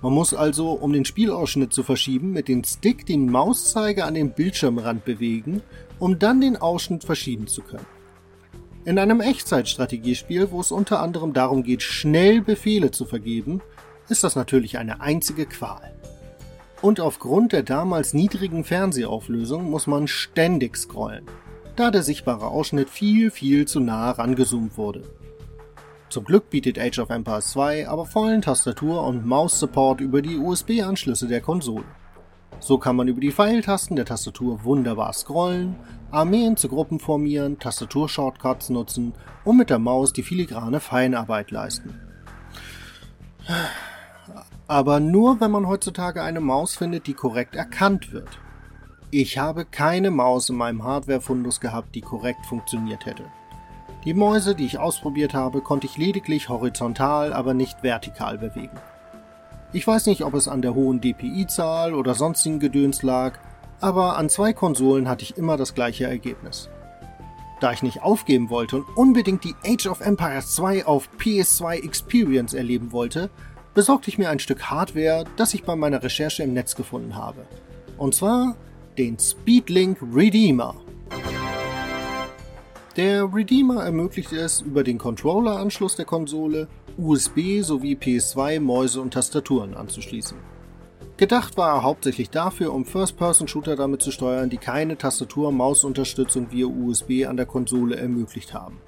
Man 0.02 0.14
muss 0.14 0.34
also, 0.34 0.72
um 0.72 0.94
den 0.94 1.06
Spielausschnitt 1.06 1.74
zu 1.74 1.84
verschieben, 1.84 2.32
mit 2.32 2.48
dem 2.48 2.64
Stick 2.64 3.06
den 3.06 3.30
Mauszeiger 3.30 4.06
an 4.06 4.14
den 4.14 4.32
Bildschirmrand 4.32 5.04
bewegen, 5.04 5.62
um 6.00 6.20
dann 6.20 6.40
den 6.40 6.58
Ausschnitt 6.58 7.04
verschieben 7.04 7.48
zu 7.48 7.62
können. 7.62 7.99
In 8.90 8.98
einem 8.98 9.22
Echtzeitstrategiespiel, 9.22 10.50
wo 10.50 10.62
es 10.62 10.72
unter 10.72 11.00
anderem 11.00 11.32
darum 11.32 11.62
geht, 11.62 11.84
schnell 11.84 12.42
Befehle 12.42 12.90
zu 12.90 13.06
vergeben, 13.06 13.62
ist 14.08 14.24
das 14.24 14.36
natürlich 14.36 14.80
eine 14.80 15.00
einzige 15.00 15.46
Qual. 15.46 15.94
Und 16.82 17.00
aufgrund 17.00 17.52
der 17.52 17.62
damals 17.62 18.16
niedrigen 18.16 18.64
Fernsehauflösung 18.64 19.70
muss 19.70 19.86
man 19.86 20.08
ständig 20.08 20.76
scrollen, 20.76 21.28
da 21.76 21.92
der 21.92 22.02
sichtbare 22.02 22.48
Ausschnitt 22.48 22.90
viel, 22.90 23.30
viel 23.30 23.68
zu 23.68 23.80
nah 23.80 24.10
rangezoomt 24.10 24.76
wurde. 24.76 25.04
Zum 26.10 26.24
Glück 26.24 26.50
bietet 26.50 26.80
Age 26.80 26.98
of 26.98 27.12
Empires 27.12 27.52
2 27.52 27.88
aber 27.88 28.08
vollen 28.08 28.42
Tastatur- 28.42 29.06
und 29.06 29.24
Maus-Support 29.24 30.02
über 30.02 30.24
die 30.24 30.40
USB-Anschlüsse 30.40 31.28
der 31.28 31.42
Konsole. 31.42 31.86
So 32.60 32.78
kann 32.78 32.96
man 32.96 33.08
über 33.08 33.22
die 33.22 33.32
Pfeiltasten 33.32 33.96
der 33.96 34.06
Tastatur 34.06 34.64
wunderbar 34.64 35.14
scrollen, 35.14 35.76
Armeen 36.12 36.58
zu 36.58 36.68
Gruppen 36.68 37.00
formieren, 37.00 37.60
Tastaturshortcuts 37.60 38.70
nutzen 38.70 39.14
und 39.46 39.58
mit 39.58 39.70
der 39.70 39.80
Maus 39.80 40.12
die 40.12 40.24
filigrane 40.24 40.80
Feinarbeit 40.80 41.52
leisten. 41.52 42.00
Aber 44.68 45.00
nur 45.00 45.40
wenn 45.40 45.52
man 45.52 45.68
heutzutage 45.68 46.22
eine 46.22 46.42
Maus 46.42 46.76
findet, 46.76 47.08
die 47.08 47.14
korrekt 47.14 47.56
erkannt 47.56 48.12
wird. 48.12 48.40
Ich 49.12 49.40
habe 49.40 49.66
keine 49.66 50.12
Maus 50.12 50.50
in 50.50 50.56
meinem 50.56 50.84
Hardware-Fundus 50.84 51.60
gehabt, 51.60 51.96
die 51.96 52.02
korrekt 52.02 52.46
funktioniert 52.46 53.08
hätte. 53.08 53.24
Die 54.06 54.14
Mäuse, 54.14 54.54
die 54.54 54.66
ich 54.66 54.78
ausprobiert 54.78 55.34
habe, 55.34 55.62
konnte 55.62 55.88
ich 55.88 55.98
lediglich 55.98 56.50
horizontal, 56.50 57.34
aber 57.34 57.54
nicht 57.54 57.84
vertikal 57.84 58.38
bewegen. 58.38 58.78
Ich 59.72 59.86
weiß 59.86 60.08
nicht, 60.08 60.24
ob 60.24 60.34
es 60.34 60.48
an 60.48 60.64
der 60.64 60.74
hohen 60.74 61.00
DPI-Zahl 61.00 61.94
oder 61.94 62.16
sonstigen 62.16 62.60
Gedöns 62.60 63.04
lag, 63.04 63.38
aber 63.80 64.18
an 64.18 64.28
zwei 64.28 64.52
Konsolen 64.52 65.08
hatte 65.08 65.24
ich 65.24 65.38
immer 65.38 65.58
das 65.58 65.76
gleiche 65.76 66.06
Ergebnis. 66.06 66.70
Da 67.60 67.72
ich 67.72 67.84
nicht 67.84 68.02
aufgeben 68.02 68.50
wollte 68.50 68.78
und 68.78 68.98
unbedingt 68.98 69.44
die 69.44 69.54
Age 69.64 69.86
of 69.86 70.02
Empires 70.02 70.56
2 70.56 70.88
auf 70.88 71.08
PS2 71.20 71.84
Experience 71.84 72.56
erleben 72.56 72.92
wollte, 72.92 73.30
besorgte 73.76 74.10
ich 74.10 74.18
mir 74.18 74.30
ein 74.30 74.40
Stück 74.40 74.64
Hardware, 74.72 75.26
das 75.36 75.54
ich 75.54 75.64
bei 75.64 75.76
meiner 75.76 76.02
Recherche 76.02 76.42
im 76.42 76.54
Netz 76.54 76.76
gefunden 76.76 77.16
habe. 77.16 77.46
Und 77.98 78.16
zwar 78.16 78.56
den 78.98 79.20
Speedlink 79.20 80.00
Redeemer. 80.16 80.74
Der 82.98 83.32
Redeemer 83.32 83.84
ermöglicht 83.84 84.34
es, 84.34 84.62
über 84.62 84.84
den 84.84 84.98
Controller-Anschluss 84.98 85.96
der 85.96 86.06
Konsole 86.06 86.68
USB 87.00 87.62
sowie 87.62 87.96
PS2 87.96 88.60
Mäuse 88.60 89.00
und 89.00 89.14
Tastaturen 89.14 89.74
anzuschließen. 89.74 90.38
Gedacht 91.16 91.56
war 91.56 91.76
er 91.76 91.84
hauptsächlich 91.84 92.30
dafür, 92.30 92.74
um 92.74 92.86
First-Person-Shooter 92.86 93.76
damit 93.76 94.02
zu 94.02 94.12
steuern, 94.12 94.50
die 94.50 94.58
keine 94.58 94.98
Tastatur-Maus-Unterstützung 94.98 96.52
via 96.52 96.66
USB 96.68 97.26
an 97.26 97.38
der 97.38 97.46
Konsole 97.46 97.96
ermöglicht 97.96 98.54
haben. 98.54 98.80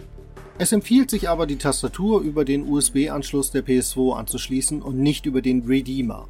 Es 0.57 0.71
empfiehlt 0.73 1.09
sich 1.09 1.29
aber, 1.29 1.47
die 1.47 1.57
Tastatur 1.57 2.21
über 2.21 2.45
den 2.45 2.69
USB-Anschluss 2.69 3.51
der 3.51 3.65
PS2 3.65 4.17
anzuschließen 4.17 4.81
und 4.81 4.99
nicht 4.99 5.25
über 5.25 5.41
den 5.41 5.65
Redeemer, 5.65 6.27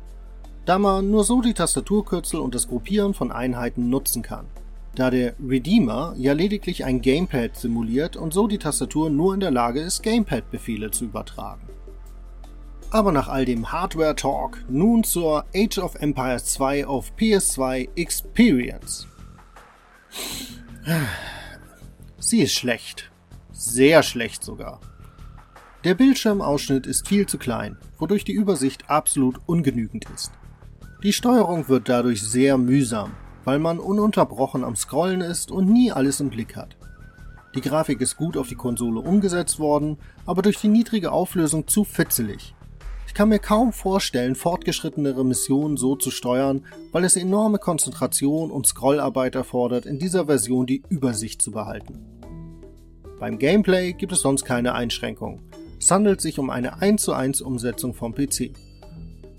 da 0.66 0.78
man 0.78 1.10
nur 1.10 1.24
so 1.24 1.42
die 1.42 1.54
Tastaturkürzel 1.54 2.40
und 2.40 2.54
das 2.54 2.68
Gruppieren 2.68 3.14
von 3.14 3.32
Einheiten 3.32 3.90
nutzen 3.90 4.22
kann 4.22 4.46
da 4.96 5.10
der 5.10 5.36
Redeemer 5.40 6.14
ja 6.18 6.34
lediglich 6.34 6.84
ein 6.86 7.02
Gamepad 7.02 7.56
simuliert 7.56 8.18
und 8.18 8.34
so 8.34 8.48
die 8.48 8.58
Tastatur 8.58 9.10
nur 9.10 9.34
in 9.34 9.40
der 9.40 9.52
Lage 9.52 9.82
ist, 9.82 10.04
Gamepad-Befehle 10.04 10.92
zu 10.92 11.06
übertragen. 11.06 11.68
Aber 12.90 13.14
nach 13.14 13.30
all 13.30 13.46
dem 13.46 13.72
Hardware-Talk 13.72 14.66
nun 14.70 15.06
zur 15.06 15.46
Age 15.56 15.78
of 15.78 15.96
Empires 15.96 16.46
2 16.46 16.86
auf 16.86 17.14
PS2 17.18 17.88
Experience. 17.96 19.08
Sie 22.20 22.42
ist 22.42 22.54
schlecht. 22.54 23.12
Sehr 23.54 24.04
schlecht 24.04 24.44
sogar. 24.44 24.82
Der 25.86 25.96
Bildschirmausschnitt 25.96 26.86
ist 26.86 27.08
viel 27.08 27.28
zu 27.28 27.38
klein, 27.38 27.78
wodurch 27.98 28.26
die 28.26 28.34
Übersicht 28.34 28.90
absolut 28.90 29.40
ungenügend 29.46 30.06
ist. 30.14 30.32
Die 31.02 31.14
Steuerung 31.14 31.70
wird 31.70 31.90
dadurch 31.90 32.22
sehr 32.22 32.58
mühsam, 32.58 33.14
weil 33.46 33.60
man 33.60 33.80
ununterbrochen 33.80 34.64
am 34.64 34.76
Scrollen 34.76 35.22
ist 35.22 35.52
und 35.52 35.70
nie 35.70 35.92
alles 35.92 36.20
im 36.20 36.30
Blick 36.30 36.56
hat. 36.56 36.76
Die 37.56 37.62
Grafik 37.62 38.00
ist 38.00 38.16
gut 38.16 38.38
auf 38.38 38.48
die 38.48 38.56
Konsole 38.56 39.00
umgesetzt 39.00 39.60
worden, 39.60 39.98
aber 40.26 40.42
durch 40.42 40.58
die 40.58 40.70
niedrige 40.70 41.12
Auflösung 41.12 41.68
zu 41.68 41.84
fitzelig. 41.84 42.56
Ich 43.08 43.14
kann 43.14 43.28
mir 43.28 43.40
kaum 43.40 43.74
vorstellen, 43.74 44.36
fortgeschrittenere 44.36 45.26
Missionen 45.26 45.76
so 45.76 45.98
zu 45.98 46.12
steuern, 46.12 46.66
weil 46.94 47.04
es 47.04 47.18
enorme 47.18 47.58
Konzentration 47.58 48.52
und 48.52 48.68
Scrollarbeit 48.68 49.36
erfordert, 49.36 49.86
in 49.86 50.00
dieser 50.00 50.28
Version 50.28 50.66
die 50.66 50.82
Übersicht 50.88 51.42
zu 51.42 51.52
behalten. 51.52 52.00
Beim 53.20 53.38
Gameplay 53.38 53.92
gibt 53.92 54.14
es 54.14 54.22
sonst 54.22 54.46
keine 54.46 54.74
Einschränkungen. 54.76 55.42
Es 55.78 55.92
handelt 55.92 56.22
sich 56.22 56.40
um 56.40 56.50
eine 56.50 56.82
1 56.82 57.02
zu 57.02 57.12
1 57.12 57.42
Umsetzung 57.42 57.94
vom 57.94 58.16
PC. 58.16 58.54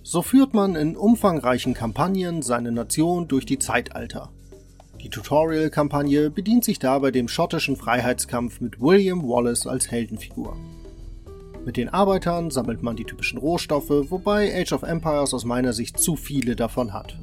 So 0.04 0.22
führt 0.22 0.52
man 0.52 0.74
in 0.74 0.96
umfangreichen 0.96 1.74
Kampagnen 1.74 2.42
seine 2.42 2.72
Nation 2.72 3.28
durch 3.28 3.46
die 3.46 3.58
Zeitalter. 3.58 4.30
Die 5.00 5.08
Tutorial-Kampagne 5.08 6.30
bedient 6.30 6.64
sich 6.64 6.78
dabei 6.78 7.10
dem 7.10 7.28
schottischen 7.28 7.76
Freiheitskampf 7.76 8.60
mit 8.60 8.80
William 8.80 9.22
Wallace 9.22 9.66
als 9.66 9.90
Heldenfigur. 9.90 10.56
Mit 11.64 11.76
den 11.76 11.88
Arbeitern 11.88 12.50
sammelt 12.50 12.82
man 12.82 12.96
die 12.96 13.04
typischen 13.04 13.38
Rohstoffe, 13.38 13.90
wobei 14.10 14.52
Age 14.60 14.72
of 14.72 14.82
Empires 14.82 15.32
aus 15.34 15.44
meiner 15.44 15.72
Sicht 15.72 15.98
zu 15.98 16.16
viele 16.16 16.56
davon 16.56 16.92
hat. 16.92 17.16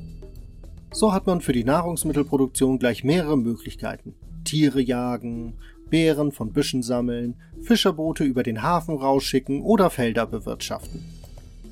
So 0.92 1.12
hat 1.14 1.28
man 1.28 1.42
für 1.42 1.54
die 1.54 1.66
Nahrungsmittelproduktion 1.66 2.80
gleich 2.80 3.04
mehrere 3.04 3.38
Möglichkeiten. 3.38 4.16
Tiere 4.46 4.82
jagen, 4.82 5.58
Beeren 5.90 6.32
von 6.32 6.54
Büschen 6.54 6.82
sammeln, 6.82 7.36
Fischerboote 7.62 8.24
über 8.24 8.44
den 8.44 8.62
Hafen 8.64 8.96
rausschicken 8.96 9.62
oder 9.62 9.90
Felder 9.90 10.26
bewirtschaften. 10.26 11.19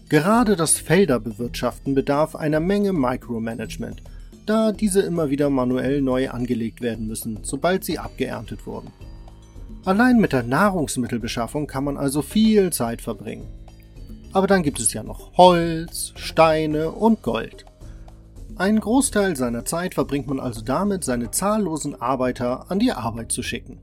Gerade 0.10 0.56
das 0.56 0.78
Felder 0.78 1.20
bewirtschaften 1.20 1.93
bedarf 1.93 2.36
einer 2.36 2.62
Menge 2.62 2.93
Micromanagement, 2.93 4.02
da 4.46 4.72
diese 4.72 5.02
immer 5.02 5.30
wieder 5.30 5.50
manuell 5.50 6.02
neu 6.02 6.30
angelegt 6.30 6.80
werden 6.80 7.08
müssen, 7.08 7.39
sobald 7.43 7.84
sie 7.84 8.00
abgeerntet 8.00 8.65
wurden. 8.65 8.93
Allein 9.84 10.17
mit 10.17 10.32
der 10.32 10.43
Nahrungsmittelbeschaffung 10.43 11.67
kann 11.67 11.84
man 11.84 11.98
also 11.98 12.22
viel 12.22 12.72
Zeit 12.72 13.02
verbringen. 13.02 13.48
Aber 14.32 14.48
dann 14.48 14.63
gibt 14.63 14.80
es 14.80 14.93
ja 14.93 15.04
noch 15.04 15.38
Holz, 15.38 16.13
Steine 16.15 16.91
und 16.91 17.22
Gold. 17.22 17.65
Einen 18.56 18.80
Großteil 18.80 19.36
seiner 19.36 19.65
Zeit 19.65 19.93
verbringt 19.93 20.28
man 20.28 20.39
also 20.39 20.62
damit, 20.62 21.04
seine 21.04 21.32
zahllosen 21.32 22.02
Arbeiter 22.02 22.72
an 22.72 22.80
die 22.80 22.91
Arbeit 22.91 23.32
zu 23.32 23.43
schicken. 23.43 23.82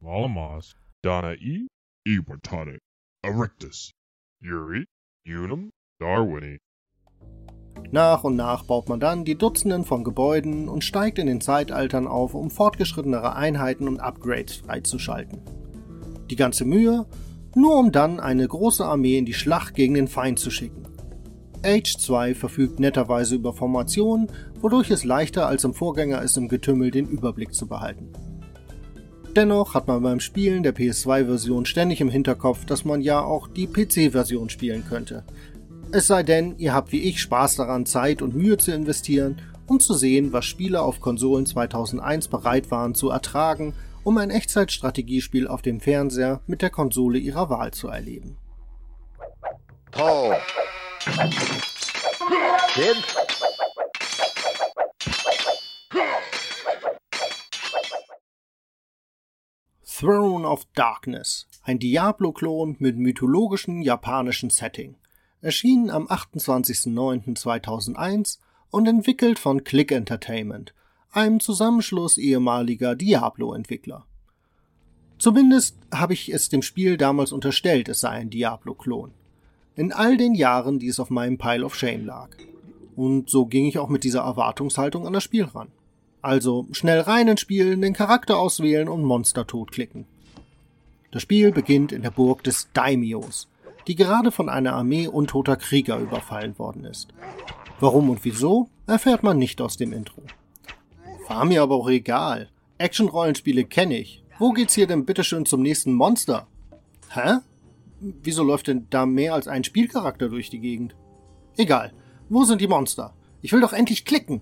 Valamas, 0.00 0.74
Danae, 1.02 1.66
Iwatare, 2.06 2.78
Erectus, 3.24 3.92
Yuri, 4.40 4.84
Unum, 5.24 5.70
Darwini. 6.00 6.58
Nach 7.92 8.24
und 8.24 8.34
nach 8.34 8.64
baut 8.64 8.88
man 8.88 8.98
dann 8.98 9.24
die 9.24 9.38
Dutzenden 9.38 9.84
von 9.84 10.02
Gebäuden 10.02 10.68
und 10.68 10.82
steigt 10.82 11.18
in 11.20 11.28
den 11.28 11.40
Zeitaltern 11.40 12.08
auf, 12.08 12.34
um 12.34 12.50
fortgeschrittenere 12.50 13.36
Einheiten 13.36 13.86
und 13.86 14.00
Upgrades 14.00 14.56
freizuschalten. 14.56 15.40
Die 16.28 16.34
ganze 16.34 16.64
Mühe, 16.64 17.06
nur 17.54 17.78
um 17.78 17.92
dann 17.92 18.18
eine 18.18 18.48
große 18.48 18.84
Armee 18.84 19.16
in 19.16 19.24
die 19.24 19.34
Schlacht 19.34 19.74
gegen 19.74 19.94
den 19.94 20.08
Feind 20.08 20.40
zu 20.40 20.50
schicken. 20.50 20.88
Age 21.64 21.96
2 21.98 22.34
verfügt 22.34 22.80
netterweise 22.80 23.36
über 23.36 23.52
Formationen, 23.52 24.26
wodurch 24.60 24.90
es 24.90 25.04
leichter 25.04 25.46
als 25.46 25.62
im 25.62 25.74
Vorgänger 25.74 26.20
ist, 26.22 26.36
im 26.36 26.48
Getümmel 26.48 26.90
den 26.90 27.06
Überblick 27.06 27.54
zu 27.54 27.68
behalten. 27.68 28.10
Dennoch 29.34 29.74
hat 29.74 29.86
man 29.86 30.02
beim 30.02 30.20
Spielen 30.20 30.62
der 30.62 30.74
PS2-Version 30.74 31.64
ständig 31.66 32.00
im 32.00 32.10
Hinterkopf, 32.10 32.66
dass 32.66 32.84
man 32.84 33.00
ja 33.00 33.20
auch 33.20 33.48
die 33.48 33.66
PC-Version 33.66 34.50
spielen 34.50 34.84
könnte, 34.86 35.24
es 35.94 36.06
sei 36.06 36.22
denn, 36.22 36.58
ihr 36.58 36.72
habt 36.72 36.90
wie 36.90 37.02
ich 37.02 37.20
Spaß 37.20 37.56
daran, 37.56 37.84
Zeit 37.84 38.22
und 38.22 38.34
Mühe 38.34 38.56
zu 38.56 38.72
investieren, 38.72 39.42
um 39.66 39.78
zu 39.78 39.92
sehen, 39.92 40.32
was 40.32 40.46
Spieler 40.46 40.84
auf 40.84 41.00
Konsolen 41.02 41.44
2001 41.44 42.28
bereit 42.28 42.70
waren 42.70 42.94
zu 42.94 43.10
ertragen, 43.10 43.74
um 44.02 44.16
ein 44.16 44.30
Echtzeitstrategiespiel 44.30 45.46
auf 45.46 45.60
dem 45.60 45.80
Fernseher 45.80 46.40
mit 46.46 46.62
der 46.62 46.70
Konsole 46.70 47.18
ihrer 47.18 47.50
Wahl 47.50 47.72
zu 47.72 47.88
erleben. 47.88 48.38
Paul. 49.90 50.34
Kid? 52.72 52.96
Throne 59.94 60.48
of 60.48 60.64
Darkness, 60.74 61.46
ein 61.64 61.78
Diablo-Klon 61.78 62.76
mit 62.78 62.96
mythologischen 62.96 63.82
japanischen 63.82 64.48
Setting 64.48 64.96
erschienen 65.42 65.90
am 65.90 66.08
28.09.2001 66.08 68.38
und 68.70 68.88
entwickelt 68.88 69.38
von 69.38 69.64
Click 69.64 69.92
Entertainment, 69.92 70.72
einem 71.10 71.40
Zusammenschluss 71.40 72.16
ehemaliger 72.16 72.96
Diablo-Entwickler. 72.96 74.06
Zumindest 75.18 75.76
habe 75.92 76.14
ich 76.14 76.32
es 76.32 76.48
dem 76.48 76.62
Spiel 76.62 76.96
damals 76.96 77.30
unterstellt, 77.30 77.90
es 77.90 78.00
sei 78.00 78.08
ein 78.08 78.30
Diablo-Klon. 78.30 79.12
In 79.76 79.92
all 79.92 80.16
den 80.16 80.34
Jahren, 80.34 80.78
die 80.78 80.88
es 80.88 81.00
auf 81.00 81.10
meinem 81.10 81.36
Pile 81.36 81.66
of 81.66 81.74
Shame 81.74 82.06
lag. 82.06 82.30
Und 82.96 83.28
so 83.28 83.44
ging 83.44 83.66
ich 83.66 83.78
auch 83.78 83.90
mit 83.90 84.04
dieser 84.04 84.22
Erwartungshaltung 84.22 85.06
an 85.06 85.12
das 85.12 85.22
Spiel 85.22 85.44
ran. 85.44 85.68
Also 86.22 86.68
schnell 86.70 87.00
rein 87.00 87.26
ins 87.26 87.40
Spiel, 87.40 87.76
den 87.76 87.92
Charakter 87.92 88.38
auswählen 88.38 88.88
und 88.88 89.02
Monster 89.02 89.46
totklicken. 89.46 90.06
Das 91.10 91.22
Spiel 91.22 91.50
beginnt 91.50 91.92
in 91.92 92.02
der 92.02 92.12
Burg 92.12 92.44
des 92.44 92.68
Daimios, 92.72 93.48
die 93.88 93.96
gerade 93.96 94.30
von 94.30 94.48
einer 94.48 94.72
Armee 94.72 95.08
untoter 95.08 95.56
Krieger 95.56 95.98
überfallen 95.98 96.58
worden 96.58 96.84
ist. 96.84 97.08
Warum 97.80 98.08
und 98.08 98.24
wieso, 98.24 98.68
erfährt 98.86 99.24
man 99.24 99.36
nicht 99.36 99.60
aus 99.60 99.76
dem 99.76 99.92
Intro. 99.92 100.22
War 101.28 101.44
mir 101.44 101.62
aber 101.62 101.74
auch 101.74 101.88
egal. 101.88 102.48
Action-Rollenspiele 102.78 103.64
kenne 103.64 103.98
ich. 103.98 104.22
Wo 104.38 104.52
geht's 104.52 104.74
hier 104.74 104.86
denn 104.86 105.04
bitteschön 105.04 105.44
zum 105.44 105.62
nächsten 105.62 105.92
Monster? 105.92 106.46
Hä? 107.10 107.38
Wieso 108.00 108.42
läuft 108.42 108.68
denn 108.68 108.86
da 108.90 109.06
mehr 109.06 109.34
als 109.34 109.48
ein 109.48 109.64
Spielcharakter 109.64 110.28
durch 110.28 110.50
die 110.50 110.60
Gegend? 110.60 110.94
Egal. 111.56 111.92
Wo 112.28 112.44
sind 112.44 112.60
die 112.60 112.68
Monster? 112.68 113.14
Ich 113.40 113.52
will 113.52 113.60
doch 113.60 113.72
endlich 113.72 114.04
klicken. 114.04 114.40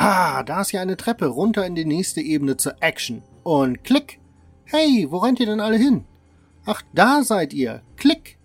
Ah, 0.00 0.44
da 0.44 0.60
ist 0.60 0.70
ja 0.70 0.80
eine 0.80 0.96
Treppe 0.96 1.26
runter 1.26 1.66
in 1.66 1.74
die 1.74 1.84
nächste 1.84 2.20
Ebene 2.20 2.56
zur 2.56 2.76
Action. 2.80 3.24
Und 3.42 3.82
klick. 3.82 4.20
Hey, 4.64 5.08
wo 5.10 5.16
rennt 5.16 5.40
ihr 5.40 5.46
denn 5.46 5.58
alle 5.58 5.76
hin? 5.76 6.04
Ach, 6.66 6.82
da 6.94 7.24
seid 7.24 7.52
ihr. 7.52 7.82
Klick. 7.96 8.38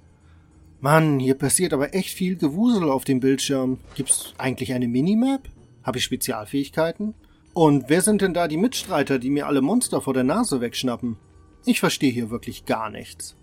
Mann, 0.79 1.19
hier 1.19 1.35
passiert 1.35 1.71
aber 1.71 1.93
echt 1.93 2.09
viel 2.09 2.37
Gewusel 2.37 2.89
auf 2.89 3.03
dem 3.03 3.19
Bildschirm. 3.19 3.77
Gibt's 3.93 4.33
eigentlich 4.39 4.73
eine 4.73 4.87
Minimap? 4.87 5.47
Habe 5.83 5.99
ich 5.99 6.03
Spezialfähigkeiten? 6.05 7.13
Und 7.53 7.85
wer 7.87 8.01
sind 8.01 8.23
denn 8.23 8.33
da 8.33 8.47
die 8.47 8.57
Mitstreiter, 8.57 9.19
die 9.19 9.29
mir 9.29 9.45
alle 9.45 9.61
Monster 9.61 10.01
vor 10.01 10.15
der 10.15 10.23
Nase 10.23 10.59
wegschnappen? 10.59 11.17
Ich 11.65 11.79
verstehe 11.79 12.11
hier 12.11 12.31
wirklich 12.31 12.65
gar 12.65 12.89
nichts. 12.89 13.35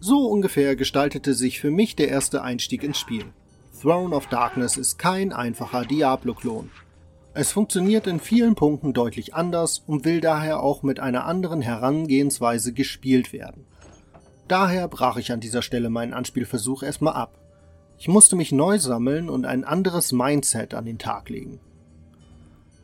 So 0.00 0.26
ungefähr 0.26 0.76
gestaltete 0.76 1.32
sich 1.32 1.60
für 1.60 1.70
mich 1.70 1.96
der 1.96 2.08
erste 2.08 2.42
Einstieg 2.42 2.82
ins 2.82 2.98
Spiel. 2.98 3.24
Throne 3.84 4.16
of 4.16 4.28
Darkness 4.28 4.78
ist 4.78 4.98
kein 4.98 5.30
einfacher 5.30 5.84
Diablo-Klon. 5.84 6.70
Es 7.34 7.52
funktioniert 7.52 8.06
in 8.06 8.18
vielen 8.18 8.54
Punkten 8.54 8.94
deutlich 8.94 9.34
anders 9.34 9.82
und 9.86 10.06
will 10.06 10.22
daher 10.22 10.60
auch 10.60 10.82
mit 10.82 11.00
einer 11.00 11.26
anderen 11.26 11.60
Herangehensweise 11.60 12.72
gespielt 12.72 13.34
werden. 13.34 13.66
Daher 14.48 14.88
brach 14.88 15.18
ich 15.18 15.32
an 15.32 15.40
dieser 15.40 15.60
Stelle 15.60 15.90
meinen 15.90 16.14
Anspielversuch 16.14 16.82
erstmal 16.82 17.12
ab. 17.12 17.38
Ich 17.98 18.08
musste 18.08 18.36
mich 18.36 18.52
neu 18.52 18.78
sammeln 18.78 19.28
und 19.28 19.44
ein 19.44 19.64
anderes 19.64 20.12
Mindset 20.12 20.72
an 20.72 20.86
den 20.86 20.98
Tag 20.98 21.28
legen. 21.28 21.60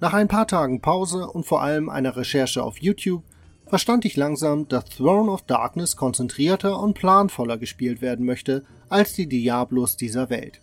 Nach 0.01 0.13
ein 0.13 0.29
paar 0.29 0.49
Tagen 0.49 0.83
Pause 0.83 1.29
und 1.29 1.47
vor 1.47 1.63
allem 1.63 1.89
einer 1.89 2.15
Recherche 2.15 2.63
auf 2.63 2.77
YouTube 2.77 3.23
verstand 3.65 4.05
ich 4.05 4.19
langsam, 4.19 4.69
dass 4.69 4.85
Throne 4.85 5.31
of 5.31 5.41
Darkness 5.47 5.97
konzentrierter 5.97 6.79
und 6.79 6.93
planvoller 6.93 7.57
gespielt 7.57 8.03
werden 8.03 8.27
möchte 8.27 8.65
als 8.91 9.15
die 9.15 9.29
Diablos 9.31 9.97
dieser 9.97 10.29
Welt. 10.29 10.61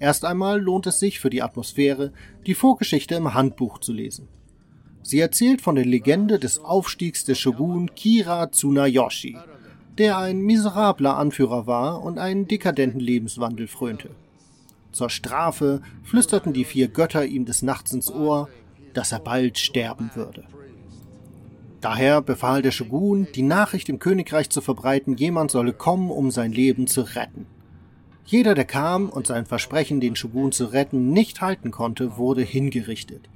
Erst 0.00 0.24
einmal 0.24 0.60
lohnt 0.60 0.86
es 0.86 1.00
sich 1.00 1.18
für 1.20 1.30
die 1.30 1.42
Atmosphäre, 1.42 2.12
die 2.46 2.54
Vorgeschichte 2.54 3.16
im 3.16 3.34
Handbuch 3.34 3.78
zu 3.78 3.92
lesen. 3.92 4.28
Sie 5.02 5.18
erzählt 5.18 5.60
von 5.60 5.74
der 5.74 5.86
Legende 5.86 6.38
des 6.38 6.58
Aufstiegs 6.58 7.24
des 7.24 7.38
Shogun 7.38 7.94
Kira 7.94 8.50
Tsunayoshi, 8.50 9.36
der 9.96 10.18
ein 10.18 10.40
miserabler 10.40 11.16
Anführer 11.16 11.66
war 11.66 12.02
und 12.02 12.18
einen 12.18 12.46
dekadenten 12.46 13.00
Lebenswandel 13.00 13.66
frönte. 13.66 14.10
Zur 14.92 15.10
Strafe 15.10 15.82
flüsterten 16.02 16.52
die 16.52 16.64
vier 16.64 16.88
Götter 16.88 17.24
ihm 17.24 17.44
des 17.44 17.62
Nachts 17.62 17.92
ins 17.92 18.10
Ohr, 18.10 18.48
dass 18.94 19.12
er 19.12 19.20
bald 19.20 19.58
sterben 19.58 20.10
würde. 20.14 20.44
Daher 21.80 22.20
befahl 22.22 22.62
der 22.62 22.72
Shogun, 22.72 23.28
die 23.34 23.42
Nachricht 23.42 23.88
im 23.88 23.98
Königreich 23.98 24.50
zu 24.50 24.60
verbreiten, 24.60 25.16
jemand 25.16 25.50
solle 25.50 25.72
kommen, 25.72 26.10
um 26.10 26.30
sein 26.30 26.52
Leben 26.52 26.86
zu 26.86 27.02
retten. 27.02 27.46
Jeder, 28.30 28.54
der 28.54 28.66
kam 28.66 29.08
und 29.08 29.26
sein 29.26 29.46
Versprechen, 29.46 30.00
den 30.00 30.14
Shogun 30.14 30.52
zu 30.52 30.66
retten, 30.66 31.12
nicht 31.12 31.40
halten 31.40 31.70
konnte, 31.70 32.18
wurde 32.18 32.42
hingerichtet. 32.42 33.26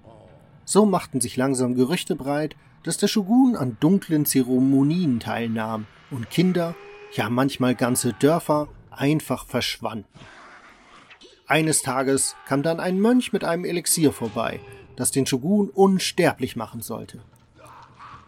So 0.67 0.85
machten 0.85 1.19
sich 1.19 1.39
langsam 1.39 1.75
Gerüchte 1.75 2.15
breit, 2.15 2.57
dass 2.83 2.99
der 2.99 3.09
Shogun 3.09 3.57
an 3.57 3.79
dunklen 3.81 4.27
Zeremonien 4.27 5.19
teilnahm 5.19 5.87
und 6.11 6.29
Kinder, 6.29 6.75
ja 7.15 7.31
manchmal 7.31 7.75
ganze 7.75 8.13
Dörfer, 8.13 8.69
einfach 8.91 9.47
verschwanden. 9.47 10.05
Eines 11.47 11.81
Tages 11.81 12.37
kam 12.47 12.63
dann 12.63 12.79
ein 12.79 13.01
Mönch 13.01 13.33
mit 13.33 13.45
einem 13.45 13.65
Elixier 13.65 14.13
vorbei, 14.13 14.61
das 14.97 15.11
den 15.11 15.25
Shogun 15.25 15.71
unsterblich 15.71 16.55
machen 16.55 16.83
sollte. 16.83 17.23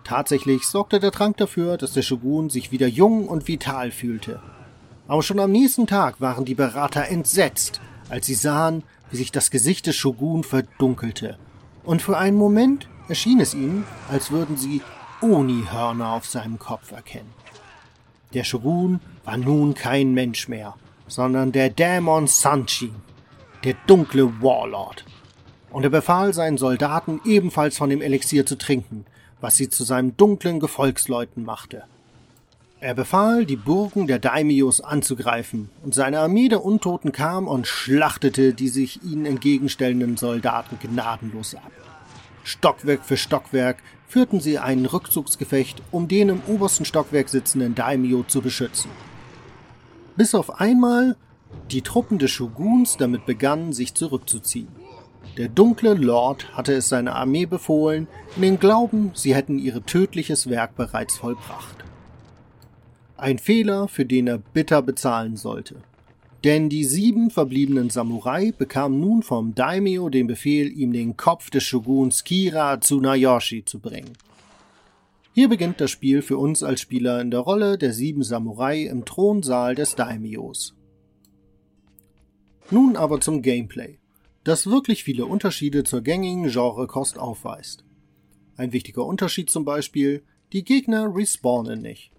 Tatsächlich 0.02 0.62
sorgte 0.62 0.98
der 0.98 1.12
Trank 1.12 1.36
dafür, 1.36 1.76
dass 1.76 1.92
der 1.92 2.00
Shogun 2.00 2.48
sich 2.48 2.72
wieder 2.72 2.86
jung 2.86 3.28
und 3.28 3.48
vital 3.48 3.90
fühlte. 3.90 4.40
Aber 5.06 5.22
schon 5.22 5.38
am 5.38 5.52
nächsten 5.52 5.86
Tag 5.86 6.20
waren 6.20 6.44
die 6.44 6.54
Berater 6.54 7.08
entsetzt, 7.08 7.80
als 8.08 8.26
sie 8.26 8.34
sahen, 8.34 8.82
wie 9.10 9.16
sich 9.16 9.32
das 9.32 9.50
Gesicht 9.50 9.86
des 9.86 9.96
Shogun 9.96 10.44
verdunkelte. 10.44 11.38
Und 11.84 12.00
für 12.00 12.16
einen 12.16 12.38
Moment 12.38 12.88
erschien 13.08 13.40
es 13.40 13.54
ihnen, 13.54 13.84
als 14.10 14.30
würden 14.30 14.56
sie 14.56 14.80
Oni-Hörner 15.20 16.08
auf 16.08 16.24
seinem 16.26 16.58
Kopf 16.58 16.92
erkennen. 16.92 17.32
Der 18.32 18.44
Shogun 18.44 19.00
war 19.24 19.36
nun 19.36 19.74
kein 19.74 20.12
Mensch 20.12 20.48
mehr, 20.48 20.74
sondern 21.06 21.52
der 21.52 21.70
Dämon 21.70 22.26
Sanchin, 22.26 22.94
der 23.62 23.74
dunkle 23.86 24.42
Warlord. 24.42 25.04
Und 25.70 25.84
er 25.84 25.90
befahl 25.90 26.32
seinen 26.32 26.56
Soldaten 26.56 27.20
ebenfalls 27.24 27.76
von 27.76 27.90
dem 27.90 28.00
Elixier 28.00 28.46
zu 28.46 28.56
trinken, 28.56 29.04
was 29.40 29.56
sie 29.56 29.68
zu 29.68 29.84
seinen 29.84 30.16
dunklen 30.16 30.60
Gefolgsleuten 30.60 31.44
machte. 31.44 31.84
Er 32.84 32.92
befahl, 32.92 33.46
die 33.46 33.56
Burgen 33.56 34.06
der 34.06 34.18
Daimios 34.18 34.82
anzugreifen, 34.82 35.70
und 35.82 35.94
seine 35.94 36.20
Armee 36.20 36.48
der 36.48 36.62
Untoten 36.62 37.12
kam 37.12 37.48
und 37.48 37.66
schlachtete 37.66 38.52
die 38.52 38.68
sich 38.68 39.02
ihnen 39.02 39.24
entgegenstellenden 39.24 40.18
Soldaten 40.18 40.78
gnadenlos 40.78 41.54
ab. 41.54 41.72
Stockwerk 42.42 43.02
für 43.02 43.16
Stockwerk 43.16 43.78
führten 44.06 44.38
sie 44.38 44.58
ein 44.58 44.84
Rückzugsgefecht, 44.84 45.80
um 45.92 46.08
den 46.08 46.28
im 46.28 46.42
obersten 46.46 46.84
Stockwerk 46.84 47.30
sitzenden 47.30 47.74
Daimyo 47.74 48.22
zu 48.24 48.42
beschützen. 48.42 48.90
Bis 50.18 50.34
auf 50.34 50.60
einmal 50.60 51.16
die 51.70 51.80
Truppen 51.80 52.18
des 52.18 52.32
Shoguns 52.32 52.98
damit 52.98 53.24
begannen, 53.24 53.72
sich 53.72 53.94
zurückzuziehen. 53.94 54.68
Der 55.38 55.48
dunkle 55.48 55.94
Lord 55.94 56.54
hatte 56.54 56.74
es 56.74 56.90
seiner 56.90 57.16
Armee 57.16 57.46
befohlen, 57.46 58.08
in 58.36 58.42
den 58.42 58.58
Glauben, 58.58 59.10
sie 59.14 59.34
hätten 59.34 59.58
ihr 59.58 59.86
tödliches 59.86 60.50
Werk 60.50 60.76
bereits 60.76 61.16
vollbracht. 61.16 61.73
Ein 63.24 63.38
Fehler, 63.38 63.88
für 63.88 64.04
den 64.04 64.26
er 64.26 64.36
bitter 64.36 64.82
bezahlen 64.82 65.36
sollte. 65.36 65.76
Denn 66.44 66.68
die 66.68 66.84
sieben 66.84 67.30
verbliebenen 67.30 67.88
Samurai 67.88 68.52
bekamen 68.52 69.00
nun 69.00 69.22
vom 69.22 69.54
Daimyo 69.54 70.10
den 70.10 70.26
Befehl, 70.26 70.70
ihm 70.70 70.92
den 70.92 71.16
Kopf 71.16 71.48
des 71.48 71.62
Shoguns 71.62 72.24
Kira 72.24 72.78
Tsunayoshi 72.78 73.64
zu 73.64 73.78
bringen. 73.78 74.12
Hier 75.32 75.48
beginnt 75.48 75.80
das 75.80 75.90
Spiel 75.90 76.20
für 76.20 76.36
uns 76.36 76.62
als 76.62 76.82
Spieler 76.82 77.22
in 77.22 77.30
der 77.30 77.40
Rolle 77.40 77.78
der 77.78 77.94
sieben 77.94 78.22
Samurai 78.22 78.82
im 78.82 79.06
Thronsaal 79.06 79.74
des 79.74 79.94
Daimyos. 79.94 80.74
Nun 82.70 82.94
aber 82.94 83.22
zum 83.22 83.40
Gameplay, 83.40 83.96
das 84.44 84.66
wirklich 84.66 85.02
viele 85.02 85.24
Unterschiede 85.24 85.84
zur 85.84 86.02
gängigen 86.02 86.50
Genrekost 86.50 87.18
aufweist. 87.18 87.86
Ein 88.58 88.74
wichtiger 88.74 89.06
Unterschied 89.06 89.48
zum 89.48 89.64
Beispiel, 89.64 90.22
die 90.52 90.62
Gegner 90.62 91.10
respawnen 91.16 91.80
nicht. 91.80 92.13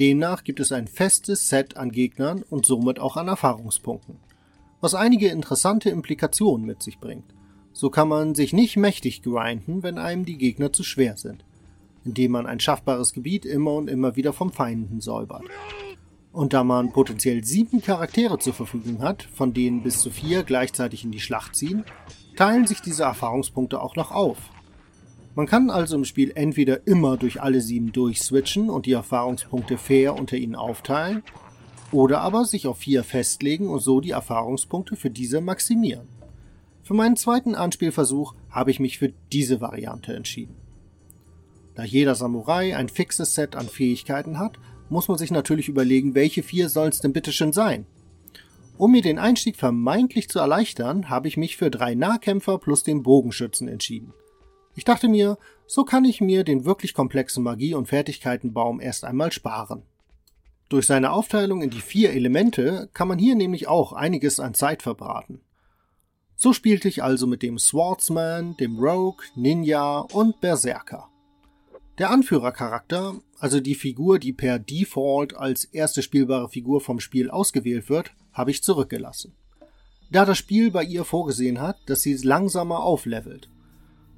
Demnach 0.00 0.44
gibt 0.44 0.60
es 0.60 0.72
ein 0.72 0.88
festes 0.88 1.50
Set 1.50 1.76
an 1.76 1.92
Gegnern 1.92 2.42
und 2.48 2.64
somit 2.64 2.98
auch 2.98 3.18
an 3.18 3.28
Erfahrungspunkten, 3.28 4.16
was 4.80 4.94
einige 4.94 5.28
interessante 5.28 5.90
Implikationen 5.90 6.64
mit 6.64 6.82
sich 6.82 6.98
bringt. 6.98 7.34
So 7.74 7.90
kann 7.90 8.08
man 8.08 8.34
sich 8.34 8.54
nicht 8.54 8.78
mächtig 8.78 9.22
grinden, 9.22 9.82
wenn 9.82 9.98
einem 9.98 10.24
die 10.24 10.38
Gegner 10.38 10.72
zu 10.72 10.84
schwer 10.84 11.18
sind, 11.18 11.44
indem 12.02 12.32
man 12.32 12.46
ein 12.46 12.60
schaffbares 12.60 13.12
Gebiet 13.12 13.44
immer 13.44 13.74
und 13.74 13.90
immer 13.90 14.16
wieder 14.16 14.32
vom 14.32 14.52
Feinden 14.52 15.02
säubert. 15.02 15.44
Und 16.32 16.54
da 16.54 16.64
man 16.64 16.92
potenziell 16.92 17.44
sieben 17.44 17.82
Charaktere 17.82 18.38
zur 18.38 18.54
Verfügung 18.54 19.02
hat, 19.02 19.22
von 19.34 19.52
denen 19.52 19.82
bis 19.82 20.00
zu 20.00 20.10
vier 20.10 20.44
gleichzeitig 20.44 21.04
in 21.04 21.12
die 21.12 21.20
Schlacht 21.20 21.54
ziehen, 21.56 21.84
teilen 22.36 22.66
sich 22.66 22.80
diese 22.80 23.02
Erfahrungspunkte 23.02 23.82
auch 23.82 23.96
noch 23.96 24.12
auf, 24.12 24.38
man 25.34 25.46
kann 25.46 25.70
also 25.70 25.96
im 25.96 26.04
Spiel 26.04 26.32
entweder 26.34 26.86
immer 26.86 27.16
durch 27.16 27.40
alle 27.40 27.60
sieben 27.60 27.92
durchswitchen 27.92 28.68
und 28.68 28.86
die 28.86 28.92
Erfahrungspunkte 28.92 29.78
fair 29.78 30.18
unter 30.18 30.36
ihnen 30.36 30.56
aufteilen, 30.56 31.22
oder 31.92 32.20
aber 32.20 32.44
sich 32.44 32.66
auf 32.66 32.78
vier 32.78 33.04
festlegen 33.04 33.68
und 33.68 33.80
so 33.80 34.00
die 34.00 34.10
Erfahrungspunkte 34.10 34.96
für 34.96 35.10
diese 35.10 35.40
maximieren. 35.40 36.08
Für 36.82 36.94
meinen 36.94 37.16
zweiten 37.16 37.54
Anspielversuch 37.54 38.34
habe 38.50 38.70
ich 38.70 38.80
mich 38.80 38.98
für 38.98 39.12
diese 39.32 39.60
Variante 39.60 40.14
entschieden. 40.14 40.56
Da 41.74 41.84
jeder 41.84 42.14
Samurai 42.14 42.76
ein 42.76 42.88
fixes 42.88 43.34
Set 43.34 43.56
an 43.56 43.68
Fähigkeiten 43.68 44.38
hat, 44.38 44.58
muss 44.88 45.08
man 45.08 45.18
sich 45.18 45.30
natürlich 45.30 45.68
überlegen, 45.68 46.14
welche 46.14 46.42
vier 46.42 46.68
soll 46.68 46.88
es 46.88 47.00
denn 47.00 47.12
bitte 47.12 47.32
schon 47.32 47.52
sein. 47.52 47.86
Um 48.76 48.92
mir 48.92 49.02
den 49.02 49.18
Einstieg 49.18 49.56
vermeintlich 49.56 50.28
zu 50.28 50.38
erleichtern, 50.40 51.08
habe 51.10 51.28
ich 51.28 51.36
mich 51.36 51.56
für 51.56 51.70
drei 51.70 51.94
Nahkämpfer 51.94 52.58
plus 52.58 52.82
den 52.82 53.02
Bogenschützen 53.02 53.68
entschieden. 53.68 54.12
Ich 54.74 54.84
dachte 54.84 55.08
mir, 55.08 55.36
so 55.66 55.84
kann 55.84 56.04
ich 56.04 56.20
mir 56.20 56.44
den 56.44 56.64
wirklich 56.64 56.94
komplexen 56.94 57.44
Magie- 57.44 57.74
und 57.74 57.86
Fertigkeitenbaum 57.86 58.80
erst 58.80 59.04
einmal 59.04 59.32
sparen. 59.32 59.82
Durch 60.68 60.86
seine 60.86 61.12
Aufteilung 61.12 61.62
in 61.62 61.70
die 61.70 61.80
vier 61.80 62.12
Elemente 62.12 62.88
kann 62.94 63.08
man 63.08 63.18
hier 63.18 63.34
nämlich 63.34 63.66
auch 63.66 63.92
einiges 63.92 64.38
an 64.38 64.54
Zeit 64.54 64.82
verbraten. 64.82 65.40
So 66.36 66.52
spielte 66.52 66.88
ich 66.88 67.02
also 67.02 67.26
mit 67.26 67.42
dem 67.42 67.58
Swordsman, 67.58 68.56
dem 68.56 68.78
Rogue, 68.78 69.24
Ninja 69.34 69.98
und 69.98 70.40
Berserker. 70.40 71.08
Der 71.98 72.10
Anführercharakter, 72.10 73.18
also 73.38 73.60
die 73.60 73.74
Figur, 73.74 74.18
die 74.18 74.32
per 74.32 74.58
Default 74.58 75.36
als 75.36 75.64
erste 75.64 76.02
spielbare 76.02 76.48
Figur 76.48 76.80
vom 76.80 76.98
Spiel 76.98 77.30
ausgewählt 77.30 77.90
wird, 77.90 78.12
habe 78.32 78.52
ich 78.52 78.62
zurückgelassen. 78.62 79.34
Da 80.10 80.24
das 80.24 80.38
Spiel 80.38 80.70
bei 80.70 80.82
ihr 80.82 81.04
vorgesehen 81.04 81.60
hat, 81.60 81.76
dass 81.86 82.02
sie 82.02 82.14
langsamer 82.16 82.80
auflevelt 82.80 83.50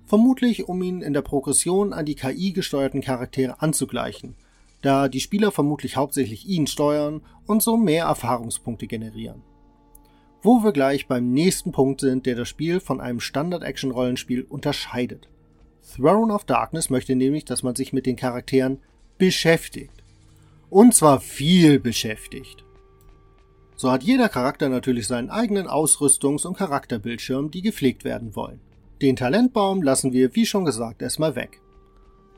vermutlich 0.07 0.69
um 0.69 0.83
ihn 0.83 1.03
in 1.03 1.13
der 1.13 1.23
Progression 1.23 1.93
an 1.93 2.07
die 2.07 2.15
KI 2.15 2.53
gesteuerten 2.53 3.01
Charaktere 3.01 3.61
anzugleichen, 3.61 4.35
da 4.83 5.09
die 5.09 5.21
Spieler 5.21 5.53
vermutlich 5.53 5.97
hauptsächlich 5.97 6.47
ihn 6.47 6.67
steuern 6.67 7.23
und 7.47 7.63
so 7.63 7.77
mehr 7.77 8.07
Erfahrungspunkte 8.07 8.87
generieren. 8.87 9.43
Wo 10.43 10.65
wir 10.65 10.73
gleich 10.73 11.07
beim 11.07 11.33
nächsten 11.33 11.71
Punkt 11.71 12.01
sind, 12.01 12.27
der 12.27 12.35
das 12.35 12.49
Spiel 12.49 12.81
von 12.81 13.01
einem 13.01 13.21
Standard-Action-Rollenspiel 13.21 14.43
unterscheidet. 14.43 15.29
Throne 15.97 16.33
of 16.35 16.45
Darkness 16.45 16.91
möchte 16.91 17.15
nämlich, 17.15 17.45
dass 17.45 17.63
man 17.63 17.77
sich 17.77 17.93
mit 17.93 18.07
den 18.07 18.17
Charakteren 18.17 18.79
beschäftigt. 19.19 20.03
Und 20.69 20.95
zwar 20.95 21.21
viel 21.21 21.79
beschäftigt. 21.79 22.65
So 23.77 23.91
hat 23.91 24.03
jeder 24.03 24.29
Charakter 24.29 24.69
natürlich 24.69 25.07
seinen 25.07 25.31
eigenen 25.31 25.67
Ausrüstungs- 25.67 26.47
und 26.47 26.57
Charakterbildschirm, 26.57 27.51
die 27.51 27.63
gepflegt 27.63 28.05
werden 28.05 28.35
wollen. 28.35 28.61
Den 29.03 29.17
Talentbaum 29.17 29.83
lassen 29.83 30.13
wir, 30.13 30.37
wie 30.37 30.47
schon 30.47 30.65
gesagt, 30.65 31.03
erstmal 31.03 31.35
weg. 31.35 31.61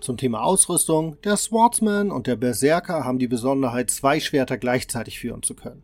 Zum 0.01 0.17
Thema 0.17 0.43
Ausrüstung, 0.43 1.19
der 1.23 1.37
Swordsman 1.37 2.11
und 2.11 2.27
der 2.27 2.37
Berserker 2.37 3.05
haben 3.05 3.19
die 3.19 3.29
Besonderheit, 3.29 3.91
zwei 3.91 4.19
Schwerter 4.19 4.57
gleichzeitig 4.57 5.19
führen 5.19 5.43
zu 5.43 5.55
können. 5.55 5.83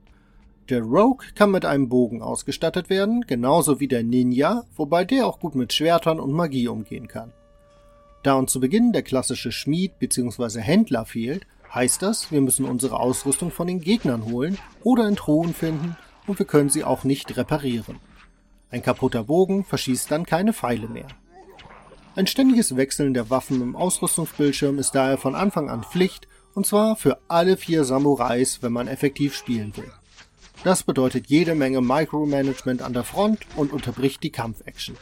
Der 0.70 0.80
Rogue 0.80 1.26
kann 1.34 1.50
mit 1.50 1.66
einem 1.66 1.90
Bogen 1.90 2.22
ausgestattet 2.22 2.88
werden, 2.88 3.26
genauso 3.26 3.78
wie 3.78 3.88
der 3.88 4.02
Ninja, 4.02 4.64
wobei 4.74 5.04
der 5.04 5.26
auch 5.26 5.38
gut 5.38 5.54
mit 5.54 5.74
Schwertern 5.74 6.18
und 6.18 6.32
Magie 6.32 6.68
umgehen 6.68 7.08
kann. 7.08 7.34
Da 8.22 8.32
uns 8.36 8.50
zu 8.50 8.58
Beginn 8.58 8.92
der 8.92 9.02
klassische 9.02 9.52
Schmied 9.52 9.98
bzw. 9.98 10.60
Händler 10.60 11.04
fehlt, 11.04 11.46
heißt 11.74 12.00
das, 12.00 12.32
wir 12.32 12.40
müssen 12.40 12.64
unsere 12.64 13.00
Ausrüstung 13.00 13.50
von 13.50 13.66
den 13.66 13.80
Gegnern 13.80 14.24
holen 14.24 14.56
oder 14.82 15.06
in 15.06 15.16
Truhen 15.16 15.52
finden 15.52 15.98
und 16.26 16.38
wir 16.38 16.46
können 16.46 16.70
sie 16.70 16.84
auch 16.84 17.04
nicht 17.04 17.36
reparieren. 17.36 17.96
Ein 18.70 18.82
kaputter 18.82 19.24
Bogen 19.24 19.64
verschießt 19.64 20.10
dann 20.10 20.24
keine 20.24 20.52
Pfeile 20.52 20.88
mehr. 20.88 21.08
Ein 22.16 22.26
ständiges 22.26 22.76
Wechseln 22.76 23.14
der 23.14 23.30
Waffen 23.30 23.60
im 23.62 23.76
Ausrüstungsbildschirm 23.76 24.78
ist 24.78 24.92
daher 24.92 25.18
von 25.18 25.34
Anfang 25.34 25.70
an 25.70 25.84
Pflicht, 25.84 26.28
und 26.54 26.66
zwar 26.66 26.96
für 26.96 27.18
alle 27.28 27.56
vier 27.56 27.84
Samurais, 27.84 28.62
wenn 28.62 28.72
man 28.72 28.88
effektiv 28.88 29.34
spielen 29.34 29.76
will. 29.76 29.90
Das 30.64 30.82
bedeutet 30.82 31.28
jede 31.28 31.54
Menge 31.54 31.80
Micromanagement 31.80 32.82
an 32.82 32.92
der 32.92 33.04
Front 33.04 33.46
und 33.56 33.72
unterbricht 33.72 34.22
die 34.22 34.30
Kampfaction. 34.30 34.96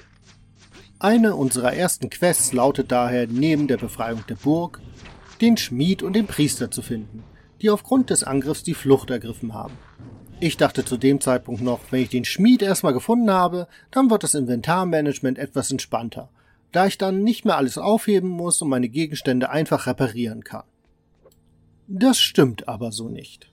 Eine 1.00 1.34
unserer 1.34 1.72
ersten 1.72 2.10
Quests 2.10 2.52
lautet 2.52 2.92
daher, 2.92 3.26
neben 3.26 3.68
der 3.68 3.76
Befreiung 3.76 4.24
der 4.28 4.36
Burg, 4.36 4.80
den 5.40 5.56
Schmied 5.56 6.02
und 6.02 6.14
den 6.14 6.26
Priester 6.26 6.70
zu 6.70 6.82
finden, 6.82 7.24
die 7.60 7.70
aufgrund 7.70 8.10
des 8.10 8.24
Angriffs 8.24 8.62
die 8.62 8.74
Flucht 8.74 9.10
ergriffen 9.10 9.54
haben. 9.54 9.74
Ich 10.40 10.56
dachte 10.56 10.84
zu 10.84 10.96
dem 10.96 11.20
Zeitpunkt 11.20 11.62
noch, 11.62 11.80
wenn 11.90 12.02
ich 12.02 12.10
den 12.10 12.24
Schmied 12.24 12.62
erstmal 12.62 12.92
gefunden 12.92 13.28
habe, 13.28 13.66
dann 13.90 14.08
wird 14.08 14.22
das 14.22 14.34
Inventarmanagement 14.34 15.36
etwas 15.36 15.72
entspannter, 15.72 16.30
da 16.70 16.86
ich 16.86 16.96
dann 16.96 17.24
nicht 17.24 17.44
mehr 17.44 17.56
alles 17.56 17.76
aufheben 17.76 18.28
muss 18.28 18.62
und 18.62 18.68
meine 18.68 18.88
Gegenstände 18.88 19.50
einfach 19.50 19.88
reparieren 19.88 20.44
kann. 20.44 20.62
Das 21.88 22.20
stimmt 22.20 22.68
aber 22.68 22.92
so 22.92 23.08
nicht. 23.08 23.50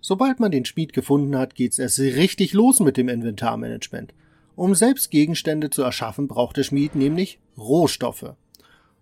Sobald 0.00 0.38
man 0.38 0.52
den 0.52 0.64
Schmied 0.64 0.92
gefunden 0.92 1.36
hat, 1.36 1.56
geht's 1.56 1.80
erst 1.80 1.98
richtig 1.98 2.52
los 2.52 2.78
mit 2.78 2.96
dem 2.96 3.08
Inventarmanagement. 3.08 4.14
Um 4.54 4.76
selbst 4.76 5.10
Gegenstände 5.10 5.70
zu 5.70 5.82
erschaffen, 5.82 6.28
braucht 6.28 6.56
der 6.56 6.62
Schmied 6.62 6.94
nämlich 6.94 7.40
Rohstoffe. 7.56 8.34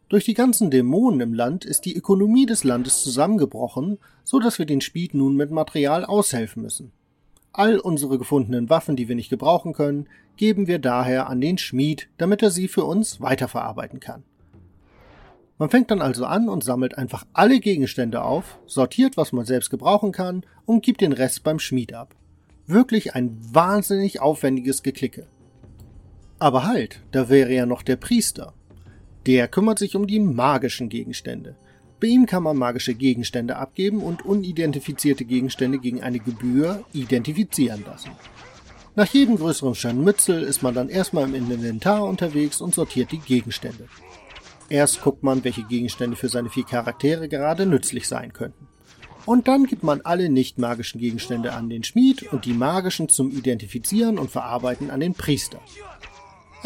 Durch 0.08 0.24
die 0.24 0.34
ganzen 0.34 0.70
Dämonen 0.70 1.20
im 1.20 1.34
Land 1.34 1.66
ist 1.66 1.84
die 1.84 1.96
Ökonomie 1.96 2.46
des 2.46 2.64
Landes 2.64 3.02
zusammengebrochen, 3.02 3.98
so 4.24 4.38
dass 4.38 4.58
wir 4.58 4.64
den 4.64 4.80
Schmied 4.80 5.12
nun 5.12 5.36
mit 5.36 5.50
Material 5.50 6.06
aushelfen 6.06 6.62
müssen. 6.62 6.92
All 7.58 7.78
unsere 7.78 8.18
gefundenen 8.18 8.68
Waffen, 8.68 8.96
die 8.96 9.08
wir 9.08 9.16
nicht 9.16 9.30
gebrauchen 9.30 9.72
können, 9.72 10.08
geben 10.36 10.66
wir 10.66 10.78
daher 10.78 11.30
an 11.30 11.40
den 11.40 11.56
Schmied, 11.56 12.06
damit 12.18 12.42
er 12.42 12.50
sie 12.50 12.68
für 12.68 12.84
uns 12.84 13.22
weiterverarbeiten 13.22 13.98
kann. 13.98 14.24
Man 15.56 15.70
fängt 15.70 15.90
dann 15.90 16.02
also 16.02 16.26
an 16.26 16.50
und 16.50 16.62
sammelt 16.62 16.98
einfach 16.98 17.24
alle 17.32 17.60
Gegenstände 17.60 18.22
auf, 18.22 18.58
sortiert, 18.66 19.16
was 19.16 19.32
man 19.32 19.46
selbst 19.46 19.70
gebrauchen 19.70 20.12
kann 20.12 20.44
und 20.66 20.84
gibt 20.84 21.00
den 21.00 21.14
Rest 21.14 21.44
beim 21.44 21.58
Schmied 21.58 21.94
ab. 21.94 22.14
Wirklich 22.66 23.14
ein 23.14 23.38
wahnsinnig 23.40 24.20
aufwendiges 24.20 24.82
Geklicke. 24.82 25.26
Aber 26.38 26.66
halt, 26.66 27.00
da 27.12 27.30
wäre 27.30 27.54
ja 27.54 27.64
noch 27.64 27.80
der 27.80 27.96
Priester. 27.96 28.52
Der 29.24 29.48
kümmert 29.48 29.78
sich 29.78 29.96
um 29.96 30.06
die 30.06 30.20
magischen 30.20 30.90
Gegenstände. 30.90 31.56
Bei 32.00 32.08
ihm 32.08 32.26
kann 32.26 32.42
man 32.42 32.56
magische 32.56 32.94
Gegenstände 32.94 33.56
abgeben 33.56 34.02
und 34.02 34.24
unidentifizierte 34.24 35.24
Gegenstände 35.24 35.78
gegen 35.78 36.02
eine 36.02 36.18
Gebühr 36.18 36.84
identifizieren 36.92 37.84
lassen. 37.86 38.10
Nach 38.94 39.06
jedem 39.06 39.36
größeren 39.36 39.74
Scharmützel 39.74 40.42
ist 40.42 40.62
man 40.62 40.74
dann 40.74 40.88
erstmal 40.88 41.24
im 41.24 41.34
Inventar 41.34 42.04
unterwegs 42.04 42.60
und 42.60 42.74
sortiert 42.74 43.12
die 43.12 43.18
Gegenstände. 43.18 43.88
Erst 44.68 45.02
guckt 45.02 45.22
man, 45.22 45.44
welche 45.44 45.62
Gegenstände 45.64 46.16
für 46.16 46.28
seine 46.28 46.50
vier 46.50 46.64
Charaktere 46.64 47.28
gerade 47.28 47.66
nützlich 47.66 48.08
sein 48.08 48.32
könnten. 48.32 48.66
Und 49.26 49.48
dann 49.48 49.64
gibt 49.64 49.82
man 49.82 50.02
alle 50.02 50.28
nicht 50.28 50.58
magischen 50.58 51.00
Gegenstände 51.00 51.52
an 51.52 51.68
den 51.68 51.82
Schmied 51.82 52.32
und 52.32 52.44
die 52.44 52.52
magischen 52.52 53.08
zum 53.08 53.30
Identifizieren 53.30 54.18
und 54.18 54.30
Verarbeiten 54.30 54.90
an 54.90 55.00
den 55.00 55.14
Priester. 55.14 55.60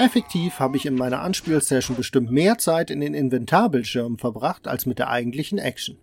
Effektiv 0.00 0.60
habe 0.60 0.78
ich 0.78 0.86
in 0.86 0.94
meiner 0.94 1.20
Anspielsession 1.20 1.94
bestimmt 1.94 2.30
mehr 2.30 2.56
Zeit 2.56 2.90
in 2.90 3.02
den 3.02 3.12
Inventarbildschirmen 3.12 4.16
verbracht 4.16 4.66
als 4.66 4.86
mit 4.86 4.98
der 4.98 5.10
eigentlichen 5.10 5.58
Action. 5.58 5.98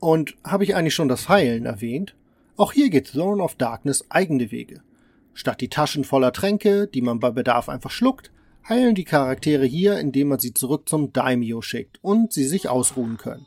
Und 0.00 0.36
habe 0.44 0.64
ich 0.64 0.74
eigentlich 0.74 0.94
schon 0.94 1.08
das 1.08 1.30
Heilen 1.30 1.64
erwähnt? 1.64 2.14
Auch 2.58 2.74
hier 2.74 2.90
geht 2.90 3.10
Throne 3.10 3.42
of 3.42 3.54
Darkness 3.54 4.04
eigene 4.10 4.50
Wege. 4.50 4.82
Statt 5.32 5.62
die 5.62 5.70
Taschen 5.70 6.04
voller 6.04 6.34
Tränke, 6.34 6.88
die 6.88 7.00
man 7.00 7.20
bei 7.20 7.30
Bedarf 7.30 7.70
einfach 7.70 7.90
schluckt, 7.90 8.32
heilen 8.68 8.94
die 8.94 9.04
Charaktere 9.04 9.64
hier, 9.64 9.98
indem 9.98 10.28
man 10.28 10.38
sie 10.38 10.52
zurück 10.52 10.86
zum 10.86 11.10
Daimyo 11.10 11.62
schickt 11.62 11.98
und 12.02 12.34
sie 12.34 12.44
sich 12.44 12.68
ausruhen 12.68 13.16
können. 13.16 13.46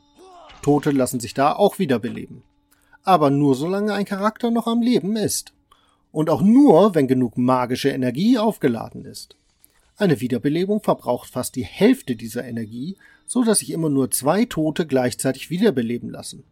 Tote 0.63 0.89
lassen 0.89 1.19
sich 1.19 1.35
da 1.35 1.53
auch 1.53 1.77
wiederbeleben. 1.77 2.41
Aber 3.03 3.29
nur 3.29 3.53
solange 3.53 3.93
ein 3.93 4.05
Charakter 4.05 4.49
noch 4.49 4.65
am 4.65 4.81
Leben 4.81 5.15
ist. 5.15 5.53
Und 6.11 6.31
auch 6.31 6.41
nur, 6.41 6.95
wenn 6.95 7.07
genug 7.07 7.37
magische 7.37 7.89
Energie 7.89 8.39
aufgeladen 8.39 9.05
ist. 9.05 9.37
Eine 10.03 10.19
Wiederbelebung 10.19 10.81
verbraucht 10.81 11.29
fast 11.29 11.55
die 11.55 11.63
Hälfte 11.63 12.17
dieser 12.17 12.43
Energie, 12.43 12.97
so 13.25 13.45
dass 13.45 13.59
sich 13.59 13.71
immer 13.71 13.87
nur 13.87 14.11
zwei 14.11 14.43
Tote 14.43 14.85
gleichzeitig 14.85 15.49
wiederbeleben 15.49 16.09
lassen. 16.09 16.43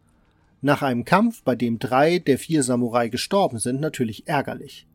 Nach 0.62 0.80
einem 0.80 1.04
Kampf, 1.04 1.42
bei 1.42 1.54
dem 1.54 1.78
drei 1.78 2.18
der 2.18 2.38
vier 2.38 2.62
Samurai 2.62 3.10
gestorben 3.10 3.58
sind, 3.58 3.78
natürlich 3.78 4.26
ärgerlich. 4.26 4.86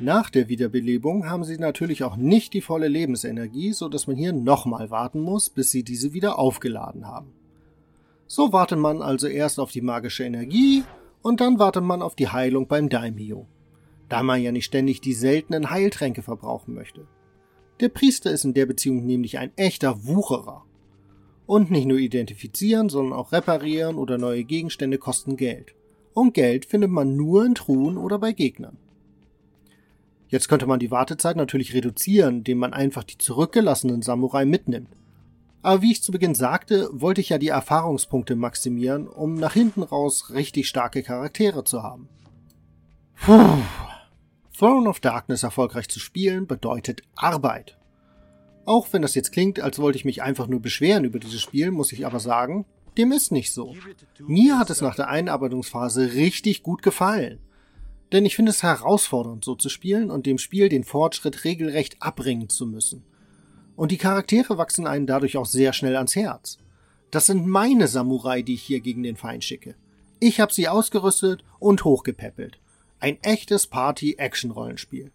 Nach 0.00 0.30
der 0.30 0.48
Wiederbelebung 0.48 1.28
haben 1.28 1.44
sie 1.44 1.58
natürlich 1.58 2.02
auch 2.02 2.16
nicht 2.16 2.54
die 2.54 2.62
volle 2.62 2.88
Lebensenergie, 2.88 3.74
so 3.74 3.90
dass 3.90 4.06
man 4.06 4.16
hier 4.16 4.32
nochmal 4.32 4.88
warten 4.88 5.20
muss, 5.20 5.50
bis 5.50 5.70
sie 5.70 5.82
diese 5.82 6.14
wieder 6.14 6.38
aufgeladen 6.38 7.06
haben. 7.06 7.34
So 8.26 8.54
wartet 8.54 8.78
man 8.78 9.02
also 9.02 9.26
erst 9.26 9.60
auf 9.60 9.70
die 9.70 9.82
magische 9.82 10.24
Energie 10.24 10.82
und 11.20 11.42
dann 11.42 11.58
wartet 11.58 11.84
man 11.84 12.00
auf 12.00 12.14
die 12.14 12.28
Heilung 12.28 12.68
beim 12.68 12.88
Daimyo. 12.88 13.44
Da 14.08 14.22
man 14.22 14.40
ja 14.40 14.50
nicht 14.50 14.64
ständig 14.64 15.02
die 15.02 15.12
seltenen 15.12 15.68
Heiltränke 15.68 16.22
verbrauchen 16.22 16.72
möchte. 16.72 17.06
Der 17.82 17.88
Priester 17.88 18.30
ist 18.30 18.44
in 18.44 18.54
der 18.54 18.66
Beziehung 18.66 19.04
nämlich 19.04 19.38
ein 19.38 19.50
echter 19.56 20.06
Wucherer. 20.06 20.64
Und 21.46 21.72
nicht 21.72 21.86
nur 21.86 21.98
identifizieren, 21.98 22.88
sondern 22.88 23.18
auch 23.18 23.32
reparieren 23.32 23.96
oder 23.96 24.18
neue 24.18 24.44
Gegenstände 24.44 24.98
kosten 24.98 25.36
Geld. 25.36 25.74
Und 26.14 26.32
Geld 26.32 26.64
findet 26.64 26.92
man 26.92 27.16
nur 27.16 27.44
in 27.44 27.56
Truhen 27.56 27.98
oder 27.98 28.20
bei 28.20 28.30
Gegnern. 28.30 28.76
Jetzt 30.28 30.48
könnte 30.48 30.68
man 30.68 30.78
die 30.78 30.92
Wartezeit 30.92 31.34
natürlich 31.34 31.74
reduzieren, 31.74 32.36
indem 32.36 32.58
man 32.58 32.72
einfach 32.72 33.02
die 33.02 33.18
zurückgelassenen 33.18 34.00
Samurai 34.00 34.44
mitnimmt. 34.44 34.88
Aber 35.62 35.82
wie 35.82 35.90
ich 35.90 36.04
zu 36.04 36.12
Beginn 36.12 36.36
sagte, 36.36 36.88
wollte 36.92 37.20
ich 37.20 37.30
ja 37.30 37.38
die 37.38 37.48
Erfahrungspunkte 37.48 38.36
maximieren, 38.36 39.08
um 39.08 39.34
nach 39.34 39.54
hinten 39.54 39.82
raus 39.82 40.30
richtig 40.30 40.68
starke 40.68 41.02
Charaktere 41.02 41.64
zu 41.64 41.82
haben. 41.82 42.08
Puh. 43.16 43.58
Throne 44.62 44.88
of 44.88 45.00
Darkness 45.00 45.42
erfolgreich 45.42 45.88
zu 45.88 45.98
spielen 45.98 46.46
bedeutet 46.46 47.02
Arbeit. 47.16 47.76
Auch 48.64 48.86
wenn 48.92 49.02
das 49.02 49.16
jetzt 49.16 49.32
klingt, 49.32 49.58
als 49.58 49.80
wollte 49.80 49.98
ich 49.98 50.04
mich 50.04 50.22
einfach 50.22 50.46
nur 50.46 50.60
beschweren 50.60 51.02
über 51.02 51.18
dieses 51.18 51.40
Spiel, 51.40 51.72
muss 51.72 51.90
ich 51.90 52.06
aber 52.06 52.20
sagen, 52.20 52.64
dem 52.96 53.10
ist 53.10 53.32
nicht 53.32 53.50
so. 53.50 53.74
Mir 54.20 54.60
hat 54.60 54.70
es 54.70 54.80
nach 54.80 54.94
der 54.94 55.08
Einarbeitungsphase 55.08 56.12
richtig 56.12 56.62
gut 56.62 56.80
gefallen. 56.82 57.40
Denn 58.12 58.24
ich 58.24 58.36
finde 58.36 58.50
es 58.50 58.62
herausfordernd, 58.62 59.44
so 59.44 59.56
zu 59.56 59.68
spielen 59.68 60.12
und 60.12 60.26
dem 60.26 60.38
Spiel 60.38 60.68
den 60.68 60.84
Fortschritt 60.84 61.42
regelrecht 61.42 62.00
abbringen 62.00 62.48
zu 62.48 62.64
müssen. 62.64 63.02
Und 63.74 63.90
die 63.90 63.98
Charaktere 63.98 64.58
wachsen 64.58 64.86
einen 64.86 65.08
dadurch 65.08 65.36
auch 65.38 65.46
sehr 65.46 65.72
schnell 65.72 65.96
ans 65.96 66.14
Herz. 66.14 66.58
Das 67.10 67.26
sind 67.26 67.48
meine 67.48 67.88
Samurai, 67.88 68.42
die 68.42 68.54
ich 68.54 68.62
hier 68.62 68.78
gegen 68.78 69.02
den 69.02 69.16
Feind 69.16 69.42
schicke. 69.42 69.74
Ich 70.20 70.38
habe 70.38 70.52
sie 70.52 70.68
ausgerüstet 70.68 71.42
und 71.58 71.82
hochgepäppelt. 71.82 72.61
Ein 73.02 73.18
echtes 73.22 73.66
Party-Action-Rollenspiel. 73.66 75.10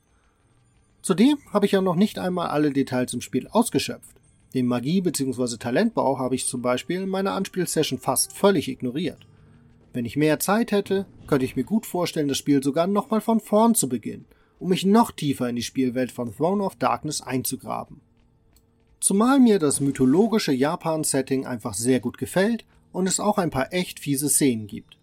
Zudem 1.02 1.38
habe 1.54 1.66
ich 1.66 1.72
ja 1.72 1.80
noch 1.80 1.96
nicht 1.96 2.20
einmal 2.20 2.48
alle 2.48 2.72
Details 2.72 3.14
im 3.14 3.22
Spiel 3.22 3.48
ausgeschöpft. 3.48 4.18
Den 4.54 4.66
Magie- 4.66 5.00
bzw. 5.00 5.56
Talentbau 5.56 6.20
habe 6.20 6.36
ich 6.36 6.48
zum 6.48 6.62
Beispiel 6.62 7.04
in 7.04 7.08
meiner 7.08 7.32
Anspielsession 7.32 7.98
fast 7.98 8.34
völlig 8.34 8.68
ignoriert. 8.68 9.26
Wenn 9.94 10.04
ich 10.04 10.18
mehr 10.18 10.38
Zeit 10.42 10.74
hätte, 10.74 11.06
könnte 11.28 11.46
ich 11.46 11.56
mir 11.56 11.64
gut 11.64 11.86
vorstellen, 11.86 12.28
das 12.28 12.38
Spiel 12.38 12.62
sogar 12.62 12.88
nochmal 12.88 13.22
von 13.22 13.40
vorn 13.40 13.74
zu 13.74 13.88
beginnen, 13.88 14.26
um 14.60 14.68
mich 14.68 14.86
noch 14.86 15.12
tiefer 15.12 15.48
in 15.48 15.56
die 15.56 15.64
Spielwelt 15.64 16.12
von 16.12 16.36
Throne 16.36 16.66
of 16.66 16.76
Darkness 16.76 17.22
einzugraben. 17.22 18.02
Zumal 19.00 19.40
mir 19.40 19.60
das 19.60 19.80
mythologische 19.80 20.52
Japan-Setting 20.52 21.46
einfach 21.46 21.74
sehr 21.74 22.02
gut 22.02 22.18
gefällt 22.18 22.66
und 22.92 23.08
es 23.08 23.22
auch 23.22 23.38
ein 23.38 23.50
paar 23.50 23.72
echt 23.72 24.02
fiese 24.02 24.28
Szenen 24.28 24.68
gibt. 24.68 24.97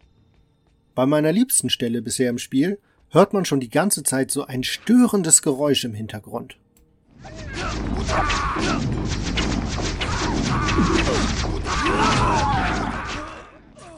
Bei 0.95 1.07
meiner 1.07 1.33
liebsten 1.33 1.71
Stelle 1.71 2.03
bisher 2.03 2.31
im 2.31 2.39
Spiel 2.39 2.79
hört 3.11 3.33
man 3.33 3.45
schon 3.45 3.59
die 3.59 3.69
ganze 3.69 4.05
Zeit 4.05 4.31
so 4.31 4.47
ein 4.47 4.63
störendes 4.63 5.43
Geräusch 5.43 5.85
im 5.85 5.93
Hintergrund. 5.93 6.57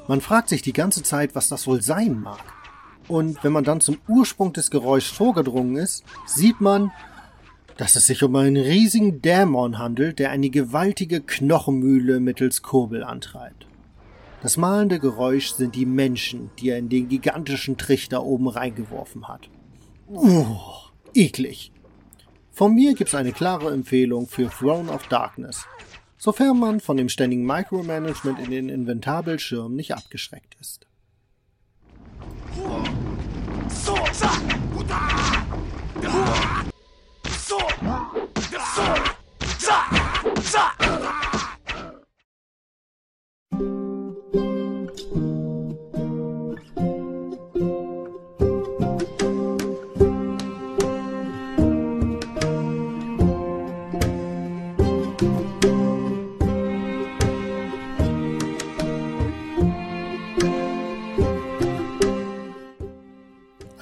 Man 0.08 0.20
fragt 0.22 0.48
sich 0.48 0.62
die 0.62 0.72
ganze 0.72 1.02
Zeit, 1.02 1.34
was 1.34 1.48
das 1.48 1.66
wohl 1.66 1.82
sein 1.82 2.18
mag. 2.18 2.42
Und 3.08 3.44
wenn 3.44 3.52
man 3.52 3.64
dann 3.64 3.82
zum 3.82 3.98
Ursprung 4.08 4.54
des 4.54 4.70
Geräuschs 4.70 5.10
vorgedrungen 5.10 5.76
ist, 5.76 6.02
sieht 6.26 6.62
man, 6.62 6.92
dass 7.76 7.96
es 7.96 8.06
sich 8.06 8.22
um 8.22 8.34
einen 8.36 8.56
riesigen 8.56 9.20
Dämon 9.20 9.78
handelt, 9.78 10.18
der 10.18 10.30
eine 10.30 10.48
gewaltige 10.48 11.20
Knochenmühle 11.20 12.20
mittels 12.20 12.62
Kurbel 12.62 13.04
antreibt. 13.04 13.66
Das 14.46 14.56
malende 14.56 15.00
Geräusch 15.00 15.54
sind 15.54 15.74
die 15.74 15.86
Menschen, 15.86 16.50
die 16.60 16.68
er 16.68 16.78
in 16.78 16.88
den 16.88 17.08
gigantischen 17.08 17.76
Trichter 17.76 18.22
oben 18.22 18.46
reingeworfen 18.46 19.26
hat. 19.26 19.50
Uh, 20.08 20.46
eklig. 21.14 21.72
Von 22.52 22.74
mir 22.74 22.94
gibt's 22.94 23.16
eine 23.16 23.32
klare 23.32 23.72
Empfehlung 23.72 24.28
für 24.28 24.48
Throne 24.48 24.88
of 24.90 25.08
Darkness 25.08 25.66
sofern 26.18 26.58
man 26.58 26.80
von 26.80 26.96
dem 26.96 27.08
ständigen 27.08 27.44
Micromanagement 27.44 28.38
in 28.40 28.50
den 28.50 28.68
Inventarbildschirmen 28.68 29.76
nicht 29.76 29.94
abgeschreckt 29.94 30.56
ist. 30.60 30.86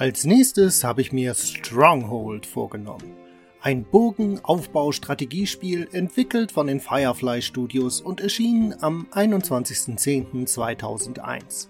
Als 0.05 0.23
nächstes 0.23 0.83
habe 0.83 1.01
ich 1.01 1.11
mir 1.11 1.33
Stronghold 1.33 2.45
vorgenommen. 2.45 3.11
Ein 3.59 3.83
Burgenaufbau-Strategiespiel 3.85 5.87
entwickelt 5.93 6.51
von 6.51 6.67
den 6.67 6.79
Firefly 6.79 7.41
Studios 7.41 8.01
und 8.01 8.21
erschienen 8.21 8.75
am 8.81 9.07
21.10.2001. 9.11 11.69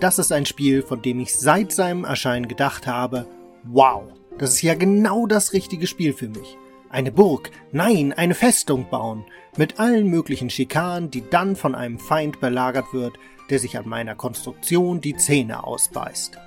das 0.00 0.18
ist 0.18 0.32
ein 0.32 0.44
Spiel, 0.44 0.82
von 0.82 1.00
dem 1.00 1.18
ich 1.18 1.34
seit 1.34 1.72
seinem 1.72 2.04
Erscheinen 2.04 2.46
gedacht 2.46 2.86
habe, 2.86 3.24
wow, 3.64 4.02
das 4.36 4.52
ist 4.52 4.60
ja 4.60 4.74
genau 4.74 5.26
das 5.26 5.54
richtige 5.54 5.86
Spiel 5.86 6.12
für 6.12 6.28
mich. 6.28 6.58
Eine 6.90 7.10
Burg, 7.10 7.50
nein, 7.72 8.12
eine 8.12 8.34
Festung 8.34 8.90
bauen, 8.90 9.24
mit 9.56 9.80
allen 9.80 10.08
möglichen 10.08 10.50
Schikanen, 10.50 11.10
die 11.10 11.24
dann 11.30 11.56
von 11.56 11.74
einem 11.74 11.98
Feind 11.98 12.38
belagert 12.38 12.92
wird, 12.92 13.14
der 13.48 13.58
sich 13.58 13.78
an 13.78 13.88
meiner 13.88 14.14
Konstruktion 14.14 15.00
die 15.00 15.16
Zähne 15.16 15.64
ausbeißt. 15.64 16.38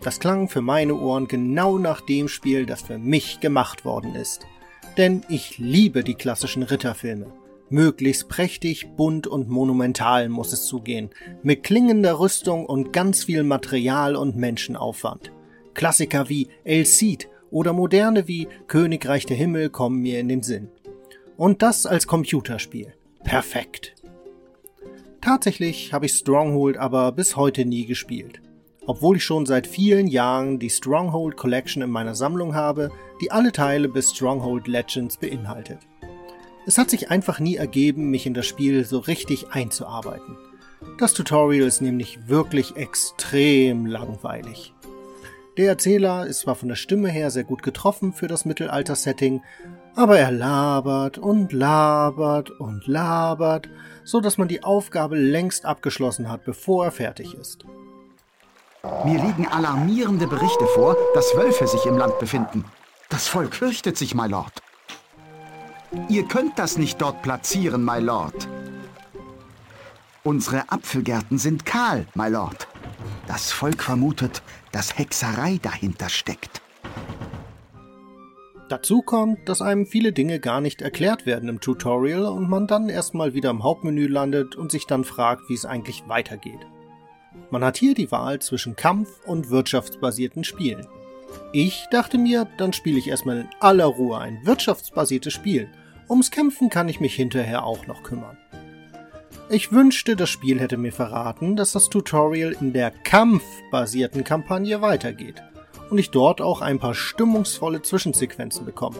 Das 0.00 0.20
klang 0.20 0.48
für 0.48 0.60
meine 0.60 0.94
Ohren 0.94 1.26
genau 1.26 1.78
nach 1.78 2.00
dem 2.00 2.28
Spiel, 2.28 2.66
das 2.66 2.82
für 2.82 2.98
mich 2.98 3.40
gemacht 3.40 3.84
worden 3.84 4.14
ist. 4.14 4.46
Denn 4.96 5.22
ich 5.28 5.58
liebe 5.58 6.04
die 6.04 6.14
klassischen 6.14 6.62
Ritterfilme. 6.62 7.32
Möglichst 7.70 8.28
prächtig, 8.28 8.88
bunt 8.96 9.26
und 9.26 9.48
monumental 9.48 10.28
muss 10.28 10.52
es 10.52 10.64
zugehen, 10.64 11.10
mit 11.42 11.64
klingender 11.64 12.18
Rüstung 12.18 12.64
und 12.64 12.92
ganz 12.92 13.24
viel 13.24 13.42
Material 13.42 14.16
und 14.16 14.36
Menschenaufwand. 14.36 15.32
Klassiker 15.74 16.28
wie 16.28 16.48
El 16.64 16.86
Cid 16.86 17.28
oder 17.50 17.72
moderne 17.72 18.26
wie 18.26 18.48
Königreich 18.68 19.26
der 19.26 19.36
Himmel 19.36 19.68
kommen 19.68 20.00
mir 20.00 20.18
in 20.18 20.28
den 20.28 20.42
Sinn. 20.42 20.68
Und 21.36 21.62
das 21.62 21.84
als 21.84 22.06
Computerspiel. 22.06 22.94
Perfekt. 23.22 23.94
Tatsächlich 25.20 25.92
habe 25.92 26.06
ich 26.06 26.12
Stronghold 26.12 26.78
aber 26.78 27.12
bis 27.12 27.36
heute 27.36 27.64
nie 27.64 27.84
gespielt. 27.84 28.40
Obwohl 28.88 29.18
ich 29.18 29.24
schon 29.24 29.44
seit 29.44 29.66
vielen 29.66 30.06
Jahren 30.06 30.58
die 30.58 30.70
Stronghold 30.70 31.36
Collection 31.36 31.82
in 31.82 31.90
meiner 31.90 32.14
Sammlung 32.14 32.54
habe, 32.54 32.90
die 33.20 33.30
alle 33.30 33.52
Teile 33.52 33.86
bis 33.86 34.12
Stronghold 34.12 34.66
Legends 34.66 35.18
beinhaltet. 35.18 35.80
Es 36.66 36.78
hat 36.78 36.88
sich 36.88 37.10
einfach 37.10 37.38
nie 37.38 37.56
ergeben, 37.56 38.10
mich 38.10 38.24
in 38.24 38.32
das 38.32 38.46
Spiel 38.46 38.86
so 38.86 39.00
richtig 39.00 39.50
einzuarbeiten. 39.50 40.38
Das 40.98 41.12
Tutorial 41.12 41.66
ist 41.66 41.82
nämlich 41.82 42.28
wirklich 42.28 42.76
extrem 42.76 43.84
langweilig. 43.84 44.72
Der 45.58 45.68
Erzähler 45.68 46.26
ist 46.26 46.40
zwar 46.40 46.54
von 46.54 46.68
der 46.68 46.76
Stimme 46.76 47.10
her 47.10 47.30
sehr 47.30 47.44
gut 47.44 47.62
getroffen 47.62 48.14
für 48.14 48.26
das 48.26 48.46
Mittelalter-Setting, 48.46 49.42
aber 49.96 50.18
er 50.18 50.30
labert 50.30 51.18
und 51.18 51.52
labert 51.52 52.50
und 52.58 52.86
labert, 52.86 53.68
so 54.04 54.22
dass 54.22 54.38
man 54.38 54.48
die 54.48 54.62
Aufgabe 54.62 55.16
längst 55.18 55.66
abgeschlossen 55.66 56.30
hat, 56.30 56.46
bevor 56.46 56.86
er 56.86 56.90
fertig 56.92 57.34
ist. 57.34 57.66
Mir 59.04 59.22
liegen 59.22 59.46
alarmierende 59.46 60.26
Berichte 60.26 60.66
vor, 60.74 60.96
dass 61.14 61.36
Wölfe 61.36 61.66
sich 61.66 61.86
im 61.86 61.96
Land 61.96 62.18
befinden. 62.18 62.64
Das 63.08 63.28
Volk 63.28 63.54
fürchtet 63.54 63.96
sich, 63.96 64.14
my 64.14 64.26
Lord. 64.26 64.62
Ihr 66.08 66.24
könnt 66.24 66.58
das 66.58 66.76
nicht 66.76 67.00
dort 67.00 67.22
platzieren, 67.22 67.84
my 67.84 67.98
Lord. 68.00 68.48
Unsere 70.24 70.70
Apfelgärten 70.70 71.38
sind 71.38 71.64
kahl, 71.64 72.06
my 72.14 72.28
Lord. 72.28 72.68
Das 73.26 73.52
Volk 73.52 73.82
vermutet, 73.82 74.42
dass 74.72 74.98
Hexerei 74.98 75.58
dahinter 75.62 76.08
steckt. 76.08 76.60
Dazu 78.68 79.00
kommt, 79.00 79.48
dass 79.48 79.62
einem 79.62 79.86
viele 79.86 80.12
Dinge 80.12 80.40
gar 80.40 80.60
nicht 80.60 80.82
erklärt 80.82 81.24
werden 81.24 81.48
im 81.48 81.60
Tutorial 81.60 82.26
und 82.26 82.50
man 82.50 82.66
dann 82.66 82.90
erstmal 82.90 83.32
wieder 83.32 83.48
im 83.48 83.62
Hauptmenü 83.62 84.06
landet 84.06 84.56
und 84.56 84.70
sich 84.70 84.86
dann 84.86 85.04
fragt, 85.04 85.48
wie 85.48 85.54
es 85.54 85.64
eigentlich 85.64 86.04
weitergeht. 86.06 86.66
Man 87.50 87.64
hat 87.64 87.76
hier 87.76 87.94
die 87.94 88.10
Wahl 88.10 88.40
zwischen 88.40 88.76
Kampf- 88.76 89.20
und 89.26 89.50
wirtschaftsbasierten 89.50 90.44
Spielen. 90.44 90.86
Ich 91.52 91.86
dachte 91.90 92.18
mir, 92.18 92.46
dann 92.58 92.72
spiele 92.72 92.98
ich 92.98 93.08
erstmal 93.08 93.38
in 93.38 93.48
aller 93.60 93.86
Ruhe 93.86 94.18
ein 94.18 94.40
wirtschaftsbasiertes 94.44 95.32
Spiel. 95.32 95.68
Ums 96.08 96.30
Kämpfen 96.30 96.70
kann 96.70 96.88
ich 96.88 97.00
mich 97.00 97.14
hinterher 97.14 97.64
auch 97.64 97.86
noch 97.86 98.02
kümmern. 98.02 98.36
Ich 99.50 99.72
wünschte, 99.72 100.14
das 100.14 100.28
Spiel 100.28 100.60
hätte 100.60 100.76
mir 100.76 100.92
verraten, 100.92 101.56
dass 101.56 101.72
das 101.72 101.88
Tutorial 101.88 102.54
in 102.60 102.74
der 102.74 102.90
kampfbasierten 102.90 104.24
Kampagne 104.24 104.82
weitergeht 104.82 105.42
und 105.90 105.98
ich 105.98 106.10
dort 106.10 106.40
auch 106.40 106.60
ein 106.60 106.78
paar 106.78 106.94
stimmungsvolle 106.94 107.82
Zwischensequenzen 107.82 108.66
bekomme. 108.66 108.98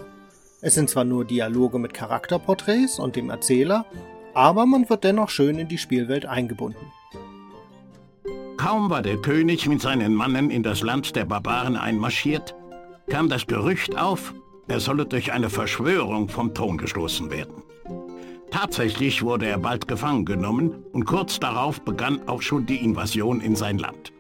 Es 0.61 0.75
sind 0.75 0.91
zwar 0.91 1.05
nur 1.05 1.25
Dialoge 1.25 1.79
mit 1.79 1.95
Charakterporträts 1.95 2.99
und 2.99 3.15
dem 3.15 3.31
Erzähler, 3.31 3.85
aber 4.35 4.67
man 4.67 4.89
wird 4.89 5.05
dennoch 5.05 5.29
schön 5.29 5.59
in 5.59 5.69
die 5.69 5.79
Spielwelt 5.79 6.27
eingebunden. 6.27 6.93
Kaum 8.59 8.91
war 8.91 9.03
der 9.03 9.19
König 9.19 9.69
mit 9.69 9.81
seinen 9.81 10.15
Mannen 10.15 10.51
in 10.51 10.65
das 10.65 10.83
Land 10.83 11.15
der 11.15 11.25
Barbaren 11.25 11.77
einmarschiert, 11.77 12.57
kam 13.09 13.29
das 13.29 13.47
Gerücht 13.47 13.97
auf, 13.97 14.35
er 14.67 14.81
solle 14.81 15.07
durch 15.07 15.33
eine 15.33 15.49
Verschwörung 15.49 16.29
vom 16.29 16.53
Thron 16.55 16.77
gestoßen 16.77 17.31
werden. 17.31 17.63
Tatsächlich 18.51 19.23
wurde 19.23 19.47
er 19.47 19.59
bald 19.59 19.87
gefangen 19.87 20.25
genommen 20.25 20.85
und 20.93 21.05
kurz 21.05 21.39
darauf 21.39 21.83
begann 21.83 22.27
auch 22.27 22.43
schon 22.43 22.67
die 22.67 22.85
Invasion 22.85 23.41
in 23.41 23.55
sein 23.55 23.79
Land. 23.79 24.13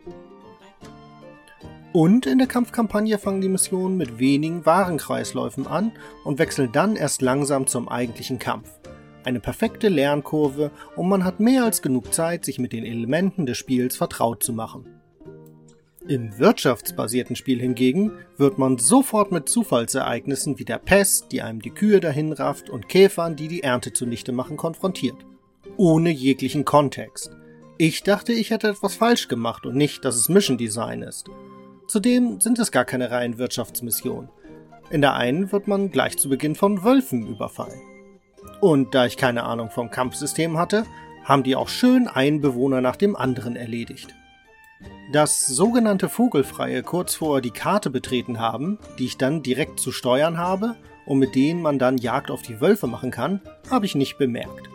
Und 1.92 2.24
in 2.24 2.38
der 2.38 2.46
Kampfkampagne 2.46 3.18
fangen 3.18 3.40
die 3.40 3.48
Missionen 3.48 3.96
mit 3.96 4.20
wenigen 4.20 4.64
Warenkreisläufen 4.64 5.66
an 5.66 5.90
und 6.22 6.38
wechseln 6.38 6.70
dann 6.70 6.94
erst 6.94 7.22
langsam 7.22 7.66
zum 7.66 7.88
eigentlichen 7.88 8.38
Kampf 8.38 8.77
eine 9.24 9.40
perfekte 9.40 9.88
Lernkurve 9.88 10.70
und 10.96 11.08
man 11.08 11.24
hat 11.24 11.40
mehr 11.40 11.64
als 11.64 11.82
genug 11.82 12.12
Zeit, 12.14 12.44
sich 12.44 12.58
mit 12.58 12.72
den 12.72 12.84
Elementen 12.84 13.46
des 13.46 13.58
Spiels 13.58 13.96
vertraut 13.96 14.42
zu 14.42 14.52
machen. 14.52 14.86
Im 16.08 16.38
wirtschaftsbasierten 16.38 17.36
Spiel 17.36 17.60
hingegen 17.60 18.12
wird 18.38 18.56
man 18.56 18.78
sofort 18.78 19.30
mit 19.30 19.48
Zufallsereignissen 19.48 20.58
wie 20.58 20.64
der 20.64 20.78
Pest, 20.78 21.32
die 21.32 21.42
einem 21.42 21.60
die 21.60 21.70
Kühe 21.70 22.00
dahin 22.00 22.32
rafft, 22.32 22.70
und 22.70 22.88
Käfern, 22.88 23.36
die 23.36 23.48
die 23.48 23.62
Ernte 23.62 23.92
zunichte 23.92 24.32
machen, 24.32 24.56
konfrontiert. 24.56 25.16
Ohne 25.76 26.10
jeglichen 26.10 26.64
Kontext. 26.64 27.36
Ich 27.76 28.04
dachte, 28.04 28.32
ich 28.32 28.50
hätte 28.50 28.68
etwas 28.68 28.94
falsch 28.94 29.28
gemacht 29.28 29.66
und 29.66 29.76
nicht, 29.76 30.02
dass 30.04 30.16
es 30.16 30.30
Mission 30.30 30.56
Design 30.56 31.02
ist. 31.02 31.28
Zudem 31.88 32.40
sind 32.40 32.58
es 32.58 32.72
gar 32.72 32.86
keine 32.86 33.10
reinen 33.10 33.36
Wirtschaftsmissionen. 33.36 34.30
In 34.90 35.02
der 35.02 35.14
einen 35.14 35.52
wird 35.52 35.68
man 35.68 35.90
gleich 35.90 36.16
zu 36.16 36.30
Beginn 36.30 36.54
von 36.54 36.84
Wölfen 36.84 37.26
überfallen. 37.26 37.82
Und 38.60 38.94
da 38.94 39.06
ich 39.06 39.16
keine 39.16 39.44
Ahnung 39.44 39.70
vom 39.70 39.90
Kampfsystem 39.90 40.58
hatte, 40.58 40.84
haben 41.24 41.42
die 41.42 41.56
auch 41.56 41.68
schön 41.68 42.08
einen 42.08 42.40
Bewohner 42.40 42.80
nach 42.80 42.96
dem 42.96 43.14
anderen 43.14 43.54
erledigt. 43.54 44.14
Das 45.12 45.46
sogenannte 45.46 46.08
Vogelfreie 46.08 46.82
kurz 46.82 47.14
vor 47.14 47.40
die 47.40 47.50
Karte 47.50 47.90
betreten 47.90 48.38
haben, 48.38 48.78
die 48.98 49.06
ich 49.06 49.16
dann 49.16 49.42
direkt 49.42 49.80
zu 49.80 49.92
steuern 49.92 50.38
habe 50.38 50.76
und 51.06 51.18
mit 51.18 51.34
denen 51.34 51.62
man 51.62 51.78
dann 51.78 51.98
Jagd 51.98 52.30
auf 52.30 52.42
die 52.42 52.60
Wölfe 52.60 52.86
machen 52.86 53.10
kann, 53.10 53.40
habe 53.70 53.86
ich 53.86 53.94
nicht 53.94 54.18
bemerkt. 54.18 54.68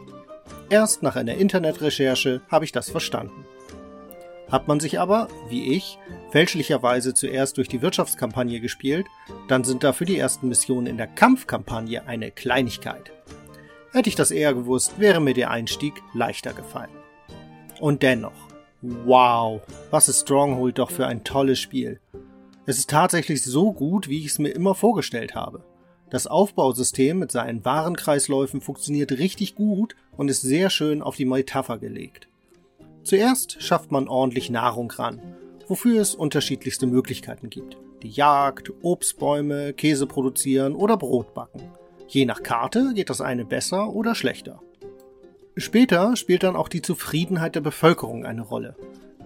Erst 0.70 1.04
nach 1.04 1.16
einer 1.16 1.36
Internetrecherche 1.36 2.42
habe 2.50 2.66
ich 2.66 2.72
das 2.72 2.90
verstanden. 2.90 3.46
Hat 4.52 4.68
man 4.68 4.80
sich 4.80 5.00
aber, 5.00 5.28
wie 5.50 5.76
ich, 5.76 5.98
fälschlicherweise 6.32 7.14
zuerst 7.14 7.58
durch 7.58 7.68
die 7.68 7.82
Wirtschaftskampagne 7.82 8.60
gespielt, 8.60 9.08
dann 9.48 9.64
sind 9.64 9.84
dafür 9.84 10.06
die 10.06 10.18
ersten 10.18 10.48
Missionen 10.48 10.88
in 10.88 10.98
der 10.98 11.08
Kampfkampagne 11.08 12.08
eine 12.08 12.32
Kleinigkeit. 12.32 13.12
Hätte 13.94 14.10
ich 14.10 14.16
das 14.16 14.32
eher 14.32 14.56
gewusst, 14.56 15.00
wäre 15.00 15.22
mir 15.22 15.36
der 15.36 15.52
Einstieg 15.52 16.02
leichter 16.16 16.54
gefallen. 16.54 16.90
Und 17.80 18.02
dennoch, 18.02 18.34
wow, 18.82 19.62
was 19.92 20.10
ist 20.10 20.22
Stronghold 20.22 20.80
doch 20.80 20.90
für 20.90 21.06
ein 21.06 21.24
tolles 21.24 21.60
Spiel. 21.60 22.00
Es 22.66 22.80
ist 22.80 22.90
tatsächlich 22.90 23.44
so 23.44 23.72
gut, 23.72 24.10
wie 24.10 24.22
ich 24.22 24.26
es 24.28 24.40
mir 24.40 24.50
immer 24.50 24.74
vorgestellt 24.74 25.36
habe. 25.36 25.64
Das 26.10 26.26
Aufbausystem 26.26 27.20
mit 27.20 27.32
seinen 27.32 27.64
Warenkreisläufen 27.66 28.62
funktioniert 28.62 29.12
richtig 29.12 29.54
gut 29.54 29.96
und 30.18 30.28
ist 30.28 30.42
sehr 30.42 30.72
schön 30.72 31.04
auf 31.04 31.16
die 31.16 31.26
Metapher 31.26 31.78
gelegt. 31.78 32.28
Zuerst 33.04 33.62
schafft 33.62 33.92
man 33.92 34.08
ordentlich 34.08 34.50
Nahrung 34.50 34.90
ran, 34.90 35.22
wofür 35.68 36.02
es 36.02 36.16
unterschiedlichste 36.16 36.88
Möglichkeiten 36.88 37.52
gibt. 37.52 37.78
Die 38.02 38.10
Jagd, 38.10 38.72
Obstbäume, 38.82 39.74
Käse 39.74 40.08
produzieren 40.08 40.74
oder 40.74 40.98
Brot 40.98 41.36
backen. 41.36 41.62
Je 42.14 42.26
nach 42.26 42.44
Karte 42.44 42.94
geht 42.94 43.10
das 43.10 43.22
eine 43.22 43.44
besser 43.44 43.90
oder 43.90 44.14
schlechter. 44.14 44.62
Später 45.58 46.16
spielt 46.16 46.44
dann 46.44 46.56
auch 46.56 46.68
die 46.68 46.84
Zufriedenheit 46.84 47.56
der 47.56 47.62
Bevölkerung 47.62 48.24
eine 48.24 48.44
Rolle. 48.44 48.76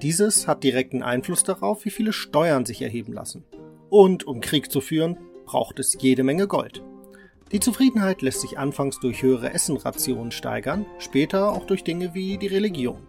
Dieses 0.01 0.47
hat 0.47 0.63
direkten 0.63 1.03
Einfluss 1.03 1.43
darauf, 1.43 1.83
wie 1.83 1.89
viele 1.89 2.13
Steuern 2.13 2.65
sich 2.65 2.81
erheben 2.81 3.11
lassen. 3.11 3.43
Und 3.89 4.25
um 4.25 4.39
Krieg 4.39 4.71
zu 4.71 4.79
führen, 4.79 5.17
braucht 5.45 5.79
es 5.79 5.97
jede 5.99 6.23
Menge 6.23 6.47
Gold. 6.47 6.81
Die 7.51 7.59
Zufriedenheit 7.59 8.21
lässt 8.21 8.39
sich 8.39 8.57
anfangs 8.57 9.01
durch 9.01 9.21
höhere 9.21 9.51
Essenrationen 9.51 10.31
steigern, 10.31 10.85
später 10.97 11.51
auch 11.51 11.65
durch 11.65 11.83
Dinge 11.83 12.13
wie 12.13 12.37
die 12.37 12.47
Religion. 12.47 13.05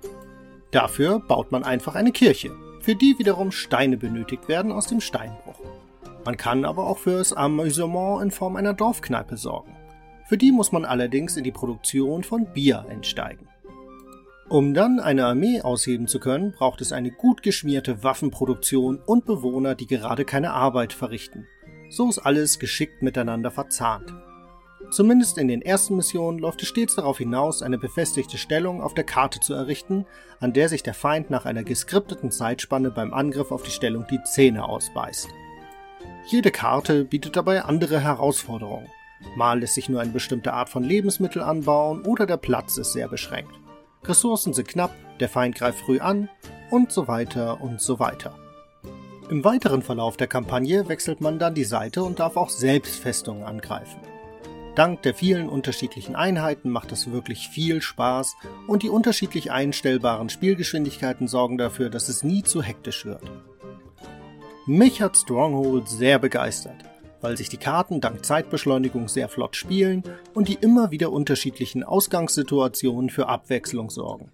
Dafür 0.72 1.20
baut 1.20 1.52
man 1.52 1.62
einfach 1.62 1.94
eine 1.94 2.10
Kirche, 2.10 2.50
für 2.80 2.96
die 2.96 3.16
wiederum 3.20 3.52
Steine 3.52 3.96
benötigt 3.96 4.48
werden 4.48 4.72
aus 4.72 4.88
dem 4.88 5.00
Steinbruch. 5.00 5.60
Man 6.28 6.36
kann 6.36 6.66
aber 6.66 6.86
auch 6.86 6.98
fürs 6.98 7.32
Amüsement 7.32 8.22
in 8.22 8.30
Form 8.30 8.56
einer 8.56 8.74
Dorfkneipe 8.74 9.38
sorgen. 9.38 9.74
Für 10.26 10.36
die 10.36 10.52
muss 10.52 10.72
man 10.72 10.84
allerdings 10.84 11.38
in 11.38 11.42
die 11.42 11.52
Produktion 11.52 12.22
von 12.22 12.52
Bier 12.52 12.84
einsteigen. 12.86 13.48
Um 14.50 14.74
dann 14.74 15.00
eine 15.00 15.24
Armee 15.24 15.62
ausheben 15.62 16.06
zu 16.06 16.20
können, 16.20 16.52
braucht 16.52 16.82
es 16.82 16.92
eine 16.92 17.10
gut 17.10 17.42
geschmierte 17.42 18.04
Waffenproduktion 18.04 19.00
und 19.06 19.24
Bewohner, 19.24 19.74
die 19.74 19.86
gerade 19.86 20.26
keine 20.26 20.52
Arbeit 20.52 20.92
verrichten. 20.92 21.46
So 21.88 22.10
ist 22.10 22.18
alles 22.18 22.58
geschickt 22.58 23.00
miteinander 23.00 23.50
verzahnt. 23.50 24.12
Zumindest 24.90 25.38
in 25.38 25.48
den 25.48 25.62
ersten 25.62 25.96
Missionen 25.96 26.40
läuft 26.40 26.60
es 26.60 26.68
stets 26.68 26.96
darauf 26.96 27.16
hinaus, 27.16 27.62
eine 27.62 27.78
befestigte 27.78 28.36
Stellung 28.36 28.82
auf 28.82 28.92
der 28.92 29.04
Karte 29.04 29.40
zu 29.40 29.54
errichten, 29.54 30.04
an 30.40 30.52
der 30.52 30.68
sich 30.68 30.82
der 30.82 30.92
Feind 30.92 31.30
nach 31.30 31.46
einer 31.46 31.64
geskripteten 31.64 32.30
Zeitspanne 32.30 32.90
beim 32.90 33.14
Angriff 33.14 33.50
auf 33.50 33.62
die 33.62 33.70
Stellung 33.70 34.04
die 34.10 34.22
Zähne 34.24 34.68
ausbeißt. 34.68 35.30
Jede 36.30 36.50
Karte 36.50 37.06
bietet 37.06 37.36
dabei 37.36 37.62
andere 37.62 38.00
Herausforderungen. 38.00 38.86
Mal 39.34 39.60
lässt 39.60 39.76
sich 39.76 39.88
nur 39.88 40.02
eine 40.02 40.10
bestimmte 40.10 40.52
Art 40.52 40.68
von 40.68 40.84
Lebensmittel 40.84 41.40
anbauen 41.40 42.02
oder 42.02 42.26
der 42.26 42.36
Platz 42.36 42.76
ist 42.76 42.92
sehr 42.92 43.08
beschränkt. 43.08 43.54
Ressourcen 44.04 44.52
sind 44.52 44.68
knapp, 44.68 44.94
der 45.20 45.30
Feind 45.30 45.54
greift 45.54 45.78
früh 45.78 46.00
an 46.00 46.28
und 46.70 46.92
so 46.92 47.08
weiter 47.08 47.62
und 47.62 47.80
so 47.80 47.98
weiter. 47.98 48.36
Im 49.30 49.42
weiteren 49.42 49.80
Verlauf 49.80 50.18
der 50.18 50.26
Kampagne 50.26 50.86
wechselt 50.90 51.22
man 51.22 51.38
dann 51.38 51.54
die 51.54 51.64
Seite 51.64 52.04
und 52.04 52.20
darf 52.20 52.36
auch 52.36 52.50
selbst 52.50 53.00
Festungen 53.00 53.44
angreifen. 53.44 54.00
Dank 54.74 55.00
der 55.04 55.14
vielen 55.14 55.48
unterschiedlichen 55.48 56.14
Einheiten 56.14 56.68
macht 56.68 56.92
es 56.92 57.10
wirklich 57.10 57.48
viel 57.48 57.80
Spaß 57.80 58.36
und 58.66 58.82
die 58.82 58.90
unterschiedlich 58.90 59.50
einstellbaren 59.50 60.28
Spielgeschwindigkeiten 60.28 61.26
sorgen 61.26 61.56
dafür, 61.56 61.88
dass 61.88 62.10
es 62.10 62.22
nie 62.22 62.42
zu 62.42 62.62
hektisch 62.62 63.06
wird. 63.06 63.22
Mich 64.68 65.00
hat 65.00 65.16
Stronghold 65.16 65.88
sehr 65.88 66.18
begeistert, 66.18 66.84
weil 67.22 67.38
sich 67.38 67.48
die 67.48 67.56
Karten 67.56 68.02
dank 68.02 68.22
Zeitbeschleunigung 68.22 69.08
sehr 69.08 69.30
flott 69.30 69.56
spielen 69.56 70.02
und 70.34 70.46
die 70.46 70.58
immer 70.60 70.90
wieder 70.90 71.10
unterschiedlichen 71.10 71.82
Ausgangssituationen 71.82 73.08
für 73.08 73.28
Abwechslung 73.28 73.88
sorgen. 73.88 74.30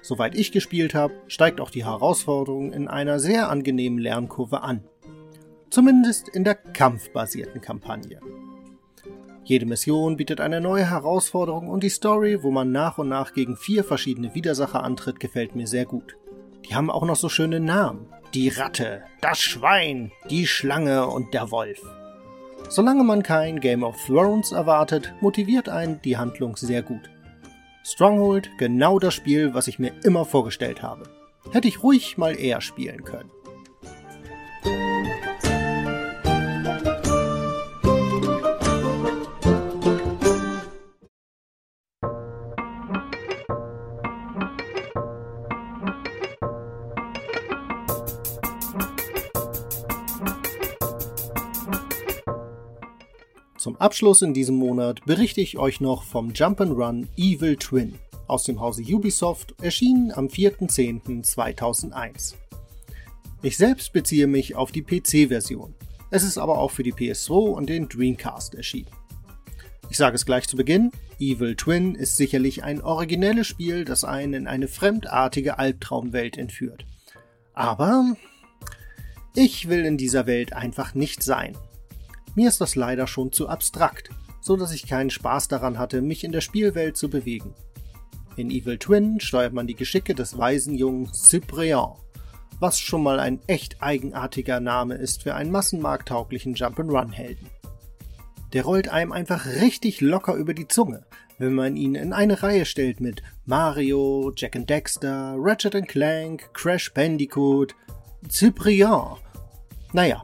Soweit 0.00 0.34
ich 0.34 0.52
gespielt 0.52 0.94
habe, 0.94 1.12
steigt 1.26 1.60
auch 1.60 1.68
die 1.68 1.84
Herausforderung 1.84 2.72
in 2.72 2.88
einer 2.88 3.20
sehr 3.20 3.50
angenehmen 3.50 3.98
Lernkurve 3.98 4.62
an. 4.62 4.84
Zumindest 5.68 6.30
in 6.30 6.44
der 6.44 6.54
kampfbasierten 6.54 7.60
Kampagne. 7.60 8.20
Jede 9.44 9.66
Mission 9.66 10.16
bietet 10.16 10.40
eine 10.40 10.62
neue 10.62 10.88
Herausforderung 10.88 11.68
und 11.68 11.82
die 11.82 11.90
Story, 11.90 12.42
wo 12.42 12.50
man 12.50 12.72
nach 12.72 12.96
und 12.96 13.10
nach 13.10 13.34
gegen 13.34 13.58
vier 13.58 13.84
verschiedene 13.84 14.34
Widersacher 14.34 14.82
antritt, 14.82 15.20
gefällt 15.20 15.54
mir 15.54 15.66
sehr 15.66 15.84
gut. 15.84 16.16
Die 16.64 16.74
haben 16.74 16.90
auch 16.90 17.04
noch 17.04 17.16
so 17.16 17.28
schöne 17.28 17.60
Namen. 17.60 18.06
Die 18.34 18.50
Ratte, 18.50 19.04
das 19.22 19.40
Schwein, 19.40 20.12
die 20.28 20.46
Schlange 20.46 21.06
und 21.06 21.32
der 21.32 21.50
Wolf. 21.50 21.80
Solange 22.68 23.02
man 23.02 23.22
kein 23.22 23.58
Game 23.58 23.82
of 23.82 23.96
Thrones 24.04 24.52
erwartet, 24.52 25.14
motiviert 25.22 25.70
einen 25.70 26.02
die 26.02 26.18
Handlung 26.18 26.54
sehr 26.54 26.82
gut. 26.82 27.08
Stronghold, 27.84 28.50
genau 28.58 28.98
das 28.98 29.14
Spiel, 29.14 29.54
was 29.54 29.66
ich 29.66 29.78
mir 29.78 29.92
immer 30.04 30.26
vorgestellt 30.26 30.82
habe. 30.82 31.04
Hätte 31.52 31.68
ich 31.68 31.82
ruhig 31.82 32.18
mal 32.18 32.38
eher 32.38 32.60
spielen 32.60 33.02
können. 33.02 33.30
Abschluss 53.78 54.22
in 54.22 54.32
diesem 54.34 54.56
Monat 54.56 55.04
berichte 55.04 55.40
ich 55.40 55.56
euch 55.56 55.80
noch 55.80 56.02
vom 56.02 56.32
Jump'n'Run 56.32 57.06
Evil 57.16 57.56
Twin 57.56 57.94
aus 58.26 58.42
dem 58.42 58.60
Hause 58.60 58.82
Ubisoft, 58.82 59.54
erschienen 59.62 60.10
am 60.10 60.26
4.10.2001. 60.26 62.34
Ich 63.40 63.56
selbst 63.56 63.92
beziehe 63.92 64.26
mich 64.26 64.56
auf 64.56 64.72
die 64.72 64.82
PC-Version. 64.82 65.76
Es 66.10 66.24
ist 66.24 66.38
aber 66.38 66.58
auch 66.58 66.72
für 66.72 66.82
die 66.82 66.92
PS2 66.92 67.52
und 67.52 67.68
den 67.68 67.88
Dreamcast 67.88 68.56
erschienen. 68.56 68.90
Ich 69.90 69.96
sage 69.96 70.16
es 70.16 70.26
gleich 70.26 70.48
zu 70.48 70.56
Beginn, 70.56 70.90
Evil 71.20 71.54
Twin 71.54 71.94
ist 71.94 72.16
sicherlich 72.16 72.64
ein 72.64 72.82
originelles 72.82 73.46
Spiel, 73.46 73.84
das 73.84 74.02
einen 74.02 74.34
in 74.34 74.48
eine 74.48 74.66
fremdartige 74.66 75.60
Albtraumwelt 75.60 76.36
entführt. 76.36 76.84
Aber 77.54 78.16
ich 79.36 79.68
will 79.68 79.84
in 79.84 79.96
dieser 79.96 80.26
Welt 80.26 80.52
einfach 80.52 80.96
nicht 80.96 81.22
sein 81.22 81.56
mir 82.38 82.48
ist 82.48 82.60
das 82.60 82.76
leider 82.76 83.08
schon 83.08 83.32
zu 83.32 83.48
abstrakt, 83.48 84.10
so 84.40 84.56
dass 84.56 84.70
ich 84.70 84.86
keinen 84.86 85.10
Spaß 85.10 85.48
daran 85.48 85.76
hatte, 85.76 86.00
mich 86.00 86.22
in 86.22 86.30
der 86.30 86.40
Spielwelt 86.40 86.96
zu 86.96 87.10
bewegen. 87.10 87.52
In 88.36 88.52
Evil 88.52 88.78
Twin 88.78 89.18
steuert 89.18 89.52
man 89.52 89.66
die 89.66 89.74
Geschicke 89.74 90.14
des 90.14 90.38
weisen 90.38 90.76
Jungen 90.76 91.12
Cyprien, 91.12 91.94
was 92.60 92.78
schon 92.78 93.02
mal 93.02 93.18
ein 93.18 93.40
echt 93.48 93.82
eigenartiger 93.82 94.60
Name 94.60 94.94
ist 94.94 95.24
für 95.24 95.34
einen 95.34 95.50
massenmarkttauglichen 95.50 96.54
Jump'n'Run-Helden. 96.54 97.48
Der 98.52 98.62
rollt 98.62 98.88
einem 98.88 99.10
einfach 99.10 99.44
richtig 99.44 100.00
locker 100.00 100.34
über 100.34 100.54
die 100.54 100.68
Zunge, 100.68 101.06
wenn 101.38 101.54
man 101.54 101.74
ihn 101.74 101.96
in 101.96 102.12
eine 102.12 102.40
Reihe 102.40 102.66
stellt 102.66 103.00
mit 103.00 103.20
Mario, 103.46 104.32
Jack 104.36 104.54
and 104.54 104.70
Dexter, 104.70 105.34
Ratchet 105.36 105.88
Clank, 105.88 106.54
Crash 106.54 106.94
Bandicoot, 106.94 107.74
Cyprien. 108.30 109.16
Naja, 109.92 110.22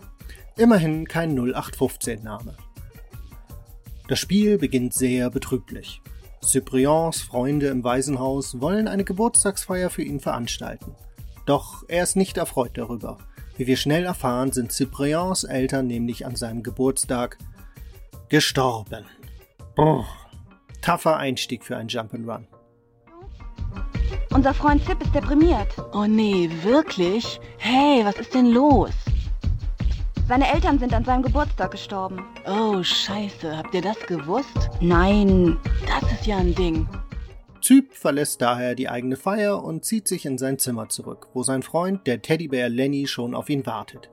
Immerhin 0.57 1.09
kein 1.09 1.39
0815-Name. 1.39 2.55
Das 4.07 4.19
Spiel 4.19 4.59
beginnt 4.59 4.95
sehr 4.95 5.31
betrüblich. 5.31 6.01
Cypriens 6.43 7.23
Freunde 7.23 7.69
im 7.69 7.83
Waisenhaus 7.83 8.61
wollen 8.61 8.87
eine 8.87 9.05
Geburtstagsfeier 9.05 9.91
für 9.91 10.03
ihn 10.03 10.21
veranstalten. 10.21 10.95
Doch 11.47 11.85
er 11.89 12.03
ist 12.03 12.17
nicht 12.17 12.37
erfreut 12.37 12.73
darüber. 12.75 13.19
Wie 13.57 13.67
wir 13.67 13.77
schnell 13.77 14.05
erfahren, 14.05 14.53
sind 14.53 14.73
Cypriens 14.73 15.45
Eltern 15.45 15.87
nämlich 15.87 16.27
an 16.27 16.37
seinem 16.37 16.63
Geburtstag 16.63 17.39
gestorben. 18.29 19.07
Brr. 19.75 20.05
Taffer 20.81 21.17
Einstieg 21.17 21.65
für 21.65 21.77
ein 21.77 21.89
Jump'n'Run. 21.89 22.47
Unser 24.31 24.53
Freund 24.53 24.85
Zip 24.85 25.01
ist 25.03 25.15
deprimiert. 25.15 25.69
Oh 25.93 26.05
nee, 26.07 26.51
wirklich? 26.63 27.41
Hey, 27.59 28.05
was 28.05 28.17
ist 28.17 28.35
denn 28.35 28.47
los? 28.47 28.93
Seine 30.27 30.51
Eltern 30.55 30.79
sind 30.79 30.95
an 30.95 31.05
seinem 31.05 31.23
Geburtstag 31.23 31.73
gestorben. 31.73 32.25
Oh, 32.47 32.83
scheiße. 32.83 33.59
Habt 33.59 33.75
ihr 33.75 33.83
das 33.83 33.99
gewusst? 34.07 34.71
Nein. 34.81 35.59
Das 35.87 36.11
ist 36.13 36.27
ja 36.27 36.39
ein 36.39 36.55
Ding. 36.55 36.89
Typ 37.61 37.93
verlässt 37.93 38.41
daher 38.41 38.75
die 38.75 38.89
eigene 38.89 39.17
Feier 39.17 39.63
und 39.63 39.85
zieht 39.85 40.09
sich 40.09 40.25
in 40.25 40.39
sein 40.39 40.59
Zimmer 40.59 40.89
zurück, 40.89 41.29
wo 41.35 41.43
sein 41.43 41.63
Freund, 41.63 42.07
der 42.07 42.23
Teddybär 42.23 42.71
Lenny, 42.71 43.07
schon 43.07 43.35
auf 43.35 43.51
ihn 43.51 43.67
wartet. 43.67 44.11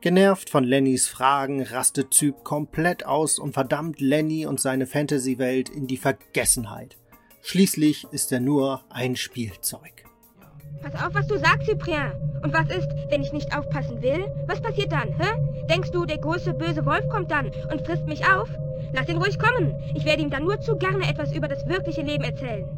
Genervt 0.00 0.50
von 0.50 0.64
Lennys 0.64 1.06
Fragen 1.06 1.62
rastet 1.62 2.10
Typ 2.10 2.44
komplett 2.44 3.06
aus 3.06 3.38
und 3.38 3.54
verdammt 3.54 4.00
Lenny 4.00 4.46
und 4.46 4.60
seine 4.60 4.86
Fantasy-Welt 4.86 5.68
in 5.68 5.86
die 5.86 5.96
Vergessenheit. 5.96 6.96
Schließlich 7.42 8.06
ist 8.10 8.32
er 8.32 8.40
nur 8.40 8.84
ein 8.90 9.16
Spielzeug. 9.16 10.04
Pass 10.82 10.94
auf, 10.94 11.14
was 11.14 11.26
du 11.26 11.38
sagst, 11.38 11.66
Cyprien. 11.68 12.12
Und 12.44 12.52
was 12.52 12.68
ist, 12.68 12.90
wenn 13.08 13.22
ich 13.22 13.32
nicht 13.32 13.56
aufpassen 13.56 14.02
will? 14.02 14.26
Was 14.46 14.60
passiert 14.60 14.92
dann, 14.92 15.08
hä? 15.18 15.64
Denkst 15.70 15.90
du, 15.92 16.04
der 16.04 16.18
große 16.18 16.52
böse 16.52 16.84
Wolf 16.84 17.08
kommt 17.08 17.30
dann 17.30 17.50
und 17.72 17.80
frisst 17.86 18.06
mich 18.06 18.22
auf? 18.28 18.50
Lass 18.92 19.08
ihn 19.08 19.16
ruhig 19.16 19.38
kommen. 19.38 19.74
Ich 19.94 20.04
werde 20.04 20.22
ihm 20.22 20.28
dann 20.28 20.44
nur 20.44 20.60
zu 20.60 20.76
gerne 20.76 21.08
etwas 21.08 21.34
über 21.34 21.48
das 21.48 21.66
wirkliche 21.66 22.02
Leben 22.02 22.22
erzählen. 22.22 22.68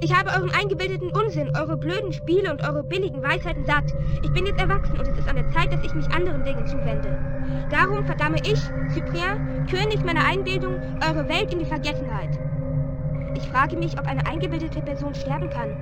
Ich 0.00 0.12
habe 0.12 0.30
euren 0.30 0.50
eingebildeten 0.50 1.10
Unsinn, 1.10 1.56
eure 1.56 1.76
blöden 1.76 2.12
Spiele 2.12 2.50
und 2.50 2.68
eure 2.68 2.82
billigen 2.82 3.22
Weisheiten 3.22 3.64
satt. 3.64 3.94
Ich 4.24 4.32
bin 4.32 4.46
jetzt 4.46 4.60
erwachsen 4.60 4.98
und 4.98 5.06
es 5.08 5.16
ist 5.16 5.28
an 5.28 5.36
der 5.36 5.48
Zeit, 5.50 5.72
dass 5.72 5.84
ich 5.84 5.94
mich 5.94 6.10
anderen 6.10 6.44
Dingen 6.44 6.66
zuwende. 6.66 7.16
Darum 7.70 8.04
verdamme 8.04 8.38
ich, 8.42 8.60
Cyprien, 8.92 9.66
König 9.70 10.04
meiner 10.04 10.26
Einbildung, 10.26 10.80
eure 11.08 11.28
Welt 11.28 11.52
in 11.52 11.60
die 11.60 11.64
Vergessenheit. 11.64 12.36
Ich 13.36 13.48
frage 13.48 13.76
mich, 13.76 13.96
ob 13.96 14.06
eine 14.06 14.26
eingebildete 14.26 14.82
Person 14.82 15.14
sterben 15.14 15.50
kann. 15.50 15.76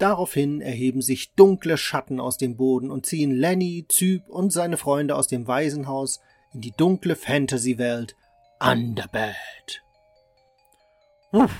Daraufhin 0.00 0.62
erheben 0.62 1.02
sich 1.02 1.34
dunkle 1.34 1.76
Schatten 1.76 2.20
aus 2.20 2.38
dem 2.38 2.56
Boden 2.56 2.90
und 2.90 3.04
ziehen 3.04 3.32
Lenny, 3.32 3.84
Zyb 3.86 4.30
und 4.30 4.50
seine 4.50 4.78
Freunde 4.78 5.14
aus 5.14 5.28
dem 5.28 5.46
Waisenhaus 5.46 6.20
in 6.54 6.62
die 6.62 6.72
dunkle 6.72 7.14
Fantasy-Welt 7.14 8.16
Underbad. 8.60 9.82
Uff, 11.32 11.54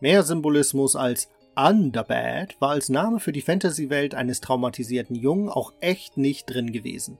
mehr 0.00 0.22
Symbolismus 0.22 0.94
als 0.94 1.28
Underbad 1.56 2.54
war 2.60 2.70
als 2.70 2.88
Name 2.88 3.18
für 3.18 3.32
die 3.32 3.42
Fantasy-Welt 3.42 4.14
eines 4.14 4.40
traumatisierten 4.40 5.16
Jungen 5.16 5.48
auch 5.48 5.72
echt 5.80 6.16
nicht 6.16 6.46
drin 6.46 6.70
gewesen. 6.70 7.18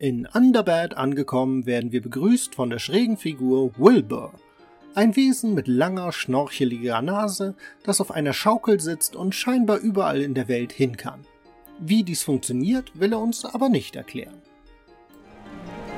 In 0.00 0.26
Underbad 0.26 0.96
angekommen 0.96 1.64
werden 1.64 1.92
wir 1.92 2.02
begrüßt 2.02 2.56
von 2.56 2.70
der 2.70 2.80
schrägen 2.80 3.16
Figur 3.16 3.70
Wilbur, 3.78 4.32
ein 4.94 5.16
Wesen 5.16 5.54
mit 5.54 5.68
langer, 5.68 6.12
schnorcheliger 6.12 7.02
Nase, 7.02 7.54
das 7.84 8.00
auf 8.00 8.10
einer 8.10 8.32
Schaukel 8.32 8.80
sitzt 8.80 9.16
und 9.16 9.34
scheinbar 9.34 9.78
überall 9.78 10.20
in 10.20 10.34
der 10.34 10.48
Welt 10.48 10.72
hin 10.72 10.96
kann. 10.96 11.24
Wie 11.78 12.02
dies 12.02 12.22
funktioniert, 12.22 12.92
will 12.94 13.12
er 13.12 13.20
uns 13.20 13.44
aber 13.44 13.68
nicht 13.68 13.96
erklären. 13.96 14.42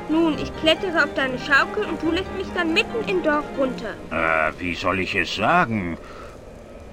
Nun, 0.09 0.38
ich 0.38 0.55
klettere 0.57 1.05
auf 1.05 1.14
deine 1.14 1.38
Schaukel 1.38 1.84
und 1.84 2.01
du 2.03 2.11
lässt 2.11 2.34
mich 2.36 2.47
dann 2.55 2.74
mitten 2.74 3.09
im 3.09 3.22
Dorf 3.22 3.45
runter. 3.59 3.95
Äh, 4.11 4.53
wie 4.61 4.74
soll 4.74 5.01
ich 5.01 5.14
es 5.14 5.34
sagen? 5.34 5.97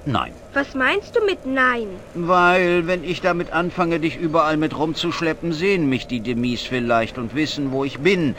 Nein. 0.05 0.33
Was 0.53 0.73
meinst 0.73 1.15
du 1.15 1.23
mit 1.25 1.45
Nein? 1.45 1.87
Weil, 2.15 2.87
wenn 2.87 3.03
ich 3.03 3.21
damit 3.21 3.51
anfange, 3.51 3.99
dich 3.99 4.17
überall 4.17 4.57
mit 4.57 4.77
rumzuschleppen, 4.77 5.53
sehen 5.53 5.87
mich 5.89 6.07
die 6.07 6.21
Demis 6.21 6.61
vielleicht 6.61 7.17
und 7.17 7.35
wissen, 7.35 7.71
wo 7.71 7.83
ich 7.83 7.99
bin. 7.99 8.35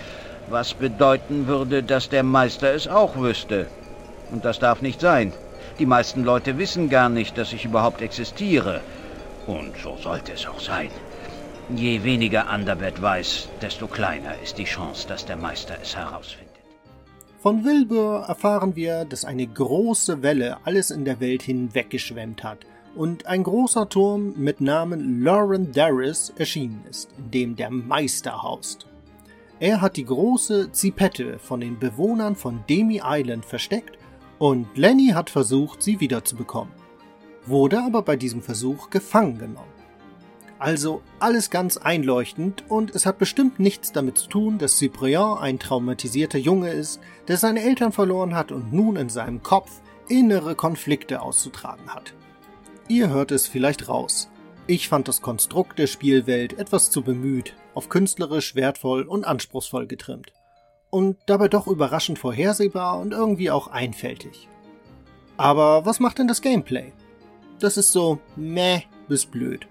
Was 0.48 0.74
bedeuten 0.74 1.46
würde, 1.46 1.82
dass 1.82 2.08
der 2.08 2.22
Meister 2.22 2.74
es 2.74 2.88
auch 2.88 3.16
wüsste. 3.16 3.66
Und 4.30 4.44
das 4.44 4.58
darf 4.58 4.82
nicht 4.82 5.00
sein. 5.00 5.32
Die 5.78 5.86
meisten 5.86 6.24
Leute 6.24 6.58
wissen 6.58 6.88
gar 6.88 7.08
nicht, 7.08 7.38
dass 7.38 7.52
ich 7.52 7.64
überhaupt 7.64 8.02
existiere. 8.02 8.80
Und 9.46 9.76
so 9.82 9.96
sollte 9.96 10.32
es 10.32 10.46
auch 10.46 10.60
sein. 10.60 10.90
Je 11.74 12.02
weniger 12.02 12.52
Underbed 12.52 13.00
weiß, 13.00 13.48
desto 13.60 13.86
kleiner 13.86 14.34
ist 14.42 14.58
die 14.58 14.64
Chance, 14.64 15.08
dass 15.08 15.24
der 15.24 15.36
Meister 15.36 15.74
es 15.80 15.96
herausfindet. 15.96 16.52
Von 17.40 17.64
Wilbur 17.64 18.24
erfahren 18.28 18.76
wir, 18.76 19.04
dass 19.04 19.24
eine 19.24 19.46
große 19.46 20.22
Welle 20.22 20.58
alles 20.64 20.90
in 20.90 21.04
der 21.04 21.18
Welt 21.18 21.42
hinweggeschwemmt 21.42 22.44
hat 22.44 22.58
und 22.94 23.26
ein 23.26 23.42
großer 23.42 23.88
Turm 23.88 24.34
mit 24.36 24.60
Namen 24.60 25.22
Lauren 25.22 25.72
Darris 25.72 26.32
erschienen 26.36 26.84
ist, 26.88 27.08
in 27.18 27.30
dem 27.30 27.56
der 27.56 27.70
Meister 27.70 28.42
haust. 28.42 28.86
Er 29.62 29.80
hat 29.80 29.96
die 29.96 30.04
große 30.04 30.72
Zipette 30.72 31.38
von 31.38 31.60
den 31.60 31.78
Bewohnern 31.78 32.34
von 32.34 32.64
Demi 32.68 33.00
Island 33.04 33.44
versteckt 33.44 33.96
und 34.40 34.66
Lenny 34.76 35.10
hat 35.14 35.30
versucht, 35.30 35.84
sie 35.84 36.00
wiederzubekommen, 36.00 36.72
wurde 37.46 37.80
aber 37.80 38.02
bei 38.02 38.16
diesem 38.16 38.42
Versuch 38.42 38.90
gefangen 38.90 39.38
genommen. 39.38 39.70
Also 40.58 41.00
alles 41.20 41.48
ganz 41.48 41.76
einleuchtend 41.76 42.64
und 42.68 42.92
es 42.92 43.06
hat 43.06 43.18
bestimmt 43.18 43.60
nichts 43.60 43.92
damit 43.92 44.18
zu 44.18 44.28
tun, 44.28 44.58
dass 44.58 44.78
Cyprien 44.78 45.38
ein 45.38 45.60
traumatisierter 45.60 46.38
Junge 46.38 46.70
ist, 46.70 47.00
der 47.28 47.36
seine 47.36 47.62
Eltern 47.62 47.92
verloren 47.92 48.34
hat 48.34 48.50
und 48.50 48.72
nun 48.72 48.96
in 48.96 49.10
seinem 49.10 49.44
Kopf 49.44 49.80
innere 50.08 50.56
Konflikte 50.56 51.22
auszutragen 51.22 51.94
hat. 51.94 52.14
Ihr 52.88 53.10
hört 53.10 53.30
es 53.30 53.46
vielleicht 53.46 53.88
raus. 53.88 54.28
Ich 54.66 54.88
fand 54.88 55.06
das 55.06 55.22
Konstrukt 55.22 55.78
der 55.78 55.86
Spielwelt 55.86 56.58
etwas 56.58 56.90
zu 56.90 57.02
bemüht, 57.02 57.54
auf 57.74 57.88
künstlerisch 57.88 58.54
wertvoll 58.54 59.02
und 59.02 59.24
anspruchsvoll 59.24 59.86
getrimmt. 59.86 60.32
Und 60.90 61.16
dabei 61.26 61.48
doch 61.48 61.66
überraschend 61.66 62.18
vorhersehbar 62.18 62.98
und 62.98 63.12
irgendwie 63.12 63.50
auch 63.50 63.68
einfältig. 63.68 64.48
Aber 65.36 65.86
was 65.86 66.00
macht 66.00 66.18
denn 66.18 66.28
das 66.28 66.42
Gameplay? 66.42 66.92
Das 67.58 67.76
ist 67.76 67.92
so 67.92 68.18
meh 68.36 68.82
bis 69.08 69.24
blöd. 69.24 69.66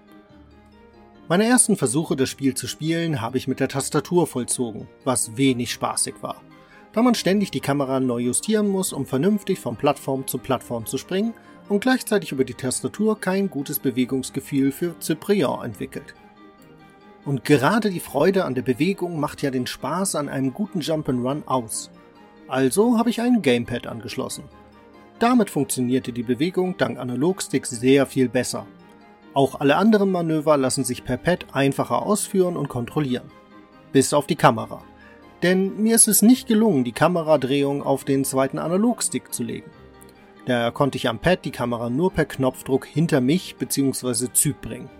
Meine 1.28 1.44
ersten 1.44 1.76
Versuche, 1.76 2.16
das 2.16 2.28
Spiel 2.28 2.54
zu 2.54 2.66
spielen, 2.66 3.20
habe 3.20 3.38
ich 3.38 3.48
mit 3.48 3.60
der 3.60 3.68
Tastatur 3.68 4.26
vollzogen, 4.26 4.88
was 5.04 5.36
wenig 5.36 5.72
spaßig 5.72 6.16
war. 6.20 6.42
Da 6.92 7.02
man 7.02 7.14
ständig 7.14 7.50
die 7.50 7.60
Kamera 7.60 8.00
neu 8.00 8.18
justieren 8.18 8.68
muss, 8.68 8.92
um 8.92 9.06
vernünftig 9.06 9.58
von 9.58 9.76
Plattform 9.76 10.26
zu 10.26 10.38
Plattform 10.38 10.84
zu 10.84 10.98
springen 10.98 11.32
und 11.68 11.80
gleichzeitig 11.80 12.32
über 12.32 12.44
die 12.44 12.54
Tastatur 12.54 13.18
kein 13.18 13.48
gutes 13.48 13.78
Bewegungsgefühl 13.78 14.72
für 14.72 14.94
Cyprien 15.00 15.62
entwickelt. 15.62 16.14
Und 17.24 17.44
gerade 17.44 17.90
die 17.90 18.00
Freude 18.00 18.44
an 18.44 18.54
der 18.54 18.62
Bewegung 18.62 19.20
macht 19.20 19.42
ja 19.42 19.50
den 19.50 19.66
Spaß 19.66 20.16
an 20.16 20.28
einem 20.28 20.52
guten 20.52 20.80
Jump'n'Run 20.80 21.46
aus. 21.46 21.90
Also 22.48 22.98
habe 22.98 23.10
ich 23.10 23.20
ein 23.20 23.42
Gamepad 23.42 23.86
angeschlossen. 23.86 24.44
Damit 25.18 25.50
funktionierte 25.50 26.12
die 26.12 26.24
Bewegung 26.24 26.76
dank 26.76 26.98
Analogsticks 26.98 27.70
sehr 27.70 28.06
viel 28.06 28.28
besser. 28.28 28.66
Auch 29.34 29.60
alle 29.60 29.76
anderen 29.76 30.10
Manöver 30.10 30.56
lassen 30.56 30.84
sich 30.84 31.04
per 31.04 31.16
Pad 31.16 31.46
einfacher 31.52 32.02
ausführen 32.02 32.56
und 32.56 32.68
kontrollieren. 32.68 33.30
Bis 33.92 34.12
auf 34.12 34.26
die 34.26 34.36
Kamera. 34.36 34.82
Denn 35.42 35.80
mir 35.80 35.94
ist 35.94 36.08
es 36.08 36.22
nicht 36.22 36.48
gelungen, 36.48 36.84
die 36.84 36.92
Kameradrehung 36.92 37.82
auf 37.82 38.04
den 38.04 38.24
zweiten 38.24 38.58
Analogstick 38.58 39.32
zu 39.32 39.42
legen. 39.42 39.70
Da 40.46 40.72
konnte 40.72 40.98
ich 40.98 41.08
am 41.08 41.20
Pad 41.20 41.44
die 41.44 41.50
Kamera 41.52 41.88
nur 41.88 42.12
per 42.12 42.24
Knopfdruck 42.24 42.84
hinter 42.84 43.20
mich 43.20 43.56
bzw. 43.56 44.32
Zug 44.32 44.60
bringen. 44.60 44.90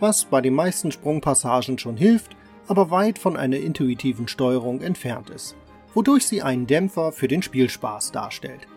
Was 0.00 0.24
bei 0.24 0.40
den 0.40 0.54
meisten 0.54 0.92
Sprungpassagen 0.92 1.78
schon 1.78 1.96
hilft, 1.96 2.36
aber 2.68 2.90
weit 2.90 3.18
von 3.18 3.36
einer 3.36 3.56
intuitiven 3.56 4.28
Steuerung 4.28 4.80
entfernt 4.80 5.30
ist, 5.30 5.56
wodurch 5.94 6.26
sie 6.26 6.42
einen 6.42 6.66
Dämpfer 6.66 7.12
für 7.12 7.26
den 7.26 7.42
Spielspaß 7.42 8.12
darstellt. 8.12 8.68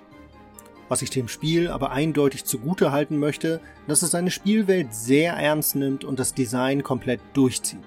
Was 0.89 1.01
ich 1.01 1.09
dem 1.09 1.27
Spiel 1.27 1.69
aber 1.69 1.91
eindeutig 1.91 2.45
zugute 2.45 2.91
halten 2.91 3.17
möchte, 3.17 3.61
dass 3.87 4.01
es 4.01 4.11
seine 4.11 4.31
Spielwelt 4.31 4.93
sehr 4.93 5.33
ernst 5.33 5.75
nimmt 5.75 6.03
und 6.03 6.19
das 6.19 6.33
Design 6.33 6.83
komplett 6.83 7.21
durchzieht. 7.33 7.79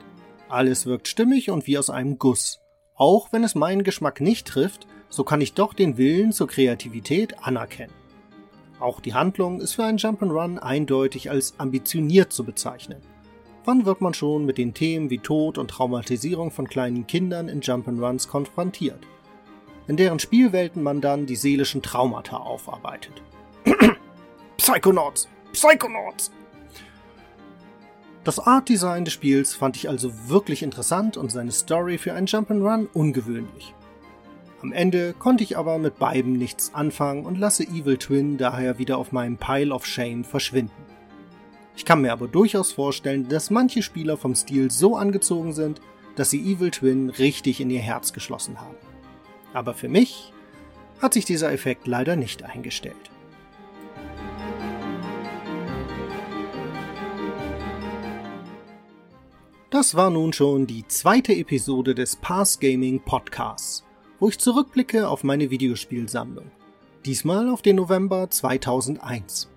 Alles 0.48 0.86
wirkt 0.86 1.08
stimmig 1.08 1.50
und 1.50 1.66
wie 1.66 1.76
aus 1.76 1.90
einem 1.90 2.18
Guss. 2.18 2.60
Auch 2.94 3.32
wenn 3.32 3.42
es 3.42 3.56
meinen 3.56 3.82
Geschmack 3.82 4.20
nicht 4.20 4.46
trifft, 4.46 4.86
so 5.08 5.24
kann 5.24 5.40
ich 5.40 5.54
doch 5.54 5.74
den 5.74 5.98
Willen 5.98 6.32
zur 6.32 6.46
Kreativität 6.46 7.42
anerkennen. 7.42 7.92
Auch 8.78 9.00
die 9.00 9.14
Handlung 9.14 9.60
ist 9.60 9.74
für 9.74 9.84
einen 9.84 9.98
Jump'n'Run 9.98 10.58
eindeutig 10.58 11.30
als 11.30 11.58
ambitioniert 11.58 12.32
zu 12.32 12.44
bezeichnen. 12.44 13.02
Wann 13.66 13.86
wird 13.86 14.02
man 14.02 14.12
schon 14.12 14.44
mit 14.44 14.58
den 14.58 14.74
Themen 14.74 15.08
wie 15.08 15.18
Tod 15.18 15.56
und 15.56 15.70
Traumatisierung 15.70 16.50
von 16.50 16.68
kleinen 16.68 17.06
Kindern 17.06 17.48
in 17.48 17.62
Jump'n'Runs 17.62 18.28
konfrontiert? 18.28 19.06
In 19.86 19.96
deren 19.96 20.18
Spielwelten 20.18 20.82
man 20.82 21.00
dann 21.00 21.24
die 21.24 21.36
seelischen 21.36 21.80
Traumata 21.80 22.36
aufarbeitet. 22.36 23.22
Psychonauts! 24.58 25.28
Psychonauts! 25.52 26.30
Das 28.22 28.38
Art-Design 28.38 29.06
des 29.06 29.14
Spiels 29.14 29.54
fand 29.54 29.76
ich 29.76 29.88
also 29.88 30.28
wirklich 30.28 30.62
interessant 30.62 31.16
und 31.16 31.32
seine 31.32 31.52
Story 31.52 31.96
für 31.96 32.12
ein 32.12 32.26
Jump'n'Run 32.26 32.88
ungewöhnlich. 32.92 33.74
Am 34.60 34.72
Ende 34.72 35.14
konnte 35.14 35.42
ich 35.42 35.56
aber 35.56 35.78
mit 35.78 35.98
beiden 35.98 36.34
nichts 36.34 36.74
anfangen 36.74 37.24
und 37.24 37.38
lasse 37.38 37.64
Evil 37.64 37.96
Twin 37.96 38.36
daher 38.36 38.78
wieder 38.78 38.98
auf 38.98 39.12
meinem 39.12 39.38
Pile 39.38 39.74
of 39.74 39.86
Shame 39.86 40.24
verschwinden. 40.24 40.93
Ich 41.76 41.84
kann 41.84 42.00
mir 42.00 42.12
aber 42.12 42.28
durchaus 42.28 42.72
vorstellen, 42.72 43.28
dass 43.28 43.50
manche 43.50 43.82
Spieler 43.82 44.16
vom 44.16 44.34
Stil 44.34 44.70
so 44.70 44.96
angezogen 44.96 45.52
sind, 45.52 45.80
dass 46.16 46.30
sie 46.30 46.40
Evil 46.40 46.70
Twin 46.70 47.10
richtig 47.10 47.60
in 47.60 47.70
ihr 47.70 47.80
Herz 47.80 48.12
geschlossen 48.12 48.60
haben. 48.60 48.76
Aber 49.52 49.74
für 49.74 49.88
mich 49.88 50.32
hat 51.00 51.14
sich 51.14 51.24
dieser 51.24 51.52
Effekt 51.52 51.86
leider 51.86 52.16
nicht 52.16 52.42
eingestellt. 52.42 52.96
Das 59.70 59.96
war 59.96 60.10
nun 60.10 60.32
schon 60.32 60.68
die 60.68 60.86
zweite 60.86 61.34
Episode 61.34 61.94
des 61.96 62.14
Pass 62.14 62.60
Gaming 62.60 63.00
Podcasts 63.00 63.84
wo 64.24 64.28
ich 64.28 64.38
zurückblicke 64.38 65.06
auf 65.06 65.22
meine 65.22 65.50
Videospielsammlung. 65.50 66.50
Diesmal 67.04 67.50
auf 67.50 67.60
den 67.60 67.76
November 67.76 68.30
2001. 68.30 69.50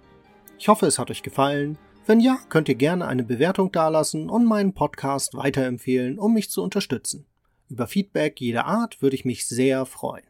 Ich 0.59 0.68
hoffe, 0.68 0.88
es 0.88 0.99
hat 0.99 1.09
euch 1.09 1.24
gefallen. 1.24 1.78
Wenn 2.08 2.22
ja, 2.22 2.39
könnt 2.47 2.70
ihr 2.70 2.76
gerne 2.76 3.05
eine 3.05 3.26
Bewertung 3.26 3.70
dalassen 3.74 4.30
und 4.30 4.45
meinen 4.45 4.74
Podcast 4.74 5.34
weiterempfehlen, 5.34 6.18
um 6.18 6.34
mich 6.34 6.49
zu 6.49 6.64
unterstützen. 6.64 7.26
Über 7.68 7.86
Feedback 7.86 8.39
jeder 8.39 8.66
Art 8.66 9.01
würde 9.01 9.18
ich 9.18 9.26
mich 9.26 9.45
sehr 9.45 9.86
freuen. 9.86 10.24